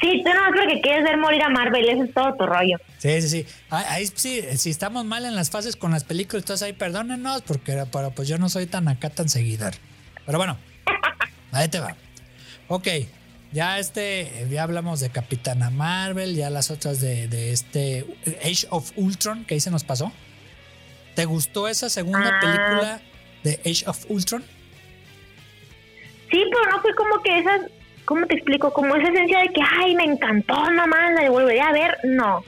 sí, 0.00 0.22
tú 0.22 0.30
no 0.34 0.50
creo 0.52 0.68
que 0.68 0.80
quieres 0.82 1.02
ver 1.02 1.16
morir 1.16 1.42
a 1.42 1.48
Marvel, 1.48 1.88
eso 1.88 2.04
es 2.04 2.12
todo 2.12 2.34
tu 2.34 2.46
rollo. 2.46 2.76
Sí, 2.98 3.22
sí, 3.22 3.28
sí. 3.28 3.46
Ahí, 3.70 4.06
sí, 4.14 4.42
si 4.56 4.70
estamos 4.70 5.04
mal 5.06 5.24
en 5.24 5.34
las 5.34 5.50
fases 5.50 5.76
con 5.76 5.92
las 5.92 6.04
películas, 6.04 6.42
entonces 6.42 6.66
ahí 6.66 6.74
perdónenos, 6.74 7.42
porque 7.42 7.84
pero 7.90 8.10
pues 8.10 8.28
yo 8.28 8.36
no 8.36 8.48
soy 8.48 8.66
tan 8.66 8.88
acá 8.88 9.08
tan 9.08 9.28
seguidor. 9.28 9.72
Pero 10.26 10.36
bueno, 10.36 10.58
ahí 11.52 11.68
te 11.68 11.80
va. 11.80 11.96
Ok, 12.68 12.88
ya 13.52 13.78
este, 13.78 14.46
ya 14.50 14.62
hablamos 14.62 15.00
de 15.00 15.10
Capitana 15.10 15.70
Marvel, 15.70 16.34
ya 16.36 16.50
las 16.50 16.70
otras 16.70 17.00
de, 17.00 17.28
de 17.28 17.52
este 17.52 18.06
Age 18.44 18.66
of 18.70 18.92
Ultron, 18.96 19.44
que 19.44 19.54
ahí 19.54 19.60
se 19.60 19.70
nos 19.70 19.84
pasó. 19.84 20.12
¿Te 21.14 21.24
gustó 21.24 21.68
esa 21.68 21.90
segunda 21.90 22.30
Ah. 22.36 22.40
película 22.40 23.00
de 23.42 23.60
Age 23.68 23.84
of 23.88 24.04
Ultron? 24.08 24.44
Sí, 26.30 26.42
pero 26.52 26.70
no 26.70 26.80
fue 26.80 26.94
como 26.94 27.20
que 27.22 27.38
esas, 27.38 27.60
¿cómo 28.04 28.26
te 28.26 28.34
explico? 28.36 28.72
Como 28.72 28.94
esa 28.94 29.08
esencia 29.12 29.40
de 29.40 29.48
que, 29.48 29.60
ay, 29.80 29.94
me 29.96 30.04
encantó, 30.04 30.54
mamá, 30.54 31.10
la 31.12 31.28
volveré 31.30 31.60
a 31.60 31.72
ver. 31.72 31.98
No. 32.04 32.44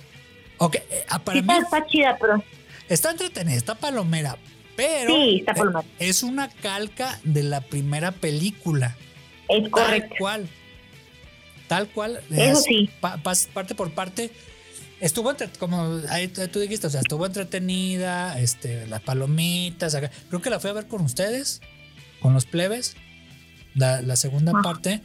Ok, 0.58 0.76
eh, 0.76 1.04
ah, 1.08 1.18
para 1.18 1.40
Sí, 1.40 1.44
mí 1.46 1.54
está, 1.58 1.86
chida, 1.86 2.16
pero 2.20 2.42
está 2.88 3.10
entretenida, 3.10 3.56
está 3.56 3.74
palomera, 3.74 4.36
pero 4.76 5.12
Sí, 5.12 5.38
está 5.40 5.52
eh, 5.52 5.54
palomera. 5.56 5.84
es 5.98 6.22
una 6.22 6.48
calca 6.48 7.18
de 7.24 7.42
la 7.42 7.60
primera 7.60 8.12
película. 8.12 8.96
es 9.48 9.62
Tal 9.62 9.70
correcto. 9.70 10.14
cual. 10.20 10.48
Tal 11.74 11.88
cual. 11.88 12.20
Eso 12.30 12.58
es 12.58 12.64
sí. 12.64 12.90
pa- 13.00 13.16
pas- 13.22 13.46
parte 13.48 13.74
por 13.74 13.92
parte. 13.92 14.30
Estuvo, 15.00 15.30
entre- 15.30 15.48
como 15.58 16.00
ahí 16.10 16.28
tú 16.28 16.46
tú 16.48 16.60
dijiste, 16.60 16.86
o 16.86 16.90
sea, 16.90 17.00
estuvo 17.00 17.26
entretenida, 17.26 18.38
este, 18.38 18.86
las 18.86 19.00
palomitas. 19.00 19.94
acá. 19.94 20.10
Creo 20.28 20.40
que 20.42 20.50
la 20.50 20.60
fui 20.60 20.70
a 20.70 20.74
ver 20.74 20.86
con 20.86 21.00
ustedes, 21.02 21.60
con 22.20 22.34
los 22.34 22.44
plebes, 22.46 22.94
la, 23.74 24.02
la 24.02 24.16
segunda 24.16 24.52
Ah. 24.54 24.62
parte. 24.62 25.00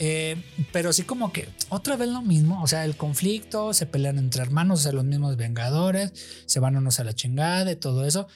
Eh, 0.00 0.36
pero 0.72 0.92
sí 0.92 1.02
como 1.02 1.32
que 1.32 1.48
otra 1.70 1.96
vez 1.96 2.08
lo 2.08 2.22
mismo, 2.22 2.62
o 2.62 2.66
sea, 2.68 2.84
el 2.84 2.96
conflicto, 2.96 3.74
se 3.74 3.84
pelean 3.86 4.16
entre 4.18 4.42
hermanos, 4.42 4.80
o 4.80 4.82
sea, 4.84 4.92
los 4.92 5.04
mismos 5.04 5.36
vengadores, 5.36 6.12
se 6.46 6.60
van 6.60 6.76
unos 6.76 7.00
a 7.00 7.04
la 7.04 7.14
chingada 7.14 7.72
y 7.72 7.76
todo 7.76 8.06
eso. 8.06 8.28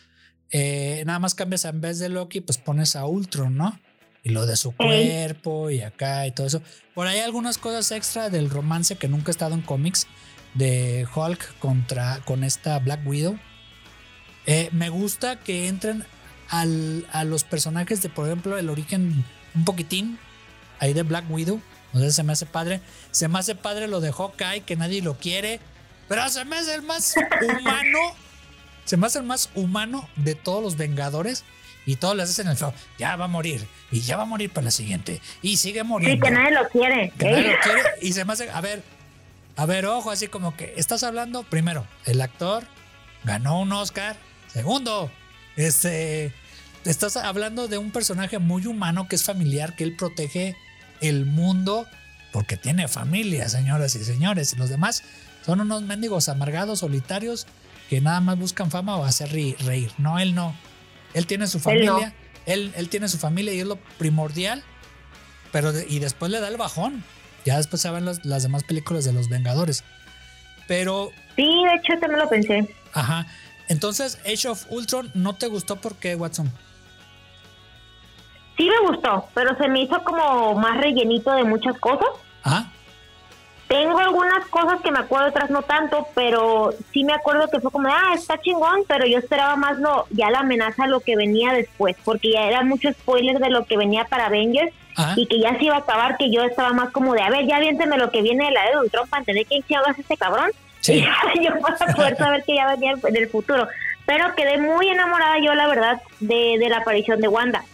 Eh, 0.51 1.03
nada 1.07 1.19
más 1.21 1.35
cambias 1.37 1.65
en 1.65 1.81
vez 1.81 1.99
de 2.01 2.09
Loki, 2.09 2.41
pues 2.41 2.59
pones 2.59 2.97
a 2.97 3.07
Ultron, 3.07 3.57
¿no? 3.57 3.79
Y 4.23 4.31
lo 4.31 4.47
de 4.47 4.57
su 4.57 4.73
cuerpo 4.73 5.71
y 5.71 5.81
acá 5.83 6.27
y 6.27 6.31
todo 6.31 6.47
eso. 6.47 6.63
Por 6.95 7.07
ahí 7.07 7.19
algunas 7.21 7.59
cosas 7.59 7.91
extra 7.91 8.31
del 8.31 8.51
romance 8.51 8.97
que 8.97 9.09
nunca 9.09 9.31
ha 9.31 9.33
estado 9.33 9.55
en 9.55 9.63
cómics 9.63 10.07
de 10.55 11.07
Hulk 11.15 11.59
contra 11.59 12.21
con 12.25 12.45
esta 12.45 12.79
Black 12.79 13.01
Widow. 13.07 13.39
Eh, 14.47 14.69
me 14.73 14.89
gusta 14.91 15.41
que 15.41 15.67
entren 15.69 16.05
al- 16.49 17.07
a 17.13 17.25
los 17.25 17.45
personajes 17.45 18.03
de, 18.03 18.09
por 18.11 18.27
ejemplo, 18.27 18.59
el 18.59 18.71
origen 18.71 19.25
un 19.55 19.65
poquitín 19.65 20.19
ahí 20.79 20.93
de 20.93 21.03
Black 21.03 21.25
Widow. 21.31 21.61
O 21.93 21.99
sea, 21.99 22.11
se 22.11 22.23
me 22.23 22.33
hace 22.33 22.47
padre. 22.47 22.81
Se 23.11 23.29
me 23.29 23.39
hace 23.39 23.55
padre 23.55 23.89
lo 23.89 24.01
de 24.01 24.13
Hawkeye, 24.13 24.61
que 24.63 24.77
nadie 24.77 25.03
lo 25.03 25.19
quiere. 25.19 25.61
Pero 26.09 26.29
se 26.29 26.45
me 26.45 26.57
hace 26.57 26.75
el 26.75 26.83
más 26.83 27.15
humano. 27.43 27.99
Se 28.85 28.97
me 28.97 29.07
hace 29.07 29.19
el 29.19 29.25
más 29.25 29.51
humano 29.55 30.09
de 30.17 30.35
todos 30.35 30.63
los 30.63 30.77
Vengadores. 30.77 31.45
Y 31.87 31.97
todos 31.97 32.17
les 32.17 32.31
hacen 32.31 32.47
el 32.49 32.57
feo. 32.57 32.73
Ya 32.99 33.17
va 33.17 33.25
a 33.25 33.29
morir. 33.29 33.67
Y 33.91 34.01
ya 34.01 34.17
va 34.17 34.23
a 34.23 34.27
morir 34.27 34.51
para 34.51 34.67
la 34.67 34.71
siguiente. 34.71 35.21
Y 35.43 35.57
sigue 35.57 35.81
Sí, 35.81 35.87
muriendo. 35.87 36.25
que 36.25 36.31
nadie 36.31 36.53
lo 36.53 36.69
quiere. 36.69 37.13
Que 37.19 37.27
¿eh? 37.27 37.31
nadie 37.33 37.49
lo 37.53 37.59
quiere. 37.61 37.83
Y 38.01 38.13
se 38.13 38.25
me 38.25 38.33
hace. 38.33 38.51
A 38.51 38.61
ver. 38.61 38.83
A 39.57 39.67
ver, 39.67 39.85
ojo, 39.87 40.11
así 40.11 40.29
como 40.29 40.57
que 40.57 40.75
estás 40.77 41.03
hablando. 41.03 41.43
Primero, 41.43 41.87
el 42.07 42.21
actor 42.21 42.65
ganó 43.25 43.61
un 43.61 43.73
Oscar. 43.73 44.17
Segundo, 44.53 45.11
este. 45.57 46.33
Estás 46.85 47.17
hablando 47.17 47.69
de 47.69 47.79
un 47.79 47.93
personaje 47.93 48.39
muy 48.41 48.67
humano 48.67 49.07
que 49.09 49.15
es 49.17 49.23
familiar, 49.25 49.77
que 49.77 49.85
él 49.85 49.95
protege 49.97 50.57
el 51.01 51.27
mundo 51.27 51.87
porque 52.33 52.57
tiene 52.57 52.89
familia, 52.89 53.49
señoras 53.49 53.95
y 53.95 54.05
señores. 54.05 54.53
Y 54.53 54.57
los 54.57 54.69
demás 54.69 55.05
son 55.47 55.61
unos 55.61 55.83
mendigos 55.83 56.29
amargados, 56.29 56.81
solitarios, 56.81 57.47
que 57.89 58.01
nada 58.01 58.21
más 58.21 58.37
buscan 58.39 58.71
fama 58.71 58.97
o 58.97 59.05
hacer 59.05 59.31
reír. 59.31 59.93
No, 59.99 60.19
él 60.19 60.35
no. 60.35 60.57
Él 61.15 61.27
tiene 61.27 61.47
su 61.47 61.59
Él 61.71 61.85
no. 61.87 61.93
familia. 61.95 62.15
Él, 62.47 62.73
él 62.77 62.89
tiene 62.89 63.09
su 63.09 63.19
familia 63.19 63.53
y 63.55 63.61
es 63.61 63.67
lo 63.67 63.77
primordial. 63.99 64.63
Pero 65.53 65.73
de- 65.73 65.87
y 65.89 65.99
después 65.99 66.31
le 66.33 66.41
da 66.41 66.49
el 66.49 66.57
bajón. 66.57 67.05
Ya 67.45 67.57
después 67.57 67.83
se 67.83 67.91
ven 67.91 68.05
las, 68.05 68.25
las 68.25 68.43
demás 68.43 68.65
películas 68.65 69.05
de 69.05 69.13
los 69.13 69.29
Vengadores. 69.29 69.85
Pero, 70.69 71.11
Sí, 71.37 71.43
de 71.43 71.75
hecho, 71.75 71.99
también 72.01 72.21
lo 72.21 72.29
pensé. 72.29 72.75
ajá. 72.93 73.27
Entonces, 73.69 74.19
Age 74.27 74.49
of 74.49 74.65
Ultron 74.71 75.11
no 75.15 75.35
te 75.35 75.47
gustó 75.47 75.77
porque 75.81 76.15
Watson. 76.15 76.51
Sí 78.57 78.69
me 78.69 78.89
gustó, 78.91 79.29
pero 79.35 79.57
se 79.57 79.67
me 79.69 79.83
hizo 79.83 80.03
como 80.05 80.55
más 80.55 80.77
rellenito 80.79 81.33
de 81.33 81.45
muchas 81.45 81.79
cosas. 81.79 82.07
Tengo 83.73 83.99
algunas 83.99 84.45
cosas 84.49 84.83
que 84.83 84.91
me 84.91 84.99
acuerdo, 84.99 85.31
otras 85.31 85.49
no 85.49 85.63
tanto, 85.63 86.07
pero 86.15 86.75
sí 86.93 87.05
me 87.05 87.15
acuerdo 87.15 87.49
que 87.49 87.59
fue 87.59 87.71
como, 87.71 87.89
ah, 87.89 88.13
está 88.15 88.39
chingón, 88.39 88.83
pero 88.87 89.07
yo 89.07 89.17
esperaba 89.17 89.57
más 89.57 89.79
lo 89.79 90.05
ya 90.11 90.29
la 90.29 90.41
amenaza, 90.41 90.87
lo 90.87 91.01
que 91.01 91.17
venía 91.17 91.55
después, 91.55 91.97
porque 92.05 92.33
ya 92.33 92.43
era 92.43 92.63
mucho 92.65 92.93
spoiler 92.93 93.39
de 93.39 93.49
lo 93.49 93.65
que 93.65 93.79
venía 93.79 94.05
para 94.05 94.27
Avengers 94.27 94.75
Ajá. 94.95 95.15
y 95.17 95.27
que 95.27 95.41
ya 95.41 95.57
se 95.57 95.65
iba 95.65 95.77
a 95.77 95.79
acabar, 95.79 96.19
que 96.19 96.31
yo 96.31 96.43
estaba 96.43 96.75
más 96.75 96.91
como 96.91 97.15
de, 97.15 97.23
a 97.23 97.31
ver, 97.31 97.47
ya 97.47 97.57
aviénteme 97.57 97.97
lo 97.97 98.11
que 98.11 98.21
viene 98.21 98.45
de 98.45 98.51
la 98.51 98.69
de 98.69 98.77
Ultron 98.77 99.09
para 99.09 99.21
entender 99.23 99.47
quién 99.47 99.63
chingados 99.63 99.89
es 99.93 100.01
este 100.01 100.19
cabrón. 100.19 100.51
Sí. 100.81 101.03
Y 101.35 101.43
yo 101.47 101.59
para 101.61 101.95
poder 101.95 102.15
saber 102.19 102.45
que 102.45 102.57
ya 102.57 102.69
venía 102.69 102.93
en 103.03 103.17
el 103.17 103.31
futuro. 103.31 103.67
Pero 104.05 104.35
quedé 104.35 104.59
muy 104.59 104.87
enamorada 104.89 105.39
yo, 105.43 105.55
la 105.55 105.67
verdad, 105.67 106.03
de, 106.21 106.59
de 106.59 106.69
la 106.69 106.77
aparición 106.77 107.23
de 107.23 107.29
Wanda. 107.29 107.65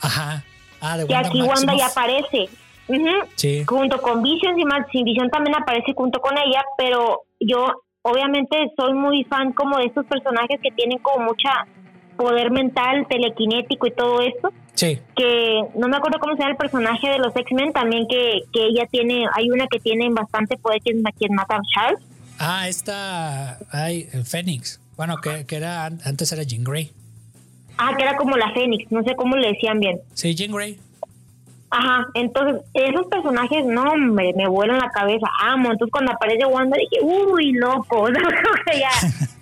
Ajá. 0.00 0.42
Ah, 0.80 0.96
de 0.96 1.06
Que 1.06 1.12
Wanda 1.12 1.28
aquí 1.28 1.42
Wanda 1.42 1.76
ya 1.76 1.86
aparece. 1.86 2.48
Ujú 2.88 3.28
Sí. 3.34 3.64
junto 3.66 4.00
con 4.00 4.22
Vision 4.22 4.58
y 4.58 4.64
más 4.64 4.86
sin 4.92 5.04
Vision 5.04 5.28
también 5.30 5.56
aparece 5.56 5.92
junto 5.94 6.20
con 6.20 6.36
ella, 6.38 6.62
pero 6.78 7.22
yo 7.40 7.66
obviamente 8.02 8.56
soy 8.76 8.92
muy 8.94 9.24
fan 9.24 9.52
como 9.52 9.78
de 9.78 9.86
estos 9.86 10.06
personajes 10.06 10.60
que 10.62 10.70
tienen 10.70 10.98
como 11.00 11.26
mucha 11.26 11.50
poder 12.16 12.50
mental, 12.50 13.06
telequinético 13.10 13.86
y 13.88 13.90
todo 13.90 14.20
esto, 14.22 14.50
Sí. 14.74 14.98
que 15.16 15.60
no 15.74 15.88
me 15.88 15.96
acuerdo 15.96 16.18
cómo 16.20 16.34
se 16.34 16.38
llama 16.38 16.52
el 16.52 16.56
personaje 16.56 17.08
de 17.10 17.18
los 17.18 17.34
X-Men 17.36 17.72
también 17.72 18.06
que, 18.08 18.38
que 18.52 18.66
ella 18.66 18.86
tiene, 18.90 19.26
hay 19.34 19.50
una 19.50 19.66
que 19.66 19.80
tiene 19.80 20.08
bastante 20.10 20.56
poder 20.56 20.80
que 20.82 20.92
es 20.92 21.02
ma- 21.02 21.10
quien 21.12 21.34
mata 21.34 21.56
a 21.56 21.60
Charles. 21.74 22.00
Ah, 22.38 22.68
esta. 22.68 23.58
Ay, 23.72 24.08
el 24.12 24.24
Fénix. 24.24 24.80
Bueno, 24.96 25.16
que, 25.22 25.44
que 25.46 25.56
era 25.56 25.86
an- 25.86 25.98
antes 26.04 26.30
era 26.32 26.42
Jean 26.42 26.64
Grey. 26.64 26.92
Ah, 27.78 27.94
que 27.96 28.02
era 28.04 28.16
como 28.16 28.36
la 28.36 28.50
Fénix, 28.52 28.90
no 28.92 29.02
sé 29.02 29.14
cómo 29.16 29.36
le 29.36 29.48
decían 29.48 29.80
bien. 29.80 29.98
Sí, 30.14 30.34
Jean 30.34 30.52
Grey. 30.52 30.78
Ajá, 31.70 32.06
entonces 32.14 32.62
esos 32.74 33.06
personajes, 33.08 33.64
no, 33.66 33.82
hombre, 33.92 34.32
me 34.36 34.48
vuelan 34.48 34.78
la 34.78 34.90
cabeza, 34.90 35.26
amo. 35.42 35.72
Entonces 35.72 35.92
cuando 35.92 36.12
aparece 36.12 36.46
Wanda 36.46 36.76
dije, 36.78 37.02
uy, 37.02 37.52
loco, 37.52 38.08
ya, 38.72 38.90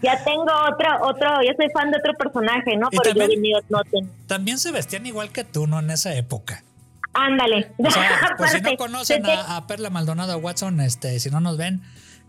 ya 0.03 0.25
tengo 0.25 0.43
otro, 0.43 0.89
otro, 1.07 1.43
ya 1.43 1.55
soy 1.57 1.69
fan 1.75 1.91
de 1.91 1.99
otro 1.99 2.15
personaje, 2.15 2.77
¿no? 2.77 2.89
Y 2.91 2.99
Pero 2.99 3.15
también- 3.15 3.53
no 3.69 3.85
tengo. 3.85 4.09
También 4.27 4.59
se 4.59 4.73
vestían 4.73 5.05
igual 5.07 5.31
que 5.31 5.45
tú, 5.45 5.67
¿no? 5.67 5.81
En 5.81 5.91
esa 5.91 6.15
época. 6.15 6.65
Ándale. 7.13 7.71
O 7.79 7.91
sea, 7.91 8.35
por 8.39 8.49
si 8.49 8.61
no 8.61 8.77
conocen 8.77 9.25
a, 9.27 9.57
a 9.57 9.67
Perla 9.67 9.91
Maldonado 9.91 10.37
Watson, 10.39 10.81
este, 10.81 11.21
si 11.21 11.31
no 11.31 11.41
nos 11.41 11.57
ven, 11.57 11.83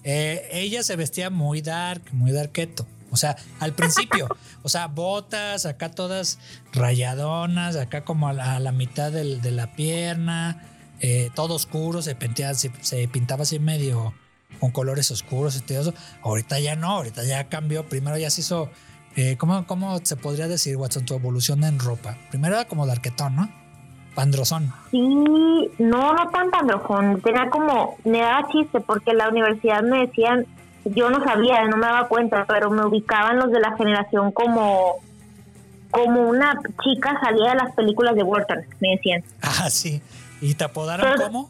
eh, 0.04 0.48
ella 0.52 0.84
se 0.84 0.96
vestía 0.96 1.30
muy 1.30 1.62
dark, 1.62 2.02
muy 2.12 2.32
darketo. 2.32 2.86
O 3.16 3.18
sea, 3.18 3.36
al 3.60 3.74
principio, 3.74 4.28
o 4.62 4.70
sea, 4.70 4.88
botas, 4.88 5.66
acá 5.66 5.90
todas 5.90 6.38
rayadonas, 6.74 7.76
acá 7.76 8.04
como 8.04 8.28
a 8.28 8.34
la, 8.34 8.56
a 8.56 8.60
la 8.60 8.72
mitad 8.72 9.12
del- 9.12 9.42
de 9.42 9.52
la 9.52 9.74
pierna, 9.76 10.62
eh, 11.00 11.30
todo 11.34 11.56
oscuro, 11.56 12.02
se, 12.02 12.16
pintea- 12.18 12.54
se, 12.54 12.72
se 12.82 13.08
pintaba 13.08 13.44
así 13.44 13.58
medio 13.60 14.14
con 14.60 14.72
colores 14.72 15.12
oscuros 15.12 15.58
y 15.58 15.62
todo 15.62 15.82
eso. 15.82 15.94
Ahorita 16.24 16.60
ya 16.60 16.76
no, 16.76 16.88
ahorita 16.92 17.24
ya 17.26 17.46
cambió. 17.50 17.88
Primero 17.90 18.18
ya 18.18 18.30
se 18.30 18.42
hizo, 18.42 18.70
eh, 19.16 19.36
¿cómo, 19.38 19.66
¿cómo 19.68 19.98
se 20.04 20.16
podría 20.16 20.48
decir, 20.48 20.78
Watson, 20.78 21.06
tu 21.06 21.14
evolución 21.16 21.64
en 21.64 21.80
ropa? 21.80 22.18
Primero 22.30 22.56
era 22.56 22.66
como 22.66 22.86
darquetón, 22.86 23.36
¿no? 23.36 23.50
Pandrosón. 24.16 24.72
Sí, 24.92 25.00
no, 25.00 26.14
no 26.14 26.30
tan 26.32 26.54
androjón. 26.54 27.20
Tenía 27.22 27.50
como, 27.50 27.98
me 28.06 28.20
daba 28.20 28.48
chiste 28.50 28.80
porque 28.80 29.12
en 29.12 29.18
la 29.18 29.28
universidad 29.30 29.82
me 29.84 30.08
decían, 30.08 30.46
yo 30.86 31.10
no 31.10 31.24
sabía, 31.24 31.66
no 31.68 31.78
me 31.78 31.88
daba 31.88 32.08
cuenta, 32.08 32.46
pero 32.48 32.70
me 32.70 32.86
ubicaban 32.86 33.38
los 33.40 33.52
de 33.52 33.60
la 33.60 33.76
generación 33.76 34.32
como, 34.32 34.96
como 35.92 36.22
una 36.30 36.60
chica 36.84 37.20
salida 37.22 37.50
de 37.52 37.56
las 37.56 37.74
películas 37.76 38.16
de 38.16 38.24
Burton, 38.24 38.60
me 38.80 38.90
decían. 38.96 39.24
Ah, 39.42 39.70
sí. 39.70 40.02
¿Y 40.42 40.54
te 40.56 40.64
apodaron 40.64 41.08
Pero- 41.12 41.26
cómo? 41.28 41.50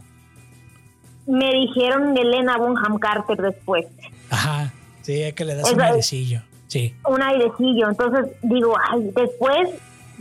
Me 1.28 1.52
dijeron 1.54 2.16
Elena 2.16 2.56
Bonham 2.58 3.00
Carter 3.00 3.38
después. 3.38 3.88
Ajá. 4.30 4.72
Sí, 5.02 5.22
es 5.24 5.34
que 5.34 5.44
le 5.46 5.56
das 5.56 5.72
un 5.72 5.82
airecillo. 5.82 6.42
Sí. 6.68 6.94
un 7.08 7.22
airecillo. 7.22 7.90
Entonces 7.90 8.28
digo, 8.44 8.76
ay, 8.92 9.12
después, 9.16 9.70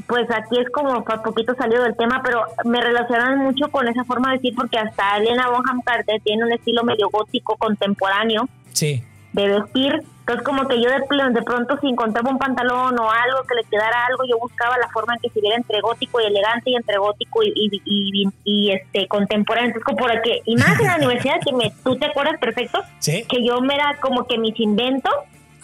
pues 0.06 0.26
aquí 0.30 0.58
es 0.58 0.68
como 0.70 1.04
pa- 1.04 1.22
poquito 1.22 1.54
salido 1.56 1.82
del 1.82 1.96
tema, 1.96 2.20
pero 2.24 2.42
me 2.64 2.80
relacionan 2.80 3.38
mucho 3.38 3.68
con 3.70 3.86
esa 3.88 4.04
forma 4.04 4.30
de 4.30 4.36
decir, 4.36 4.54
porque 4.54 4.78
hasta 4.78 5.16
Elena 5.18 5.48
Bonham 5.50 5.80
Carter 5.82 6.20
tiene 6.22 6.44
un 6.44 6.52
estilo 6.52 6.84
medio 6.84 7.08
gótico 7.10 7.56
contemporáneo 7.56 8.48
Sí. 8.74 9.02
de 9.32 9.48
vestir. 9.48 10.02
Entonces, 10.20 10.44
como 10.46 10.66
que 10.68 10.80
yo 10.80 10.88
de, 10.88 11.00
de 11.32 11.42
pronto, 11.42 11.76
si 11.80 11.88
encontraba 11.88 12.30
un 12.30 12.38
pantalón 12.38 12.98
o 12.98 13.10
algo 13.10 13.42
que 13.48 13.56
le 13.56 13.64
quedara 13.64 14.06
algo, 14.06 14.24
yo 14.24 14.38
buscaba 14.38 14.78
la 14.78 14.88
forma 14.88 15.14
en 15.14 15.20
que 15.20 15.28
se 15.30 15.40
viera 15.40 15.56
entre 15.56 15.80
gótico 15.82 16.20
y 16.20 16.24
elegante 16.26 16.70
y 16.70 16.76
entre 16.76 16.96
gótico 16.98 17.42
y, 17.42 17.52
y, 17.54 17.82
y- 17.84 18.28
y, 18.44 18.70
este 18.72 19.06
contemporáneo. 19.08 19.68
Entonces, 19.70 19.84
como 19.84 19.98
por 19.98 20.10
aquí, 20.16 20.40
y 20.46 20.56
más 20.56 20.78
en 20.80 20.86
la 20.86 20.96
universidad, 20.96 21.40
que 21.44 21.52
me, 21.52 21.72
tú 21.82 21.96
te 21.96 22.06
acuerdas 22.06 22.38
perfecto, 22.40 22.80
Sí. 23.00 23.24
que 23.28 23.44
yo 23.44 23.60
me 23.60 23.74
era 23.74 23.98
como 24.00 24.26
que 24.26 24.38
mis 24.38 24.58
inventos 24.60 25.12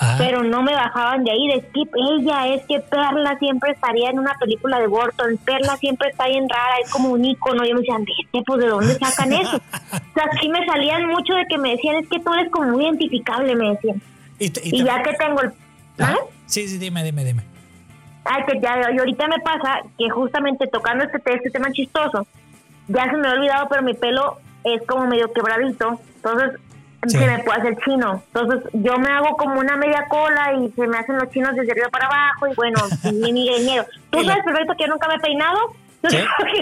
Ajá. 0.03 0.17
pero 0.19 0.43
no 0.43 0.63
me 0.63 0.73
bajaban 0.75 1.25
de 1.25 1.31
ahí 1.31 1.47
de 1.49 1.61
Skip. 1.69 1.91
Ella 1.95 2.47
es 2.55 2.63
que 2.65 2.81
Perla 2.81 3.39
siempre 3.39 3.73
estaría 3.73 4.09
en 4.09 4.19
una 4.19 4.33
película 4.41 4.79
de 4.81 4.87
Burton, 4.87 5.37
Perla 5.45 5.77
siempre 5.77 6.09
está 6.09 6.27
bien 6.27 6.49
rara, 6.49 6.77
es 6.83 6.91
como 6.91 7.11
un 7.11 7.23
icono. 7.25 7.65
Yo 7.67 7.75
me 7.75 7.81
decían, 7.81 8.05
este, 8.25 8.43
pues 8.47 8.61
de 8.61 8.69
dónde 8.69 8.95
sacan 8.95 9.33
eso. 9.35 9.57
o 9.83 10.15
sea, 10.15 10.25
sí 10.41 10.49
me 10.49 10.65
salían 10.65 11.07
mucho 11.07 11.35
de 11.35 11.45
que 11.47 11.59
me 11.59 11.73
decían, 11.73 11.97
es 11.97 12.09
que 12.09 12.19
tú 12.19 12.33
eres 12.33 12.51
como 12.51 12.71
muy 12.73 12.85
identificable, 12.85 13.55
me 13.55 13.71
decían. 13.73 14.01
Y, 14.39 14.49
te- 14.51 14.63
y 14.65 14.69
Y 14.69 14.79
te- 14.79 14.85
ya 14.85 15.03
que 15.03 15.13
tengo 15.15 15.43
el... 15.43 15.53
¿Ah? 15.99 16.17
Sí, 16.47 16.67
sí, 16.67 16.79
dime, 16.79 17.05
dime, 17.05 17.23
dime. 17.25 17.43
Ay, 18.25 18.43
que 18.47 18.59
ya, 18.61 18.81
y 18.95 18.99
ahorita 18.99 19.29
me 19.29 19.39
pasa 19.41 19.81
que 19.99 20.09
justamente 20.09 20.67
tocando 20.69 21.05
este, 21.05 21.19
te- 21.19 21.35
este 21.35 21.51
tema 21.51 21.71
chistoso, 21.73 22.27
ya 22.89 23.05
se 23.11 23.17
me 23.19 23.29
ha 23.29 23.33
olvidado, 23.33 23.67
pero 23.69 23.83
mi 23.83 23.93
pelo 23.95 24.39
es 24.65 24.81
como 24.87 25.07
medio 25.07 25.31
quebradito, 25.33 26.01
entonces 26.17 26.59
Sí. 27.07 27.17
se 27.19 27.27
me 27.27 27.39
puede 27.45 27.61
hacer 27.61 27.77
chino. 27.85 28.23
Entonces 28.35 28.71
yo 28.75 28.99
me 28.99 29.09
hago 29.11 29.37
como 29.37 29.59
una 29.59 29.77
media 29.77 30.05
cola 30.09 30.53
y 30.55 30.71
se 30.73 30.87
me 30.87 30.99
hacen 30.99 31.17
los 31.17 31.31
chinos 31.31 31.55
desde 31.57 31.73
arriba 31.73 31.89
para 31.91 32.07
abajo 32.07 32.47
y 32.49 32.55
bueno, 32.55 32.79
mi 33.13 33.33
migrañero. 33.33 33.87
Tú 34.11 34.21
la- 34.21 34.33
sabes 34.35 34.45
perfecto 34.45 34.75
que 34.77 34.85
yo 34.85 34.89
nunca 34.93 35.09
me 35.09 35.15
he 35.15 35.21
peinado. 35.21 35.59
Sí, 36.09 36.17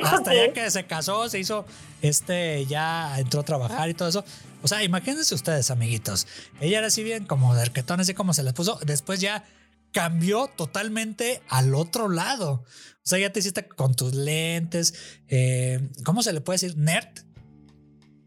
Hasta 0.04 0.34
ya 0.34 0.52
que 0.52 0.68
se 0.70 0.84
casó, 0.84 1.28
se 1.28 1.38
hizo, 1.38 1.64
este, 2.02 2.66
ya 2.66 3.18
entró 3.20 3.40
a 3.40 3.44
trabajar 3.44 3.88
y 3.88 3.94
todo 3.94 4.08
eso. 4.08 4.24
O 4.62 4.68
sea, 4.68 4.82
imagínense 4.82 5.32
ustedes, 5.34 5.70
amiguitos. 5.70 6.26
Ella 6.60 6.78
era 6.78 6.88
así 6.88 7.04
bien 7.04 7.24
como 7.24 7.54
de 7.54 7.62
arquetón, 7.62 8.00
así 8.00 8.14
como 8.14 8.34
se 8.34 8.42
les 8.42 8.52
puso. 8.52 8.80
Después 8.84 9.20
ya 9.20 9.44
cambió 9.92 10.48
totalmente 10.48 11.40
al 11.48 11.74
otro 11.74 12.08
lado. 12.08 12.64
O 12.64 13.06
sea, 13.08 13.18
ya 13.20 13.30
te 13.32 13.38
hiciste 13.38 13.66
con 13.66 13.94
tus 13.94 14.12
lentes. 14.14 15.18
eh, 15.28 15.88
¿Cómo 16.04 16.22
se 16.22 16.32
le 16.32 16.40
puede 16.40 16.56
decir? 16.58 16.76
¿Nerd? 16.76 17.06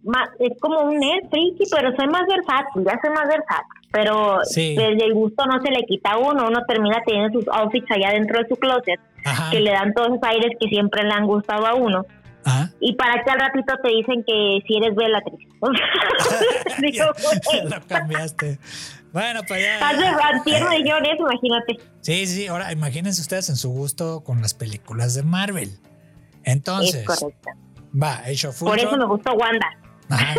Ma- 0.04 0.30
es 0.39 0.58
como 0.60 0.82
un 0.82 0.97
nerd 0.97 1.30
friki, 1.30 1.64
pero 1.72 1.95
soy 1.95 2.08
más 2.08 2.24
versátil, 2.28 2.84
ya 2.86 2.99
soy 3.02 3.12
más 3.12 3.28
versátil. 3.28 3.82
Pero 3.91 4.39
Sí. 4.45 4.76
desde 4.76 5.06
el 5.06 5.14
gusto 5.14 5.45
no 5.45 5.62
se 5.62 5.70
le 5.70 5.84
quita 5.86 6.12
a 6.12 6.18
uno, 6.18 6.47
uno 6.47 6.60
termina 6.68 7.02
teniendo 7.06 7.39
sus 7.39 7.47
outfits 7.54 7.86
allá 7.91 8.12
dentro 8.14 8.39
de 8.41 8.47
su 8.47 8.56
closet, 8.56 8.99
Ajá. 9.26 9.52
que 9.52 9.60
le 9.60 9.72
dan 9.72 9.93
todos 9.93 10.10
esos 10.10 10.24
aires 10.24 10.52
que 10.60 10.68
siempre 10.70 11.04
le 11.04 11.12
han 11.12 11.26
gustado 11.28 11.68
a 11.68 11.76
uno. 11.76 12.06
Ajá. 12.43 12.72
Y 12.80 12.95
para 12.95 13.24
que 13.24 13.30
al 13.30 13.39
ratito 13.39 13.76
te 13.84 13.89
dicen 13.89 14.24
que 14.26 14.60
si 14.66 14.78
eres 14.78 14.95
Bellatrix. 14.95 15.38
Digo, 16.82 16.93
ya, 16.93 17.12
güey, 17.12 17.70
ya 17.70 17.78
lo 17.78 17.86
cambiaste. 17.88 18.58
Bueno, 19.14 19.41
pues 19.47 19.62
ya. 19.64 19.88
Hace 19.89 20.49
dijeron 20.78 21.06
eso, 21.06 21.24
imagínate. 21.30 21.78
Sí, 21.99 22.26
sí, 22.26 22.47
ahora 22.47 22.72
imagínense 22.72 23.22
ustedes 23.22 23.49
en 23.49 23.58
su 23.58 23.70
gusto 23.70 24.24
con 24.24 24.41
las 24.41 24.54
películas 24.54 25.14
de 25.14 25.24
Marvel. 25.24 25.70
Entonces, 26.43 26.95
es 26.95 27.06
correcto. 27.06 27.49
va, 28.02 28.22
of 28.47 28.60
Por 28.60 28.80
eso 28.80 28.97
me 28.97 29.06
gustó 29.06 29.34
Wanda. 29.34 29.68
Ajá. 30.12 30.36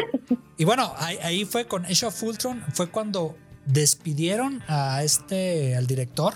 Y 0.56 0.64
bueno, 0.64 0.94
ahí, 0.98 1.18
ahí 1.22 1.44
fue 1.44 1.66
con 1.66 1.84
Age 1.86 2.06
of 2.06 2.22
Ultron, 2.22 2.62
fue 2.72 2.88
cuando 2.90 3.36
despidieron 3.66 4.62
a 4.68 5.02
este, 5.02 5.76
al 5.76 5.86
director 5.86 6.34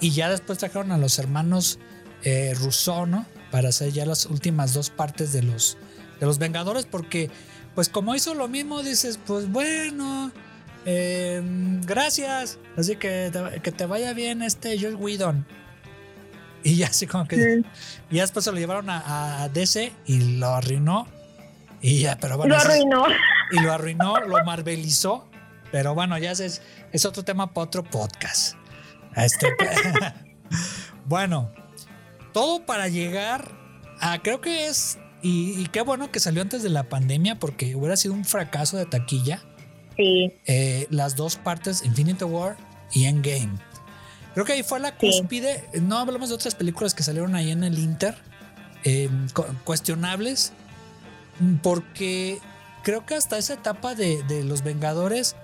y 0.00 0.10
ya 0.10 0.30
después 0.30 0.58
trajeron 0.58 0.92
a 0.92 0.98
los 0.98 1.18
hermanos 1.18 1.78
eh, 2.22 2.54
Rousseau, 2.58 3.06
¿no? 3.06 3.26
Para 3.50 3.68
hacer 3.70 3.92
ya 3.92 4.06
las 4.06 4.26
últimas 4.26 4.74
dos 4.74 4.90
partes 4.90 5.32
de 5.32 5.42
los, 5.42 5.76
de 6.18 6.26
los 6.26 6.38
Vengadores, 6.38 6.86
porque 6.86 7.30
pues 7.74 7.88
como 7.88 8.14
hizo 8.14 8.34
lo 8.34 8.48
mismo, 8.48 8.82
dices, 8.82 9.18
pues 9.26 9.50
bueno, 9.50 10.32
eh, 10.86 11.42
gracias, 11.86 12.58
así 12.76 12.96
que 12.96 13.30
te, 13.32 13.60
que 13.60 13.72
te 13.72 13.86
vaya 13.86 14.12
bien 14.12 14.42
este 14.42 14.78
Joel 14.80 14.96
Whedon. 14.96 15.46
Y 16.62 16.76
ya 16.76 16.88
así 16.88 17.06
como 17.06 17.26
que... 17.26 17.36
Mm. 17.36 17.64
Y 18.10 18.16
ya 18.16 18.22
después 18.22 18.44
se 18.44 18.52
lo 18.52 18.58
llevaron 18.58 18.90
a, 18.90 19.42
a 19.42 19.48
DC 19.48 19.92
y 20.06 20.36
lo 20.36 20.48
arruinó. 20.48 21.08
Y 21.80 22.00
ya, 22.00 22.18
pero 22.20 22.36
bueno. 22.36 22.54
Lo 22.54 22.60
es- 22.60 22.66
arruinó. 22.66 23.04
y 23.52 23.60
lo 23.60 23.72
arruinó, 23.72 24.20
lo 24.20 24.44
marvelizó. 24.44 25.26
Pero 25.72 25.94
bueno, 25.94 26.18
ya 26.18 26.32
es, 26.32 26.62
es 26.92 27.04
otro 27.04 27.22
tema 27.22 27.52
para 27.54 27.66
otro 27.66 27.84
podcast. 27.84 28.54
Este, 29.16 29.48
bueno, 31.06 31.50
todo 32.32 32.64
para 32.66 32.88
llegar 32.88 33.50
a, 34.00 34.20
creo 34.22 34.40
que 34.40 34.66
es, 34.66 34.98
y, 35.22 35.60
y 35.60 35.66
qué 35.66 35.82
bueno 35.82 36.10
que 36.10 36.20
salió 36.20 36.42
antes 36.42 36.62
de 36.62 36.70
la 36.70 36.88
pandemia 36.88 37.38
porque 37.38 37.74
hubiera 37.76 37.96
sido 37.96 38.14
un 38.14 38.24
fracaso 38.24 38.76
de 38.76 38.86
taquilla. 38.86 39.42
Sí, 39.96 40.32
eh, 40.46 40.86
las 40.90 41.16
dos 41.16 41.36
partes, 41.36 41.84
Infinity 41.84 42.24
War 42.24 42.56
y 42.92 43.04
Endgame. 43.04 43.50
Creo 44.34 44.44
que 44.46 44.52
ahí 44.54 44.62
fue 44.62 44.80
la 44.80 44.90
Sí. 44.90 44.96
cúspide. 45.20 45.64
No 45.82 45.98
hablamos 45.98 46.28
de 46.30 46.36
otras 46.36 46.54
películas 46.54 46.94
que 46.94 47.02
salieron 47.02 47.34
ahí 47.34 47.50
en 47.50 47.64
el 47.64 47.78
Inter, 47.78 48.14
eh, 48.84 49.10
cu- 49.34 49.44
cuestionables, 49.64 50.52
porque 51.62 52.38
creo 52.82 53.06
que 53.06 53.14
hasta 53.14 53.38
esa 53.38 53.54
etapa 53.54 53.94
de, 53.94 54.22
de 54.24 54.44
los 54.44 54.62
Vengadores, 54.62 55.36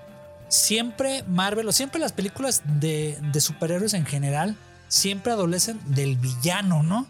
siempre 0.49 1.25
Marvel 1.29 1.69
o 1.69 1.73
siempre 1.73 2.01
las 2.01 2.13
películas 2.13 2.63
de, 2.81 3.19
de 3.33 3.41
superhéroes 3.41 3.95
en 3.95 4.07
general, 4.07 4.57
siempre 4.89 5.33
adolecen 5.33 5.79
del 5.87 6.17
villano, 6.17 6.83
¿no? 6.83 7.07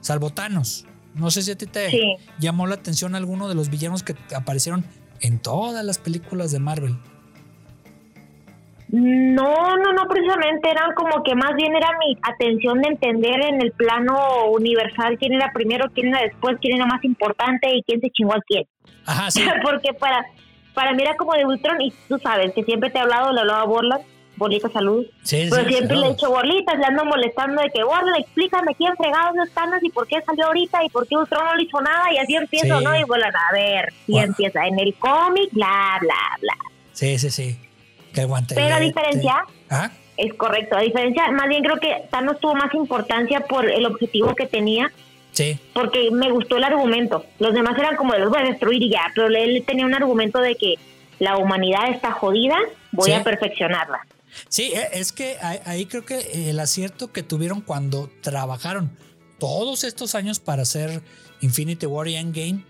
Salvo 0.00 0.30
Thanos. 0.30 0.86
No 1.14 1.30
sé 1.30 1.42
si 1.42 1.50
a 1.50 1.56
ti 1.56 1.66
te 1.66 1.90
sí. 1.90 2.16
llamó 2.38 2.66
la 2.66 2.74
atención 2.74 3.14
alguno 3.14 3.48
de 3.48 3.54
los 3.54 3.70
villanos 3.70 4.02
que 4.02 4.14
aparecieron 4.34 4.84
en 5.20 5.38
todas 5.38 5.84
las 5.84 5.98
películas 5.98 6.52
de 6.52 6.58
Marvel. 6.58 6.98
No, 8.88 9.76
no, 9.76 9.92
no, 9.92 10.06
precisamente 10.08 10.70
eran 10.70 10.92
como 10.94 11.22
que 11.24 11.34
más 11.34 11.54
bien 11.56 11.74
era 11.74 11.88
mi 11.98 12.16
atención 12.22 12.80
de 12.82 12.88
entender 12.90 13.40
en 13.44 13.60
el 13.60 13.72
plano 13.72 14.46
universal 14.50 15.18
quién 15.18 15.32
era 15.34 15.50
primero, 15.52 15.86
quién 15.92 16.08
era 16.08 16.22
después, 16.22 16.56
quién 16.60 16.76
era 16.76 16.86
más 16.86 17.02
importante 17.04 17.74
y 17.74 17.82
quién 17.82 18.00
se 18.00 18.10
chingó 18.10 18.34
a 18.34 18.42
quién. 18.46 18.64
Ajá, 19.04 19.30
sí. 19.30 19.44
Porque 19.62 19.92
para, 19.92 20.24
para 20.72 20.92
mí 20.92 21.02
era 21.02 21.16
como 21.16 21.32
de 21.34 21.44
Ultron 21.44 21.80
y 21.80 21.92
tú 22.08 22.18
sabes 22.18 22.52
que 22.54 22.62
siempre 22.62 22.90
te 22.90 22.98
he 22.98 23.00
hablado, 23.00 23.32
le 23.32 23.40
hablaba 23.40 23.62
a 23.62 23.66
Borland, 23.66 24.04
Borlita 24.36 24.68
Salud, 24.68 25.04
Sí, 25.22 25.46
pero 25.50 25.64
sí, 25.64 25.72
siempre 25.74 25.96
le 25.96 26.06
he 26.06 26.10
dicho 26.10 26.30
Borlitas, 26.30 26.78
le 26.78 26.84
ando 26.84 27.04
molestando 27.06 27.62
de 27.62 27.70
que 27.70 27.82
Borland, 27.82 28.18
explícame 28.20 28.74
quién 28.76 28.94
fregados 28.96 29.34
es 29.44 29.52
Thanos 29.52 29.82
y 29.82 29.88
por 29.90 30.06
qué 30.06 30.20
salió 30.22 30.46
ahorita 30.46 30.84
y 30.84 30.90
por 30.90 31.08
qué 31.08 31.16
Ultron 31.16 31.44
no 31.44 31.54
le 31.56 31.62
hizo 31.64 31.80
nada 31.80 32.12
y 32.12 32.18
así 32.18 32.36
empiezo, 32.36 32.78
Sí. 32.78 32.84
¿no? 32.84 32.94
Y 32.96 33.02
Borland, 33.04 33.34
a 33.34 33.52
ver, 33.52 33.92
y 34.06 34.12
Bueno. 34.12 34.26
empieza 34.28 34.64
en 34.66 34.78
el 34.78 34.94
cómic, 34.94 35.48
bla, 35.52 35.96
bla, 36.02 36.14
bla. 36.40 36.54
Sí, 36.92 37.18
sí, 37.18 37.30
sí. 37.30 37.58
Que. 38.24 38.54
Pero 38.54 38.74
a 38.74 38.80
diferencia, 38.80 39.44
¿Ah? 39.70 39.90
Es 40.16 40.32
correcto, 40.34 40.76
a 40.76 40.80
diferencia, 40.80 41.30
más 41.32 41.46
bien 41.48 41.62
creo 41.62 41.76
que 41.78 42.04
Thanos 42.10 42.40
tuvo 42.40 42.54
más 42.54 42.72
importancia 42.74 43.40
por 43.40 43.68
el 43.70 43.84
objetivo 43.84 44.34
que 44.34 44.46
tenía, 44.46 44.90
Sí. 45.32 45.58
porque 45.74 46.10
me 46.10 46.30
gustó 46.30 46.56
el 46.56 46.64
argumento. 46.64 47.26
Los 47.38 47.52
demás 47.52 47.78
eran 47.78 47.96
como 47.96 48.14
de 48.14 48.20
los 48.20 48.30
voy 48.30 48.40
a 48.40 48.44
destruir 48.44 48.82
y 48.82 48.90
ya, 48.90 49.02
pero 49.14 49.26
él 49.28 49.62
tenía 49.66 49.84
un 49.84 49.92
argumento 49.94 50.40
de 50.40 50.54
que 50.54 50.76
la 51.18 51.36
humanidad 51.36 51.90
está 51.90 52.12
jodida, 52.12 52.56
voy 52.92 53.10
Sí. 53.10 53.12
a 53.12 53.22
perfeccionarla. 53.22 54.06
Sí, 54.48 54.72
e- 54.74 54.98
es 54.98 55.12
que 55.12 55.36
ahí, 55.42 55.58
ahí 55.66 55.84
creo 55.86 56.06
que 56.06 56.48
el 56.50 56.58
acierto 56.60 57.12
que 57.12 57.22
tuvieron 57.22 57.60
cuando 57.60 58.08
trabajaron 58.22 58.90
todos 59.38 59.84
estos 59.84 60.14
años 60.14 60.40
para 60.40 60.62
hacer 60.62 61.02
Infinity 61.42 61.84
War 61.84 62.08
y 62.08 62.16
Endgame 62.16 62.60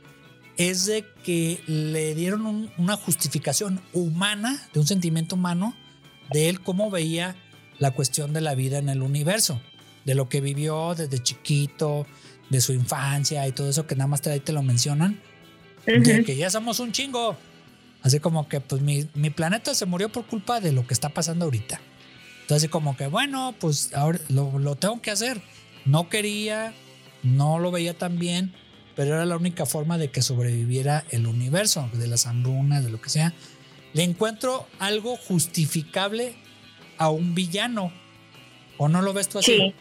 es 0.57 0.87
de 0.87 1.05
que 1.25 1.61
le 1.67 2.15
dieron 2.15 2.47
un- 2.47 2.71
una 2.79 2.97
justificación 2.97 3.81
humana, 3.93 4.69
de 4.73 4.81
un 4.81 4.87
sentimiento 4.87 5.35
humano, 5.37 5.75
de 6.33 6.49
él 6.49 6.61
cómo 6.61 6.91
veía 6.91 7.37
la 7.79 7.91
cuestión 7.91 8.33
de 8.33 8.41
la 8.41 8.55
vida 8.55 8.79
en 8.79 8.89
el 8.89 9.03
universo, 9.03 9.61
de 10.05 10.15
lo 10.15 10.29
que 10.29 10.41
vivió 10.41 10.95
desde 10.95 11.23
chiquito, 11.23 12.07
de 12.51 12.61
su 12.61 12.73
infancia 12.73 13.47
y 13.47 13.53
todo 13.53 13.69
eso 13.69 13.87
que 13.87 13.97
nada 13.97 14.07
más 14.09 14.23
te, 14.23 14.31
ahí 14.31 14.41
te 14.41 14.53
lo 14.53 14.63
mencionan, 14.63 15.21
de 15.85 15.99
Ujú. 15.99 16.25
que 16.25 16.37
ya 16.37 16.49
somos 16.51 16.81
un 16.81 16.93
chingo. 16.93 17.37
Así 18.03 18.21
como 18.21 18.49
que 18.49 18.61
pues 18.61 18.83
mi, 18.83 19.07
mi 19.15 19.31
planeta 19.31 19.75
se 19.75 19.85
murió 19.85 20.09
por 20.11 20.27
culpa 20.27 20.61
de 20.61 20.71
lo 20.73 20.87
que 20.87 20.95
está 20.95 21.09
pasando 21.09 21.45
ahorita. 21.45 21.81
Entonces 22.43 22.71
como 22.71 22.97
que 22.97 23.09
bueno, 23.09 23.55
pues 23.59 23.93
ahora 23.95 24.21
lo, 24.29 24.59
lo 24.61 24.77
tengo 24.77 25.03
que 25.03 25.11
hacer. 25.11 25.41
No 25.85 26.09
quería, 26.09 26.73
no 27.25 27.59
lo 27.59 27.71
veía 27.73 27.95
tan 27.99 28.19
bien, 28.19 28.55
pero 28.97 29.15
era 29.15 29.27
la 29.27 29.37
única 29.37 29.67
forma 29.67 29.99
de 29.99 30.11
que 30.11 30.23
sobreviviera 30.23 31.05
el 31.11 31.27
universo, 31.27 31.89
de 31.93 32.09
las 32.09 32.27
hambrunas, 32.27 32.83
de 32.83 32.91
lo 32.91 33.01
que 33.01 33.11
sea. 33.11 33.35
Le 33.93 34.03
encuentro 34.03 34.67
algo 34.79 35.17
justificable 35.17 36.35
a 36.99 37.11
un 37.11 37.35
villano. 37.35 37.93
¿O 38.79 38.89
no 38.89 39.03
lo 39.03 39.13
ves 39.13 39.29
tú 39.29 39.39
así? 39.39 39.57
Sí. 39.57 39.75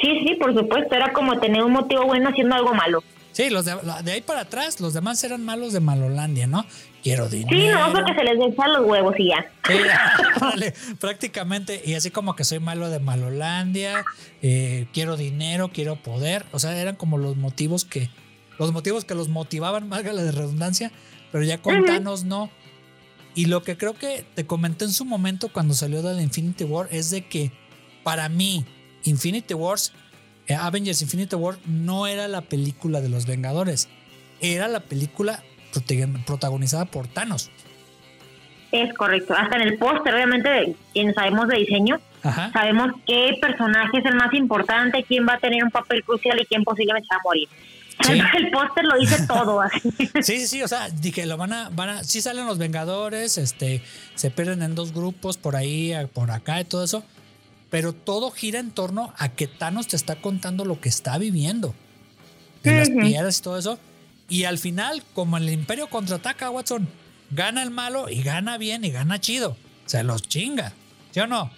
Sí, 0.00 0.20
sí, 0.24 0.34
por 0.36 0.54
supuesto, 0.54 0.94
era 0.94 1.12
como 1.12 1.40
tener 1.40 1.62
un 1.62 1.72
motivo 1.72 2.04
bueno 2.04 2.28
haciendo 2.30 2.54
algo 2.54 2.72
malo. 2.72 3.02
Sí, 3.32 3.50
los 3.50 3.64
de, 3.64 3.74
de 4.02 4.12
ahí 4.12 4.20
para 4.20 4.40
atrás, 4.40 4.80
los 4.80 4.94
demás 4.94 5.22
eran 5.22 5.44
malos 5.44 5.72
de 5.72 5.80
Malolandia, 5.80 6.46
¿no? 6.46 6.64
Quiero 7.02 7.28
dinero. 7.28 7.56
Sí, 7.56 7.68
no, 7.68 7.92
porque 7.92 8.14
se 8.14 8.24
les 8.24 8.34
echan 8.34 8.72
los 8.72 8.84
huevos 8.84 9.14
y 9.18 9.28
ya. 9.28 9.46
Sí, 9.66 9.74
ándale, 10.40 10.74
prácticamente. 11.00 11.80
Y 11.84 11.94
así 11.94 12.10
como 12.10 12.34
que 12.34 12.44
soy 12.44 12.58
malo 12.58 12.90
de 12.90 12.98
Malolandia, 12.98 14.04
eh, 14.42 14.86
quiero 14.92 15.16
dinero, 15.16 15.70
quiero 15.72 15.96
poder. 15.96 16.46
O 16.52 16.58
sea, 16.58 16.76
eran 16.80 16.96
como 16.96 17.18
los 17.18 17.36
motivos 17.36 17.84
que, 17.84 18.10
los 18.58 18.72
motivos 18.72 19.04
que 19.04 19.14
los 19.14 19.28
motivaban, 19.28 19.88
valga 19.90 20.12
la 20.12 20.22
de 20.22 20.32
redundancia, 20.32 20.92
pero 21.32 21.44
ya 21.44 21.58
con. 21.58 21.84
Thanos 21.84 22.24
no. 22.24 22.50
Y 23.34 23.46
lo 23.46 23.62
que 23.62 23.76
creo 23.76 23.94
que 23.94 24.24
te 24.34 24.46
comenté 24.46 24.84
en 24.84 24.92
su 24.92 25.04
momento 25.04 25.52
cuando 25.52 25.74
salió 25.74 26.02
de 26.02 26.14
la 26.14 26.22
Infinity 26.22 26.64
War 26.64 26.88
es 26.90 27.10
de 27.10 27.26
que 27.26 27.52
para 28.02 28.28
mí, 28.28 28.64
Infinity 29.04 29.54
Wars, 29.54 29.92
eh, 30.48 30.54
Avengers 30.54 31.02
Infinity 31.02 31.36
War 31.36 31.56
no 31.66 32.06
era 32.06 32.26
la 32.26 32.40
película 32.40 33.00
de 33.00 33.08
los 33.08 33.26
Vengadores, 33.26 33.88
era 34.40 34.66
la 34.66 34.80
película 34.80 35.42
protagonizada 36.26 36.86
por 36.86 37.06
Thanos. 37.06 37.50
Es 38.72 38.92
correcto. 38.94 39.34
Hasta 39.36 39.56
en 39.56 39.62
el 39.62 39.78
póster, 39.78 40.14
obviamente, 40.14 40.74
quienes 40.92 41.14
sabemos 41.14 41.48
de 41.48 41.58
diseño, 41.58 42.00
Ajá. 42.22 42.50
sabemos 42.52 42.92
qué 43.06 43.38
personaje 43.40 43.98
es 43.98 44.04
el 44.04 44.14
más 44.14 44.32
importante, 44.34 45.04
quién 45.04 45.26
va 45.26 45.34
a 45.34 45.38
tener 45.38 45.64
un 45.64 45.70
papel 45.70 46.04
crucial 46.04 46.38
y 46.40 46.44
quién 46.44 46.64
posiblemente 46.64 47.08
va 47.10 47.16
a 47.16 47.22
morir. 47.24 47.48
Sí. 48.06 48.12
El 48.12 48.50
póster 48.50 48.84
lo 48.84 48.98
dice 48.98 49.26
todo 49.26 49.60
así. 49.60 49.90
Sí, 50.22 50.38
sí, 50.40 50.46
sí, 50.46 50.62
o 50.62 50.68
sea, 50.68 50.88
dije, 50.88 51.26
lo 51.26 51.36
van 51.36 51.52
a, 51.52 51.68
van 51.70 51.88
a, 51.88 52.04
sí 52.04 52.20
salen 52.22 52.46
los 52.46 52.58
Vengadores, 52.58 53.38
este, 53.38 53.82
se 54.14 54.30
pierden 54.30 54.62
en 54.62 54.74
dos 54.74 54.92
grupos 54.92 55.36
por 55.36 55.56
ahí, 55.56 55.92
por 56.14 56.30
acá 56.30 56.60
y 56.60 56.64
todo 56.64 56.84
eso, 56.84 57.02
pero 57.70 57.92
todo 57.92 58.30
gira 58.30 58.60
en 58.60 58.70
torno 58.70 59.12
a 59.18 59.30
que 59.30 59.46
Thanos 59.46 59.88
te 59.88 59.96
está 59.96 60.16
contando 60.16 60.64
lo 60.64 60.80
que 60.80 60.88
está 60.88 61.18
viviendo, 61.18 61.74
de 62.62 62.72
las 62.72 62.88
Ujú. 62.88 63.00
piedras 63.00 63.38
y 63.38 63.42
todo 63.42 63.58
eso, 63.58 63.78
y 64.28 64.44
al 64.44 64.58
final, 64.58 65.02
como 65.14 65.36
el 65.36 65.48
Imperio 65.50 65.88
contraataca, 65.90 66.50
Watson, 66.50 66.88
gana 67.30 67.62
el 67.62 67.70
malo 67.70 68.08
y 68.08 68.22
gana 68.22 68.58
bien 68.58 68.84
y 68.84 68.90
gana 68.90 69.20
chido, 69.20 69.56
se 69.86 70.02
los 70.04 70.22
chinga, 70.22 70.72
¿sí 71.10 71.20
o 71.20 71.26
no? 71.26 71.50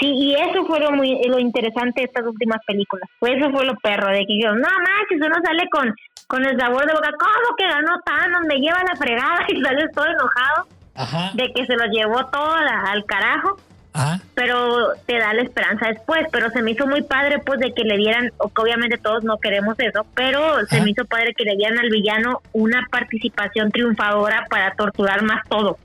Sí, 0.00 0.06
y 0.08 0.34
eso 0.34 0.64
fue 0.66 0.80
lo, 0.80 0.90
muy, 0.92 1.22
lo 1.28 1.38
interesante 1.38 2.00
de 2.00 2.06
estas 2.06 2.26
últimas 2.26 2.58
películas. 2.66 3.08
Pues 3.20 3.34
eso 3.36 3.50
fue 3.50 3.64
lo 3.64 3.76
perro, 3.76 4.08
de 4.08 4.24
que 4.26 4.40
yo, 4.42 4.52
no 4.54 4.68
manches, 4.68 5.20
uno 5.20 5.36
sale 5.44 5.68
con, 5.70 5.94
con 6.26 6.44
el 6.44 6.58
sabor 6.58 6.86
de 6.86 6.92
boca, 6.94 7.10
¿cómo 7.18 7.56
que 7.56 7.66
ganó 7.66 8.00
Thanos? 8.04 8.42
Me 8.48 8.56
lleva 8.56 8.82
la 8.82 8.96
fregada 8.96 9.44
y 9.48 9.60
sales 9.62 9.90
todo 9.94 10.06
enojado 10.06 10.66
Ajá. 10.94 11.30
de 11.34 11.52
que 11.52 11.66
se 11.66 11.76
lo 11.76 11.84
llevó 11.86 12.26
todo 12.26 12.54
al 12.54 13.04
carajo. 13.04 13.56
Ajá. 13.94 14.22
pero 14.34 14.94
te 15.04 15.18
da 15.18 15.34
la 15.34 15.42
esperanza 15.42 15.88
después. 15.88 16.26
Pero 16.32 16.48
se 16.50 16.62
me 16.62 16.70
hizo 16.70 16.86
muy 16.86 17.02
padre, 17.02 17.40
pues, 17.40 17.60
de 17.60 17.74
que 17.74 17.84
le 17.84 17.98
dieran, 17.98 18.32
o 18.38 18.48
que 18.48 18.62
obviamente 18.62 18.96
todos 18.96 19.22
no 19.22 19.36
queremos 19.38 19.78
eso, 19.78 20.06
pero 20.14 20.64
se 20.66 20.80
me 20.80 20.90
hizo 20.90 21.04
padre 21.04 21.34
que 21.36 21.44
le 21.44 21.56
dieran 21.56 21.78
al 21.78 21.90
villano 21.90 22.40
una 22.52 22.88
participación 22.90 23.70
triunfadora 23.70 24.46
para 24.48 24.74
torturar 24.76 25.22
más 25.22 25.46
todo. 25.48 25.76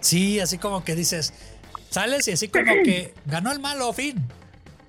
Sí, 0.00 0.40
así 0.40 0.58
como 0.58 0.82
que 0.82 0.96
dices, 0.96 1.51
sales 1.92 2.26
y 2.28 2.32
así 2.32 2.48
como 2.48 2.72
que 2.84 3.14
ganó 3.26 3.52
el 3.52 3.60
malo, 3.60 3.92
fin. 3.92 4.16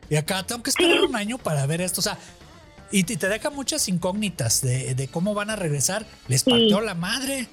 Y 0.10 0.16
acá 0.16 0.44
tengo 0.44 0.62
que 0.64 0.70
esperar 0.70 1.02
un 1.02 1.16
año 1.16 1.38
para 1.38 1.66
ver 1.66 1.82
esto. 1.82 2.00
O 2.02 2.04
sea, 2.04 2.18
y 2.92 3.04
te 3.04 3.28
deja 3.28 3.50
muchas 3.50 3.88
incógnitas 3.88 4.62
de, 4.62 4.94
de 4.96 5.08
cómo 5.08 5.34
van 5.34 5.50
a 5.50 5.56
regresar. 5.56 6.06
Les 6.28 6.42
Sí. 6.42 6.50
partió 6.52 6.82
la 6.82 6.94
madre. 6.96 7.48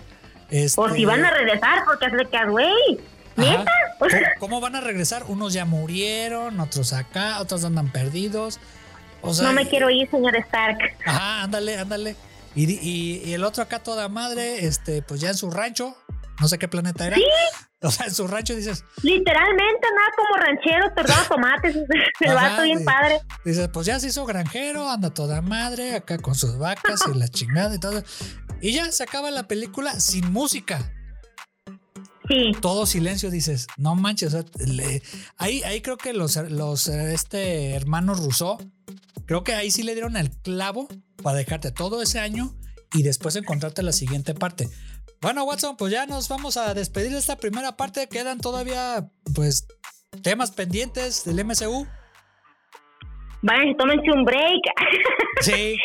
Este, 0.51 0.81
O 0.81 0.89
si 0.91 1.05
van 1.05 1.25
a 1.25 1.31
regresar, 1.31 1.85
porque 1.85 2.07
hace 2.07 2.17
que, 2.31 2.47
güey, 2.49 2.99
neta. 3.37 3.65
¿Cómo, 3.99 4.11
cómo 4.39 4.61
van 4.61 4.75
a 4.77 4.81
regresar? 4.81 5.25
Unos 5.29 5.53
ya 5.53 5.65
murieron, 5.65 6.59
otros 6.61 6.93
acá, 6.93 7.41
otros 7.41 7.65
andan 7.65 7.91
perdidos. 7.93 8.59
O 9.23 9.33
sea, 9.33 9.47
no 9.49 9.53
me 9.53 9.69
quiero 9.69 9.89
ir, 9.91 10.11
señor 10.11 10.35
Stark. 10.37 10.79
Ajá, 11.07 11.43
ándale, 11.45 11.79
ándale. 11.79 12.17
Y- 12.57 12.79
y 12.81 13.33
el 13.33 13.45
otro 13.45 13.63
acá 13.63 13.79
toda 13.79 14.09
madre, 14.09 14.65
este, 14.67 15.03
pues 15.03 15.21
ya 15.21 15.29
en 15.29 15.37
su 15.37 15.51
rancho, 15.51 15.97
no 16.41 16.49
sé 16.49 16.59
qué 16.59 16.69
planeta 16.69 17.07
era. 17.07 17.17
O 17.83 17.91
sea, 17.91 18.05
en 18.05 18.13
su 18.15 18.27
rancho 18.29 18.55
dices, 18.55 18.85
Literalmente, 19.03 19.87
nada 19.97 20.11
como 20.15 20.37
ranchero, 20.37 20.93
tornado 20.95 21.25
tomates. 21.31 21.77
El 22.21 22.35
vato 22.35 22.63
bien 22.63 22.81
sí. 22.81 22.85
padre. 22.85 23.21
Dices, 23.43 23.71
pues 23.73 23.87
ya 23.87 23.99
se 23.99 24.09
hizo 24.09 24.27
granjero, 24.27 24.91
anda 24.91 25.15
toda 25.15 25.41
madre, 25.41 25.95
acá 25.95 26.19
con 26.19 26.35
sus 26.35 26.59
vacas 26.59 27.01
y 27.11 27.17
la 27.17 27.27
chingada 27.29 27.75
y 27.75 27.81
todo. 27.81 28.03
Y 28.61 28.73
ya 28.73 28.93
se 28.93 29.03
acaba 29.03 29.31
la 29.31 29.49
película 29.49 29.99
sin 29.99 30.31
música. 30.31 30.93
Sí, 32.29 32.53
Todo 32.61 32.85
silencio, 32.85 33.31
dices, 33.31 33.67
no 33.79 33.95
manches. 33.95 34.35
o 34.35 34.43
sea, 34.43 34.67
le- 34.67 35.03
ahí, 35.39 35.63
ahí 35.63 35.81
creo 35.81 35.97
que 35.97 36.13
los, 36.13 36.37
los 36.37 36.87
este, 36.87 37.73
hermanos 37.75 38.21
Rousseau, 38.21 38.59
creo 39.27 39.43
que 39.43 39.55
ahí 39.55 39.71
sí 39.71 39.83
le 39.85 39.95
dieron 39.95 40.17
el 40.19 40.31
clavo 40.31 40.87
para 41.23 41.39
dejarte 41.39 41.73
todo 41.73 42.03
ese 42.03 42.21
año 42.21 42.55
y 42.93 43.03
después 43.05 43.35
encontrarte 43.37 43.83
la 43.83 43.93
siguiente 43.93 44.35
parte. 44.35 44.69
Bueno, 45.21 45.45
Watson, 45.45 45.77
pues 45.77 45.93
ya 45.93 46.07
nos 46.07 46.29
vamos 46.29 46.57
a 46.57 46.73
despedir 46.73 47.13
de 47.13 47.19
esta 47.19 47.37
primera 47.37 47.77
parte. 47.77 48.09
Quedan 48.09 48.39
todavía, 48.41 49.11
pues, 49.35 49.67
temas 50.23 50.51
pendientes 50.51 51.25
del 51.25 51.45
MCU. 51.45 51.87
vayan, 53.43 53.77
tómense 53.77 54.11
un 54.13 54.25
break. 54.25 54.63
Sí. 55.43 55.77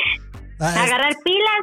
Ah, 0.59 0.83
Agarrar 0.83 1.13
pilas. 1.23 1.61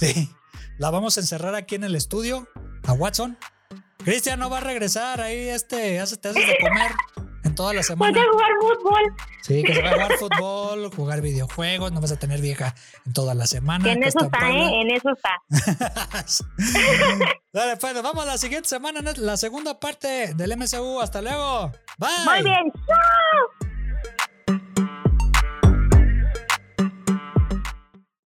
Sí. 0.00 0.30
La 0.78 0.90
vamos 0.90 1.16
a 1.16 1.20
encerrar 1.20 1.54
aquí 1.54 1.74
en 1.74 1.84
el 1.84 1.94
estudio 1.94 2.48
a 2.86 2.92
Watson. 2.92 3.38
Cristian 3.98 4.38
no 4.38 4.48
va 4.50 4.58
a 4.58 4.60
regresar 4.60 5.20
ahí, 5.20 5.48
este, 5.48 5.98
hace 6.00 6.16
te 6.16 6.28
haces 6.28 6.46
de 6.46 6.56
comer 6.60 6.90
toda 7.54 7.74
la 7.74 7.82
semana. 7.82 8.20
a 8.20 8.24
jugar 8.24 8.50
fútbol. 8.60 9.14
Sí, 9.42 9.62
que 9.62 9.74
se 9.74 9.82
va 9.82 9.90
a 9.90 9.94
jugar 9.94 10.12
fútbol, 10.18 10.90
jugar 10.94 11.20
videojuegos, 11.20 11.92
no 11.92 12.00
vas 12.00 12.12
a 12.12 12.18
tener 12.18 12.40
vieja 12.40 12.74
en 13.06 13.12
toda 13.12 13.34
la 13.34 13.46
semana. 13.46 13.92
En 13.92 14.02
eso 14.02 14.20
está 14.20 14.50
¿eh? 14.50 14.80
En 14.80 14.90
eso 14.90 15.10
está. 15.10 15.42
Dale, 17.52 17.76
pues, 17.76 17.94
nos 17.94 18.02
vamos 18.02 18.26
la 18.26 18.38
siguiente 18.38 18.68
semana, 18.68 19.00
la 19.16 19.36
segunda 19.36 19.78
parte 19.78 20.34
del 20.34 20.56
MCU. 20.56 21.00
Hasta 21.00 21.22
luego. 21.22 21.72
Bye. 21.98 22.08
Muy 22.24 22.42
bien. 22.42 22.72
¡Chao! 22.86 23.63